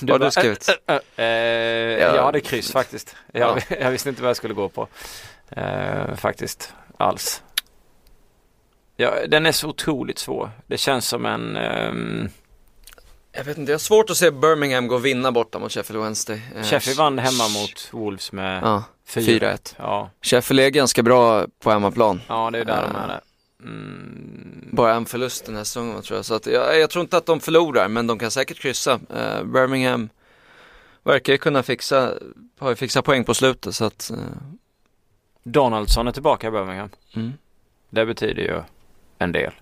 Du 0.00 0.12
Vad 0.12 0.20
har 0.20 0.26
du 0.26 0.30
skrivit? 0.30 0.68
äh, 0.86 0.94
äh, 0.94 1.00
äh, 1.16 2.00
Ja. 2.00 2.16
Jag 2.16 2.22
hade 2.24 2.40
kryss 2.40 2.72
faktiskt. 2.72 3.16
Jag, 3.32 3.58
Ja. 3.70 3.76
jag 3.80 3.90
visste 3.90 4.08
inte 4.08 4.22
vad 4.22 4.28
jag 4.28 4.36
skulle 4.36 4.54
gå 4.54 4.68
på. 4.68 4.88
Eh, 5.50 6.14
faktiskt, 6.16 6.72
alls. 6.98 7.42
Ja, 8.96 9.14
den 9.28 9.46
är 9.46 9.52
så 9.52 9.68
otroligt 9.68 10.18
svår. 10.18 10.50
Det 10.66 10.78
känns 10.78 11.08
som 11.08 11.26
en... 11.26 11.56
ehm, 11.56 12.28
Jag 13.32 13.44
vet 13.44 13.58
inte, 13.58 13.72
jag 13.72 13.74
har 13.74 13.80
svårt 13.80 14.10
att 14.10 14.16
se 14.16 14.30
Birmingham 14.30 14.88
gå 14.88 14.94
och 14.94 15.04
vinna 15.06 15.32
borta 15.32 15.58
mot 15.58 15.72
Sheffield 15.72 16.02
Wednesday. 16.02 16.40
Eh, 16.56 16.62
Sheffield 16.62 16.98
vann 16.98 17.18
hemma 17.18 17.48
mot 17.48 17.88
Wolves 17.92 18.32
med 18.32 18.62
Ja, 18.62 18.82
4-1. 19.08 19.74
Ja, 19.78 20.10
Sheffield 20.22 20.60
är 20.60 20.68
ganska 20.70 21.02
bra 21.02 21.46
på 21.62 21.70
hemmaplan. 21.70 22.20
ja 22.28 22.50
det 22.50 22.58
är 22.58 22.64
där 22.64 22.82
de 22.82 22.96
Eh. 22.96 23.02
är. 23.02 23.20
Mm, 23.64 24.68
Bara 24.72 24.94
en 24.94 25.06
förlust 25.06 25.46
den 25.46 25.56
här 25.56 25.64
säsongen 25.64 26.02
tror 26.02 26.18
jag. 26.18 26.24
Så 26.24 26.34
att 26.34 26.46
jag, 26.46 26.78
jag 26.80 26.90
tror 26.90 27.02
inte 27.02 27.16
att 27.16 27.26
de 27.26 27.40
förlorar, 27.40 27.88
men 27.88 28.06
de 28.06 28.18
kan 28.18 28.30
säkert 28.30 28.58
kryssa. 28.60 29.00
Eh, 29.16 29.44
Birmingham 29.44 30.08
verkar 31.02 31.32
ju 31.32 31.38
kunna 31.38 31.62
fixa, 31.62 32.14
har 32.58 32.70
ju 32.70 32.76
fixat 32.76 33.04
poäng 33.04 33.24
på 33.24 33.34
slutet 33.34 33.74
så 33.74 33.84
att, 33.84 34.10
eh, 34.10 34.16
Donaldson 35.42 36.08
är 36.08 36.12
tillbaka 36.12 36.46
i 36.48 36.50
Birmingham. 36.50 36.88
mm, 37.16 37.32
Det 37.90 38.06
betyder 38.06 38.42
ju 38.42 38.60
en 39.18 39.32
del. 39.32 39.52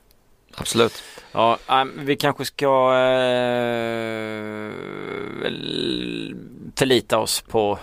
absolut. 0.54 1.02
Ja, 1.32 1.58
vi 1.96 2.16
kanske 2.16 2.44
ska 2.44 2.94
eh, 2.94 4.72
förlita 6.76 7.18
oss 7.18 7.40
på 7.40 7.78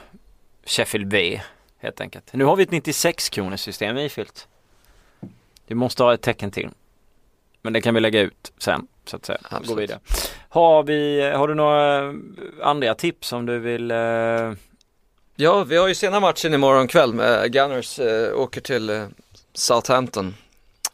Sheffield 0.65 1.07
B 1.07 1.41
helt 1.79 2.01
enkelt. 2.01 2.33
Nu 2.33 2.43
har 2.45 2.55
vi 2.55 2.63
ett 2.63 2.71
96 2.71 3.29
kronors 3.29 3.59
system 3.59 3.97
ifyllt. 3.97 4.47
Vi 5.69 5.75
måste 5.75 6.03
ha 6.03 6.13
ett 6.13 6.21
tecken 6.21 6.51
till. 6.51 6.69
Men 7.61 7.73
det 7.73 7.81
kan 7.81 7.93
vi 7.93 7.99
lägga 7.99 8.21
ut 8.21 8.51
sen 8.57 8.87
så 9.05 9.15
att 9.15 9.25
säga. 9.25 9.39
Absolut. 9.43 9.67
Gå 9.67 9.75
vidare. 9.75 9.99
Har, 10.49 10.83
vi, 10.83 11.31
har 11.35 11.47
du 11.47 11.55
några 11.55 12.13
andra 12.61 12.95
tips 12.95 13.27
som 13.27 13.45
du 13.45 13.59
vill 13.59 13.91
eh... 13.91 14.53
Ja, 15.35 15.63
vi 15.63 15.77
har 15.77 15.87
ju 15.87 15.95
sena 15.95 16.19
matchen 16.19 16.53
imorgon 16.53 16.87
kväll 16.87 17.13
med 17.13 17.53
Gunners 17.53 17.99
eh, 17.99 18.39
åker 18.39 18.61
till 18.61 18.89
eh, 18.89 19.03
Southampton. 19.53 20.35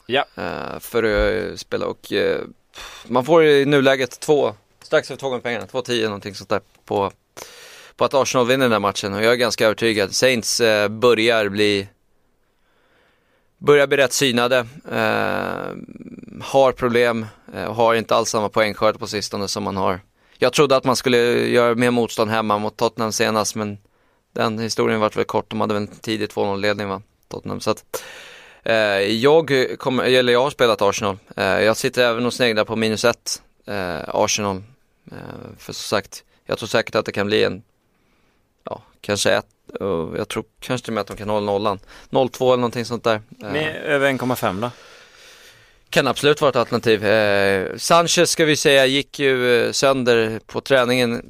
Ja. 0.05 0.25
Eh, 0.35 0.79
för 0.79 1.03
att 1.03 1.51
eh, 1.51 1.55
spela 1.55 1.85
och 1.85 2.13
eh, 2.13 2.41
man 3.07 3.25
får 3.25 3.45
i 3.45 3.65
nuläget 3.65 4.19
två, 4.19 4.53
strax 4.81 5.11
över 5.11 5.19
två 5.19 5.29
gånger 5.29 5.41
pengarna, 5.41 5.65
2-10 5.65 6.03
någonting 6.03 6.35
sånt 6.35 6.49
där 6.49 6.61
på, 6.85 7.11
på 7.95 8.05
att 8.05 8.13
Arsenal 8.13 8.47
vinner 8.47 8.65
den 8.65 8.71
här 8.71 8.79
matchen 8.79 9.13
och 9.13 9.23
jag 9.23 9.33
är 9.33 9.37
ganska 9.37 9.65
övertygad. 9.65 10.15
Saints 10.15 10.61
börjar 10.89 11.49
bli 11.49 11.87
Börjar 13.65 13.87
bli 13.87 13.97
rätt 13.97 14.13
synade, 14.13 14.57
eh, 14.91 15.75
har 16.41 16.71
problem 16.71 17.25
eh, 17.53 17.65
och 17.65 17.75
har 17.75 17.95
inte 17.95 18.15
alls 18.15 18.29
samma 18.29 18.49
poängskörd 18.49 18.99
på 18.99 19.07
sistone 19.07 19.47
som 19.47 19.63
man 19.63 19.77
har. 19.77 19.99
Jag 20.37 20.53
trodde 20.53 20.75
att 20.75 20.83
man 20.83 20.95
skulle 20.95 21.17
göra 21.47 21.75
mer 21.75 21.91
motstånd 21.91 22.31
hemma 22.31 22.57
mot 22.57 22.77
Tottenham 22.77 23.11
senast 23.11 23.55
men 23.55 23.77
den 24.33 24.59
historien 24.59 24.99
vart 24.99 25.17
väl 25.17 25.25
kort, 25.25 25.49
de 25.49 25.61
hade 25.61 25.73
väl 25.73 25.83
en 25.83 25.87
tidig 25.87 26.29
2-0 26.29 26.59
ledning 26.59 26.87
va, 26.87 27.01
Tottenham. 27.27 27.59
Så 27.59 27.71
att, 27.71 28.03
eh, 28.63 28.75
jag, 28.99 29.51
kom, 29.77 29.99
eller 29.99 30.33
jag 30.33 30.43
har 30.43 30.49
spelat 30.49 30.81
Arsenal, 30.81 31.17
eh, 31.35 31.45
jag 31.45 31.77
sitter 31.77 32.03
även 32.03 32.25
och 32.25 32.33
sneglar 32.33 32.65
på 32.65 32.75
minus 32.75 33.05
ett 33.05 33.41
eh, 33.65 33.99
Arsenal. 34.07 34.63
Eh, 35.11 35.17
för 35.57 35.73
som 35.73 35.97
sagt, 35.97 36.23
jag 36.45 36.57
tror 36.57 36.67
säkert 36.67 36.95
att 36.95 37.05
det 37.05 37.11
kan 37.11 37.27
bli 37.27 37.43
en, 37.43 37.63
kanske 39.05 39.31
ett, 39.31 39.45
och 39.79 40.17
jag 40.17 40.27
tror 40.27 40.43
kanske 40.59 40.85
till 40.85 40.91
och 40.91 40.93
med 40.95 41.01
att 41.01 41.07
de 41.07 41.17
kan 41.17 41.29
hålla 41.29 41.45
nollan. 41.45 41.79
0-2 42.09 42.45
eller 42.47 42.57
någonting 42.57 42.85
sånt 42.85 43.03
där. 43.03 43.21
Eh, 43.43 43.51
Med 43.51 43.75
över 43.75 44.09
1,5 44.13 44.61
då? 44.61 44.71
kan 45.89 46.07
absolut 46.07 46.41
vara 46.41 46.49
ett 46.49 46.55
alternativ. 46.55 47.05
Eh, 47.05 47.77
Sanchez 47.77 48.29
ska 48.29 48.45
vi 48.45 48.55
säga 48.55 48.85
gick 48.85 49.19
ju 49.19 49.65
eh, 49.65 49.71
sönder 49.71 50.39
på 50.45 50.61
träningen 50.61 51.21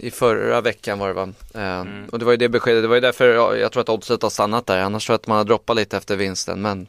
i 0.00 0.10
förra 0.10 0.60
veckan 0.60 0.98
var 0.98 1.08
det 1.08 1.14
va? 1.14 1.28
Eh, 1.54 1.84
Och 2.10 2.18
det 2.18 2.24
var 2.24 2.32
ju 2.32 2.36
det 2.36 2.48
beskedet, 2.48 2.82
det 2.84 2.88
var 2.88 2.94
ju 2.94 3.00
därför 3.00 3.34
jag, 3.34 3.58
jag 3.58 3.72
tror 3.72 3.80
att 3.80 3.88
oddset 3.88 4.22
har 4.22 4.30
stannat 4.30 4.66
där. 4.66 4.78
Annars 4.78 5.06
tror 5.06 5.14
jag 5.14 5.18
att 5.20 5.26
man 5.26 5.36
har 5.36 5.44
droppat 5.44 5.76
lite 5.76 5.96
efter 5.96 6.16
vinsten. 6.16 6.62
Men 6.62 6.86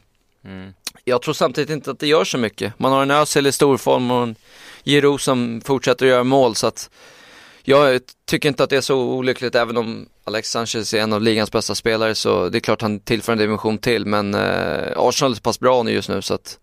jag 1.04 1.22
tror 1.22 1.34
samtidigt 1.34 1.70
inte 1.70 1.90
att 1.90 1.98
det 1.98 2.06
gör 2.06 2.24
så 2.24 2.38
mycket. 2.38 2.72
Man 2.78 2.92
har 2.92 3.02
en 3.02 3.10
Özil 3.10 3.46
i 3.46 3.52
storform 3.52 4.10
och 4.10 4.22
en 4.22 4.34
Giroud 4.84 5.20
som 5.20 5.60
fortsätter 5.64 6.06
att 6.06 6.10
göra 6.10 6.24
mål 6.24 6.54
så 6.54 6.66
att 6.66 6.90
jag 7.66 8.00
tycker 8.24 8.48
inte 8.48 8.64
att 8.64 8.70
det 8.70 8.76
är 8.76 8.80
så 8.80 8.98
olyckligt 8.98 9.54
även 9.54 9.76
om 9.76 10.08
Alex 10.24 10.50
Sanchez 10.50 10.94
är 10.94 11.00
en 11.00 11.12
av 11.12 11.22
ligans 11.22 11.52
bästa 11.52 11.74
spelare 11.74 12.14
så 12.14 12.48
det 12.48 12.58
är 12.58 12.60
klart 12.60 12.82
han 12.82 13.00
tillför 13.00 13.32
en 13.32 13.38
dimension 13.38 13.78
till 13.78 14.06
men 14.06 14.34
eh, 14.34 14.92
Arsenal 14.96 15.32
är 15.32 15.36
så 15.36 15.42
pass 15.42 15.60
bra 15.60 15.82
nu 15.82 15.90
just 15.90 16.08
nu 16.08 16.22
så 16.22 16.34
att 16.34 16.58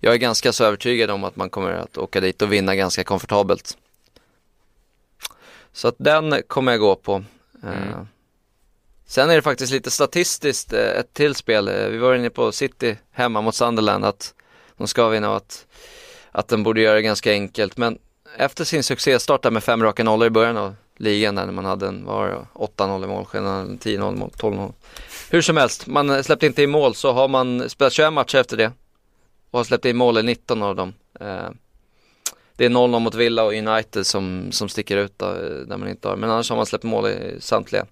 jag 0.00 0.14
är 0.14 0.18
ganska 0.18 0.52
så 0.52 0.64
övertygad 0.64 1.10
om 1.10 1.24
att 1.24 1.36
man 1.36 1.50
kommer 1.50 1.72
att 1.72 1.98
åka 1.98 2.20
dit 2.20 2.42
och 2.42 2.52
vinna 2.52 2.76
ganska 2.76 3.04
komfortabelt. 3.04 3.76
Så 5.72 5.88
att 5.88 5.94
den 5.98 6.42
kommer 6.46 6.72
jag 6.72 6.80
gå 6.80 6.96
på. 6.96 7.24
Eh, 7.64 8.02
sen 9.06 9.30
är 9.30 9.36
det 9.36 9.42
faktiskt 9.42 9.72
lite 9.72 9.90
statistiskt 9.90 10.72
eh, 10.72 10.80
ett 10.80 11.14
till 11.14 11.34
spel. 11.34 11.68
Eh, 11.68 11.88
vi 11.88 11.98
var 11.98 12.14
inne 12.14 12.30
på 12.30 12.52
City 12.52 12.96
hemma 13.12 13.40
mot 13.40 13.54
Sunderland 13.54 14.04
att 14.04 14.34
de 14.76 14.88
ska 14.88 15.08
vinna 15.08 15.30
och 15.30 15.36
att, 15.36 15.66
att 16.32 16.48
den 16.48 16.62
borde 16.62 16.80
göra 16.80 16.94
det 16.94 17.02
ganska 17.02 17.32
enkelt. 17.32 17.76
Men 17.76 17.98
efter 18.36 18.64
sin 18.64 18.82
succéstart 18.82 19.42
där 19.42 19.50
med 19.50 19.64
fem 19.64 19.82
raka 19.82 20.04
nollor 20.04 20.26
i 20.26 20.30
början 20.30 20.56
av 20.56 20.74
ligan 20.96 21.34
där 21.34 21.46
när 21.46 21.52
man 21.52 21.64
hade 21.64 21.86
en, 21.86 22.04
vad 22.04 22.16
var 22.16 22.28
det, 22.28 22.46
8-0 22.54 23.04
i 23.04 23.06
målskillnad, 23.06 23.68
10-0 23.68 24.16
mål, 24.16 24.30
12-0. 24.36 24.72
Hur 25.30 25.42
som 25.42 25.56
helst, 25.56 25.86
man 25.86 26.24
släppte 26.24 26.46
inte 26.46 26.62
in 26.62 26.70
mål 26.70 26.94
så 26.94 27.12
har 27.12 27.28
man 27.28 27.70
spelat 27.70 27.92
21 27.92 28.12
matcher 28.12 28.38
efter 28.38 28.56
det 28.56 28.72
och 29.50 29.58
har 29.58 29.64
släppt 29.64 29.84
in 29.84 29.96
mål 29.96 30.18
i 30.18 30.22
19 30.22 30.62
av 30.62 30.76
dem. 30.76 30.94
Eh, 31.20 31.50
det 32.56 32.64
är 32.64 32.70
0-0 32.70 32.98
mot 32.98 33.14
Villa 33.14 33.44
och 33.44 33.52
United 33.52 34.06
som, 34.06 34.52
som 34.52 34.68
sticker 34.68 34.96
ut 34.96 35.18
där 35.18 35.64
eh, 35.70 35.76
man 35.76 35.88
inte 35.88 36.08
har, 36.08 36.16
men 36.16 36.30
annars 36.30 36.50
har 36.50 36.56
man 36.56 36.66
släppt 36.66 36.84
mål 36.84 37.06
i 37.06 37.36
samtliga. 37.40 37.86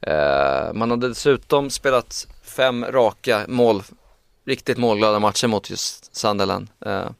Eh, 0.00 0.72
man 0.72 0.90
har 0.90 0.96
dessutom 0.96 1.70
spelat 1.70 2.26
fem 2.42 2.84
raka 2.84 3.44
mål, 3.48 3.82
riktigt 4.46 4.78
målglada 4.78 5.18
matcher 5.18 5.46
mot 5.46 5.70
just 5.70 6.16
Sunderland. 6.16 6.68
Eh, 6.86 7.10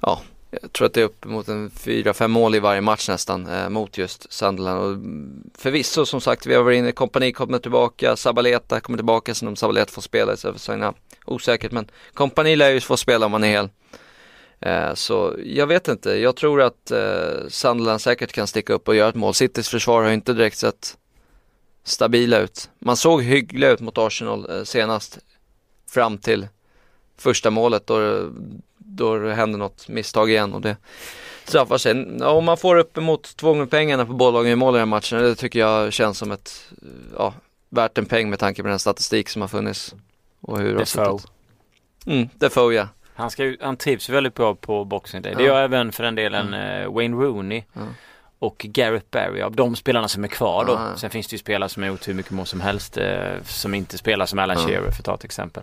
ja, 0.00 0.22
jag 0.62 0.72
tror 0.72 0.86
att 0.86 0.94
det 0.94 1.00
är 1.00 1.04
uppemot 1.04 1.48
en 1.48 1.70
fyra, 1.70 2.14
fem 2.14 2.30
mål 2.30 2.54
i 2.54 2.60
varje 2.60 2.80
match 2.80 3.08
nästan 3.08 3.46
eh, 3.46 3.68
mot 3.68 3.98
just 3.98 4.32
Sunderland. 4.32 4.80
Och 4.80 4.98
förvisso 5.60 6.06
som 6.06 6.20
sagt, 6.20 6.46
vi 6.46 6.54
har 6.54 6.62
varit 6.62 6.78
inne, 6.78 6.92
kompani 6.92 7.32
kommer 7.32 7.58
tillbaka, 7.58 8.16
Sabaleta 8.16 8.80
kommer 8.80 8.98
tillbaka, 8.98 9.34
sen 9.34 9.48
om 9.48 9.56
Sabaleta 9.56 9.92
får 9.92 10.02
spela 10.02 10.32
istället 10.32 10.56
för 10.56 10.60
Sagna. 10.60 10.94
Osäkert, 11.24 11.72
men 11.72 11.90
kompani 12.14 12.56
lär 12.56 12.70
ju 12.70 12.80
få 12.80 12.96
spela 12.96 13.26
om 13.26 13.32
man 13.32 13.44
är 13.44 13.48
hel. 13.48 13.68
Eh, 14.60 14.94
så 14.94 15.36
jag 15.44 15.66
vet 15.66 15.88
inte, 15.88 16.10
jag 16.10 16.36
tror 16.36 16.62
att 16.62 16.90
eh, 16.90 17.48
Sunderland 17.48 18.00
säkert 18.00 18.32
kan 18.32 18.46
sticka 18.46 18.72
upp 18.72 18.88
och 18.88 18.94
göra 18.94 19.08
ett 19.08 19.14
mål. 19.14 19.34
Citys 19.34 19.68
försvar 19.68 20.02
har 20.02 20.10
inte 20.10 20.32
direkt 20.32 20.58
sett 20.58 20.96
stabila 21.84 22.38
ut. 22.38 22.70
Man 22.78 22.96
såg 22.96 23.22
hyggliga 23.22 23.70
ut 23.70 23.80
mot 23.80 23.98
Arsenal 23.98 24.50
eh, 24.50 24.64
senast 24.64 25.18
fram 25.90 26.18
till 26.18 26.48
första 27.16 27.50
målet 27.50 27.86
då, 27.86 28.30
då 28.96 29.18
det 29.18 29.34
hände 29.34 29.58
något 29.58 29.88
misstag 29.88 30.30
igen 30.30 30.52
och 30.52 30.60
det 30.60 30.76
straffar 31.44 31.78
sig. 31.78 32.22
Om 32.22 32.44
man 32.44 32.56
får 32.56 32.76
uppemot 32.76 33.36
två 33.36 33.48
gånger 33.52 33.66
pengarna 33.66 34.06
på 34.06 34.12
bolagen 34.12 34.52
i 34.52 34.56
mål 34.56 34.74
i 34.74 34.78
den 34.78 34.80
här 34.88 34.96
matchen, 34.96 35.18
det 35.18 35.34
tycker 35.34 35.58
jag 35.58 35.92
känns 35.92 36.18
som 36.18 36.32
ett, 36.32 36.72
ja, 37.16 37.34
värt 37.70 37.98
en 37.98 38.06
peng 38.06 38.30
med 38.30 38.38
tanke 38.38 38.62
på 38.62 38.68
den 38.68 38.78
statistik 38.78 39.28
som 39.28 39.42
har 39.42 39.48
funnits 39.48 39.94
och 40.40 40.58
hur 40.58 40.72
det 40.72 40.78
Defoe. 40.78 41.18
Mm, 42.06 42.28
Defoe 42.34 42.74
ja. 42.74 42.88
Han, 43.14 43.30
ska, 43.30 43.54
han 43.60 43.76
trivs 43.76 44.08
väldigt 44.08 44.34
bra 44.34 44.54
på 44.54 44.84
Boxing 44.84 45.22
Day. 45.22 45.34
Det 45.34 45.42
Ja. 45.42 45.48
gör 45.48 45.62
även 45.62 45.92
för 45.92 46.02
den 46.04 46.14
delen 46.14 46.54
eh, 46.54 46.92
Wayne 46.92 47.16
Rooney 47.16 47.62
Ja. 47.72 47.80
Och 48.44 48.66
Gareth 48.68 49.06
Barry 49.10 49.42
av 49.42 49.56
de 49.56 49.76
spelarna 49.76 50.08
som 50.08 50.24
är 50.24 50.28
kvar 50.28 50.64
då. 50.64 50.72
Ja. 50.72 50.96
Sen 50.96 51.10
finns 51.10 51.26
det 51.26 51.34
ju 51.34 51.38
spelare 51.38 51.68
som 51.68 51.82
har 51.82 51.90
gjort 51.90 52.08
hur 52.08 52.14
mycket 52.14 52.32
mål 52.32 52.46
som 52.46 52.60
helst 52.60 52.96
eh, 52.96 53.42
som 53.44 53.74
inte 53.74 53.98
spelar 53.98 54.26
som 54.26 54.38
Alan 54.38 54.56
Ja. 54.60 54.66
Shearer 54.66 54.90
för 54.90 54.98
att 54.98 55.04
ta 55.04 55.14
ett 55.14 55.24
exempel. 55.24 55.62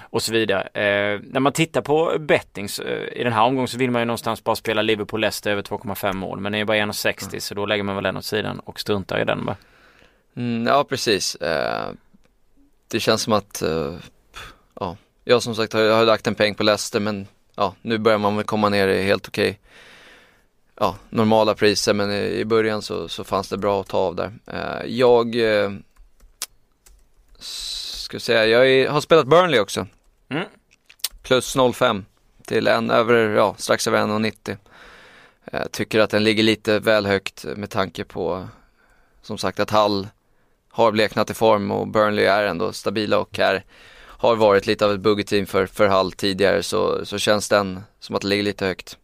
Och 0.00 0.22
så 0.22 0.32
vidare. 0.32 0.62
Eh, 0.62 1.20
när 1.22 1.40
man 1.40 1.52
tittar 1.52 1.80
på 1.80 2.16
bettings 2.18 2.78
eh, 2.78 3.20
i 3.20 3.24
den 3.24 3.32
här 3.32 3.42
omgången 3.42 3.68
så 3.68 3.78
vill 3.78 3.90
man 3.90 4.02
ju 4.02 4.06
någonstans 4.06 4.44
bara 4.44 4.56
spela 4.56 4.82
Liverpool-Leicester 4.82 5.50
över 5.50 5.62
2,5 5.62 6.12
mål. 6.12 6.40
Men 6.40 6.52
det 6.52 6.58
är 6.58 6.64
bara 6.64 6.76
1,60 6.76 7.38
så 7.38 7.54
då 7.54 7.66
lägger 7.66 7.82
man 7.82 7.94
väl 7.94 8.04
den 8.04 8.16
åt 8.16 8.24
sidan 8.24 8.58
och 8.58 8.80
struntar 8.80 9.20
i 9.20 9.24
den 9.24 9.44
va? 9.44 9.56
Mm, 10.36 10.66
ja, 10.66 10.84
precis. 10.84 11.34
Eh, 11.34 11.88
det 12.88 13.00
känns 13.00 13.22
som 13.22 13.32
att, 13.32 13.62
eh, 13.62 13.94
ja, 14.80 14.96
jag 15.24 15.42
som 15.42 15.54
sagt 15.54 15.72
har, 15.72 15.80
jag 15.80 15.94
har 15.94 16.04
lagt 16.04 16.26
en 16.26 16.34
peng 16.34 16.54
på 16.54 16.62
Leicester 16.62 17.00
men 17.00 17.26
ja, 17.56 17.74
nu 17.82 17.98
börjar 17.98 18.18
man 18.18 18.36
väl 18.36 18.44
komma 18.44 18.68
ner 18.68 18.88
i 18.88 19.02
helt 19.02 19.28
okej, 19.28 19.58
ja, 20.76 20.96
normala 21.10 21.54
priser 21.54 21.94
men 21.94 22.12
i, 22.12 22.44
början 22.44 22.82
så, 22.82 23.08
så 23.08 23.24
fanns 23.24 23.48
det 23.48 23.58
bra 23.58 23.80
att 23.80 23.88
ta 23.88 23.98
av 23.98 24.16
där. 24.16 24.32
Eh, 24.46 24.86
jag, 24.86 25.34
eh, 25.34 25.70
ska 27.38 28.20
säga, 28.20 28.46
jag 28.46 28.70
är, 28.70 28.88
har 28.88 29.00
spelat 29.00 29.26
Burnley 29.26 29.60
också. 29.60 29.86
Mm. 30.28 30.44
Plus 31.22 31.56
0,5 31.56 32.04
till 32.46 32.66
en 32.66 32.90
över, 32.90 33.14
ja, 33.14 33.54
strax 33.58 33.86
över 33.86 33.98
1,90. 33.98 34.56
Jag 35.52 35.72
tycker 35.72 36.00
att 36.00 36.10
den 36.10 36.24
ligger 36.24 36.42
lite 36.42 36.78
väl 36.78 37.06
högt 37.06 37.44
med 37.56 37.70
tanke 37.70 38.04
på 38.04 38.48
som 39.22 39.38
sagt 39.38 39.60
att 39.60 39.70
Hall 39.70 40.08
har 40.68 40.92
bleknat 40.92 41.30
i 41.30 41.34
form 41.34 41.70
och 41.70 41.88
Burnley 41.88 42.24
är 42.24 42.44
ändå 42.44 42.72
stabila 42.72 43.18
och 43.18 43.38
är, 43.38 43.64
har 43.98 44.36
varit 44.36 44.66
lite 44.66 44.84
av 44.84 44.92
ett 44.92 45.00
buggeteam 45.00 45.46
för, 45.46 45.66
för 45.66 45.88
Hall 45.88 46.12
tidigare 46.12 46.62
så, 46.62 47.06
så 47.06 47.18
känns 47.18 47.48
den 47.48 47.80
som 48.00 48.16
att 48.16 48.22
det 48.22 48.28
ligger 48.28 48.42
lite 48.42 48.66
högt. 48.66 48.98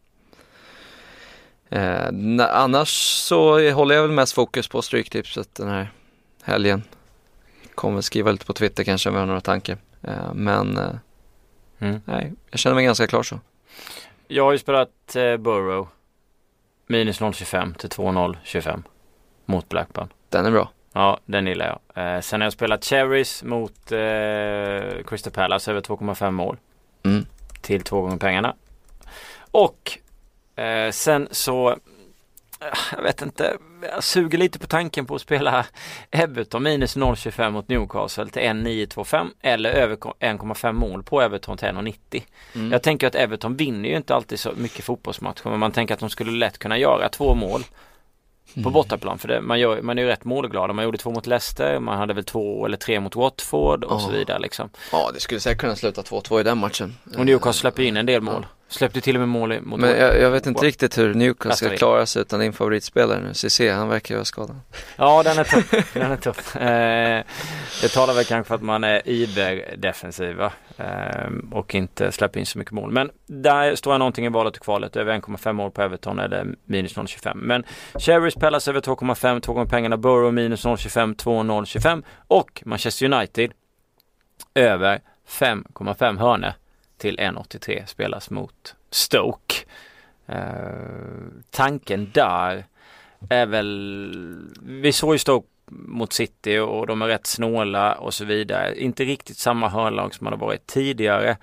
Eh, 1.73 2.11
na, 2.11 2.47
annars 2.47 2.89
så 3.19 3.71
håller 3.71 3.95
jag 3.95 4.01
väl 4.01 4.11
mest 4.11 4.33
fokus 4.33 4.67
på 4.67 4.81
Stryktipset 4.81 5.55
den 5.55 5.67
här 5.69 5.91
helgen. 6.43 6.83
Kommer 7.75 8.01
skriva 8.01 8.31
lite 8.31 8.45
på 8.45 8.53
Twitter 8.53 8.83
kanske 8.83 9.09
om 9.09 9.15
jag 9.15 9.21
har 9.21 9.27
några 9.27 9.41
tankar. 9.41 9.77
Eh, 10.01 10.33
men 10.33 10.77
eh, 10.77 10.89
Mm. 11.79 12.01
nej, 12.05 12.33
jag 12.49 12.59
känner 12.59 12.75
mig 12.75 12.85
ganska 12.85 13.07
klar 13.07 13.23
så. 13.23 13.39
Jag 14.27 14.43
har 14.43 14.51
ju 14.51 14.57
spelat 14.57 15.15
eh, 15.15 15.37
Burrow 15.37 15.87
minus 16.87 17.21
0,25 17.21 17.75
till 17.75 17.89
2,025 17.89 18.83
mot 19.45 19.69
Blackburn. 19.69 20.07
Den 20.29 20.45
är 20.45 20.51
bra. 20.51 20.69
Ja, 20.93 21.19
den 21.25 21.47
gillar 21.47 21.79
jag. 21.93 22.15
Eh, 22.15 22.21
sen 22.21 22.41
har 22.41 22.45
jag 22.45 22.53
spelat 22.53 22.85
Cherries 22.85 23.43
mot 23.43 23.91
eh, 23.91 25.03
Crystal 25.07 25.33
Palace 25.33 25.71
över 25.71 25.81
2,5 25.81 26.31
mål. 26.31 26.57
Mm. 27.03 27.25
Till 27.61 27.81
två 27.83 28.01
gånger 28.01 28.17
pengarna. 28.17 28.55
Och 29.51 29.99
eh, 30.55 30.91
sen 30.91 31.27
så 31.31 31.77
jag 32.95 33.03
vet 33.03 33.21
inte, 33.21 33.57
jag 33.81 34.03
suger 34.03 34.37
lite 34.37 34.59
på 34.59 34.67
tanken 34.67 35.05
på 35.05 35.15
att 35.15 35.21
spela 35.21 35.65
Everton 36.11 36.63
minus 36.63 36.97
0,25 36.97 37.51
mot 37.51 37.69
Newcastle 37.69 38.27
till 38.27 38.41
1,925 38.41 39.31
eller 39.41 39.69
över 39.69 39.95
1,5 39.95 40.71
mål 40.71 41.03
på 41.03 41.21
Everton 41.21 41.57
till 41.57 41.67
1,90. 41.67 42.23
Mm. 42.55 42.71
Jag 42.71 42.83
tänker 42.83 43.07
att 43.07 43.15
Everton 43.15 43.55
vinner 43.55 43.89
ju 43.89 43.95
inte 43.95 44.15
alltid 44.15 44.39
så 44.39 44.51
mycket 44.55 44.85
fotbollsmatcher 44.85 45.49
men 45.49 45.59
man 45.59 45.71
tänker 45.71 45.93
att 45.93 45.99
de 45.99 46.09
skulle 46.09 46.31
lätt 46.31 46.57
kunna 46.57 46.77
göra 46.77 47.09
två 47.09 47.35
mål 47.35 47.63
på 48.53 48.59
mm. 48.59 48.73
bortaplan. 48.73 49.17
För 49.17 49.27
det, 49.27 49.41
man, 49.41 49.59
gör, 49.59 49.81
man 49.81 49.97
är 49.97 50.03
ju 50.03 50.07
rätt 50.07 50.25
målglad. 50.25 50.75
Man 50.75 50.85
gjorde 50.85 50.97
två 50.97 51.11
mot 51.11 51.27
Leicester, 51.27 51.79
man 51.79 51.97
hade 51.97 52.13
väl 52.13 52.23
två 52.23 52.65
eller 52.65 52.77
tre 52.77 52.99
mot 52.99 53.15
Watford 53.15 53.83
och 53.83 53.91
oh. 53.91 54.05
så 54.05 54.11
vidare 54.11 54.39
liksom. 54.39 54.69
Ja, 54.91 55.11
det 55.13 55.19
skulle 55.19 55.39
säkert 55.39 55.61
kunna 55.61 55.75
sluta 55.75 56.01
2-2 56.01 56.39
i 56.39 56.43
den 56.43 56.57
matchen. 56.57 56.95
Och 57.17 57.25
Newcastle 57.25 57.53
släpper 57.53 57.83
in 57.83 57.97
en 57.97 58.05
del 58.05 58.21
mål. 58.21 58.45
Ja. 58.49 58.62
Släppte 58.73 59.01
till 59.01 59.15
och 59.15 59.19
med 59.19 59.29
mål 59.29 59.61
mot 59.61 59.79
Men 59.79 59.99
jag, 59.99 60.19
jag 60.19 60.31
vet 60.31 60.47
inte 60.47 60.65
riktigt 60.65 60.97
hur 60.97 61.13
Newcastle 61.13 61.67
ska 61.67 61.77
klara 61.77 62.05
sig 62.05 62.21
utan 62.21 62.39
din 62.39 62.53
favoritspelare 62.53 63.21
nu, 63.21 63.33
CC, 63.33 63.71
han 63.71 63.89
verkar 63.89 64.15
ju 64.15 64.17
vara 64.17 64.25
skadad. 64.25 64.59
Ja, 64.95 65.23
den 65.23 65.37
är 65.37 65.43
tuff. 65.43 65.93
den 65.93 66.11
är 66.11 66.17
tuff. 66.17 66.55
Eh, 66.55 67.23
det 67.81 67.87
talar 67.87 68.13
väl 68.13 68.25
kanske 68.25 68.47
för 68.47 68.55
att 68.55 68.61
man 68.61 68.83
är 68.83 69.01
iber-defensiv 69.05 70.41
eh, 70.41 70.49
och 71.51 71.75
inte 71.75 72.11
släpper 72.11 72.39
in 72.39 72.45
så 72.45 72.59
mycket 72.59 72.73
mål. 72.73 72.91
Men 72.91 73.11
där 73.25 73.75
står 73.75 73.93
jag 73.93 73.99
någonting 73.99 74.25
i 74.25 74.29
valet 74.29 74.57
och 74.57 74.63
kvalet, 74.63 74.95
över 74.95 75.13
1,5 75.13 75.53
mål 75.53 75.71
på 75.71 75.81
Everton 75.81 76.19
eller 76.19 76.47
minus 76.65 76.95
0,25. 76.97 77.35
Men 77.35 77.63
Cherries 77.99 78.35
Palace 78.35 78.71
över 78.71 78.81
2,5, 78.81 79.39
två 79.39 79.53
gånger 79.53 79.67
pengarna, 79.67 79.97
Borough 79.97 80.31
minus 80.31 80.65
0,25, 80.65 81.15
2,025 81.15 82.03
och 82.27 82.63
Manchester 82.65 83.13
United 83.13 83.51
över 84.55 85.01
5,5 85.27 86.19
hörne 86.19 86.55
till 87.03 87.17
1,83 87.17 87.85
spelas 87.85 88.29
mot 88.29 88.75
Stoke. 88.91 89.55
Eh, 90.25 90.37
tanken 91.49 92.11
där 92.13 92.65
är 93.29 93.45
väl, 93.45 94.49
vi 94.61 94.91
såg 94.91 95.15
ju 95.15 95.19
Stoke 95.19 95.47
mot 95.71 96.13
City 96.13 96.57
och 96.57 96.87
de 96.87 97.01
är 97.01 97.07
rätt 97.07 97.27
snåla 97.27 97.93
och 97.93 98.13
så 98.13 98.25
vidare. 98.25 98.81
Inte 98.81 99.03
riktigt 99.03 99.37
samma 99.37 99.69
hörlag 99.69 100.15
som 100.15 100.29
det 100.29 100.35
varit 100.35 100.67
tidigare. 100.67 101.37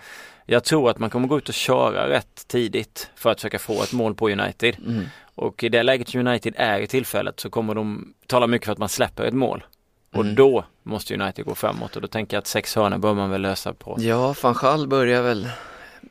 Jag 0.47 0.65
tror 0.65 0.91
att 0.91 0.99
man 0.99 1.11
kommer 1.11 1.29
gå 1.29 1.39
ut 1.39 1.49
och 1.49 1.55
köra 1.55 2.09
rätt 2.09 2.49
tidigt 2.49 3.11
för 3.15 3.31
att 3.31 3.41
försöka 3.41 3.59
få 3.59 3.83
ett 3.83 3.93
mål 3.93 4.15
på 4.15 4.31
United. 4.31 4.77
Mm. 4.87 5.05
Och 5.35 5.65
i 5.65 5.69
det 5.69 5.83
läget 5.83 6.15
United 6.15 6.55
är 6.57 6.81
i 6.81 6.87
tillfället 6.87 7.41
så 7.41 7.51
kommer 7.51 7.75
de 7.75 8.15
tala 8.27 8.47
mycket 8.47 8.67
för 8.67 8.73
att 8.73 8.79
man 8.79 8.89
släpper 8.89 9.25
ett 9.25 9.35
mål. 9.35 9.65
Och 10.13 10.23
mm. 10.23 10.35
då 10.35 10.65
måste 10.83 11.15
United 11.15 11.45
gå 11.45 11.55
framåt 11.55 11.97
och 11.97 12.03
då 12.03 12.09
tänker 12.09 12.37
jag 12.37 12.41
att 12.41 12.47
sex 12.47 12.77
hörnor 12.77 12.99
bör 12.99 13.15
man 13.15 13.31
väl 13.31 13.43
lösa 13.43 13.75
på. 13.75 13.97
Ja, 13.99 14.35
van 14.43 14.55
Schall 14.55 14.89
börjar 14.89 15.23
väl 15.23 15.49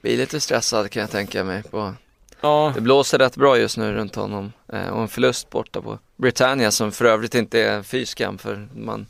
bli 0.02 0.18
lite 0.18 0.40
stressad 0.40 0.92
kan 0.92 1.02
jag 1.02 1.12
tänka 1.12 1.44
mig. 1.44 1.64
På. 1.64 1.94
Ja. 2.42 2.72
Det 2.76 2.82
blåser 2.82 3.18
rätt 3.18 3.36
bra 3.36 3.58
just 3.58 3.78
nu 3.78 3.94
runt 3.94 4.16
honom 4.16 4.54
eh, 4.74 4.90
och 4.90 5.02
en 5.02 5.08
förlust 5.08 5.50
borta 5.50 5.82
på 5.82 6.00
Britannia 6.16 6.72
som 6.72 6.92
för 6.92 7.06
övrigt 7.06 7.36
inte 7.36 7.62
är 7.62 7.84
fyskam 7.84 8.38
för 8.38 8.68
man 8.76 9.06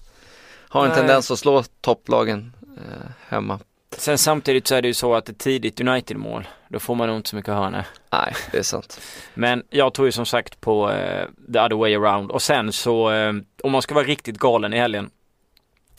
har 0.69 0.83
en 0.83 0.89
Nej. 0.89 0.97
tendens 0.97 1.31
att 1.31 1.39
slå 1.39 1.63
topplagen 1.81 2.53
eh, 2.77 3.09
hemma. 3.27 3.59
Sen 3.97 4.17
samtidigt 4.17 4.67
så 4.67 4.75
är 4.75 4.81
det 4.81 4.87
ju 4.87 4.93
så 4.93 5.15
att 5.15 5.29
ett 5.29 5.37
tidigt 5.37 5.81
United-mål, 5.81 6.47
då 6.67 6.79
får 6.79 6.95
man 6.95 7.07
nog 7.07 7.17
inte 7.17 7.29
så 7.29 7.35
mycket 7.35 7.53
hörnor. 7.53 7.83
Nej, 8.11 8.33
det 8.51 8.57
är 8.57 8.63
sant. 8.63 9.01
Men 9.33 9.63
jag 9.69 9.93
tror 9.93 10.07
ju 10.07 10.11
som 10.11 10.25
sagt 10.25 10.61
på 10.61 10.91
eh, 10.91 11.25
the 11.53 11.59
other 11.59 11.75
way 11.75 11.95
around 11.95 12.31
och 12.31 12.41
sen 12.41 12.73
så 12.73 13.11
eh, 13.11 13.33
om 13.63 13.71
man 13.71 13.81
ska 13.81 13.95
vara 13.95 14.05
riktigt 14.05 14.37
galen 14.37 14.73
i 14.73 14.77
helgen. 14.77 15.09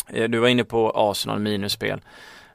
Eh, 0.08 0.28
du 0.28 0.38
var 0.38 0.48
inne 0.48 0.64
på 0.64 0.92
Arsenal 0.94 1.38
minusspel. 1.38 2.00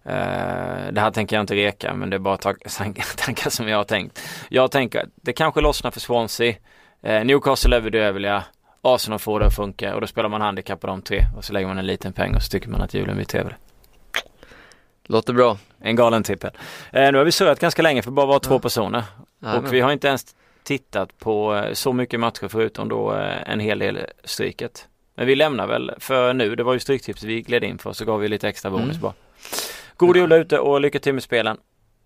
Uh, 0.07 0.91
det 0.91 1.01
här 1.01 1.11
tänker 1.11 1.35
jag 1.35 1.43
inte 1.43 1.55
reka 1.55 1.93
men 1.93 2.09
det 2.09 2.15
är 2.15 2.19
bara 2.19 2.37
tankar 3.17 3.49
som 3.49 3.67
jag 3.67 3.77
har 3.77 3.83
tänkt. 3.83 4.21
Jag 4.49 4.71
tänker 4.71 4.99
att 4.99 5.09
det 5.15 5.33
kanske 5.33 5.61
lossnar 5.61 5.91
för 5.91 5.99
Swansea. 5.99 6.55
Uh, 7.07 7.23
Newcastle 7.23 7.81
bedrövliga. 7.81 8.43
Arsenal 8.81 9.19
får 9.19 9.39
det 9.39 9.45
att 9.45 9.55
funka 9.55 9.95
och 9.95 10.01
då 10.01 10.07
spelar 10.07 10.29
man 10.29 10.41
handikapp 10.41 10.81
på 10.81 10.87
de 10.87 11.01
tre 11.01 11.25
och 11.37 11.45
så 11.45 11.53
lägger 11.53 11.67
man 11.67 11.77
en 11.77 11.85
liten 11.85 12.13
peng 12.13 12.35
och 12.35 12.41
så 12.41 12.49
tycker 12.49 12.69
man 12.69 12.81
att 12.81 12.93
julen 12.93 13.15
blir 13.15 13.25
trevlig. 13.25 13.55
Låter 15.05 15.33
bra. 15.33 15.57
En 15.79 15.95
galen 15.95 16.23
tippel. 16.23 16.51
Uh, 16.95 17.11
nu 17.11 17.17
har 17.17 17.25
vi 17.25 17.31
surrat 17.31 17.59
ganska 17.59 17.81
länge 17.81 18.01
för 18.01 18.11
bara 18.11 18.25
vara 18.25 18.39
två 18.39 18.59
personer. 18.59 19.03
Ja, 19.39 19.57
och 19.57 19.63
men... 19.63 19.71
vi 19.71 19.81
har 19.81 19.91
inte 19.91 20.07
ens 20.07 20.35
tittat 20.63 21.17
på 21.17 21.65
så 21.73 21.93
mycket 21.93 22.19
matcher 22.19 22.47
förutom 22.47 22.89
då 22.89 23.11
en 23.45 23.59
hel 23.59 23.79
del 23.79 23.99
stryket. 24.23 24.87
Men 25.15 25.27
vi 25.27 25.35
lämnar 25.35 25.67
väl 25.67 25.91
för 25.97 26.33
nu. 26.33 26.55
Det 26.55 26.63
var 26.63 26.73
ju 26.73 26.79
stryktips 26.79 27.23
vi 27.23 27.41
gled 27.41 27.63
in 27.63 27.77
för 27.77 27.93
så 27.93 28.05
gav 28.05 28.19
vi 28.19 28.27
lite 28.27 28.49
extra 28.49 28.71
bonus 28.71 28.89
mm. 28.89 29.01
bara. 29.01 29.13
God 29.97 30.17
jul 30.17 30.31
ute 30.31 30.59
och 30.59 30.81
lycka 30.81 30.99
till 30.99 31.13
med 31.13 31.23
spelen. 31.23 31.57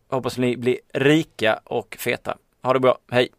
Hoppas 0.09 0.37
ni 0.37 0.57
blir 0.57 0.77
rika 0.93 1.59
och 1.63 1.95
feta. 1.99 2.37
Ha 2.63 2.73
det 2.73 2.79
bra. 2.79 2.97
Hej! 3.11 3.29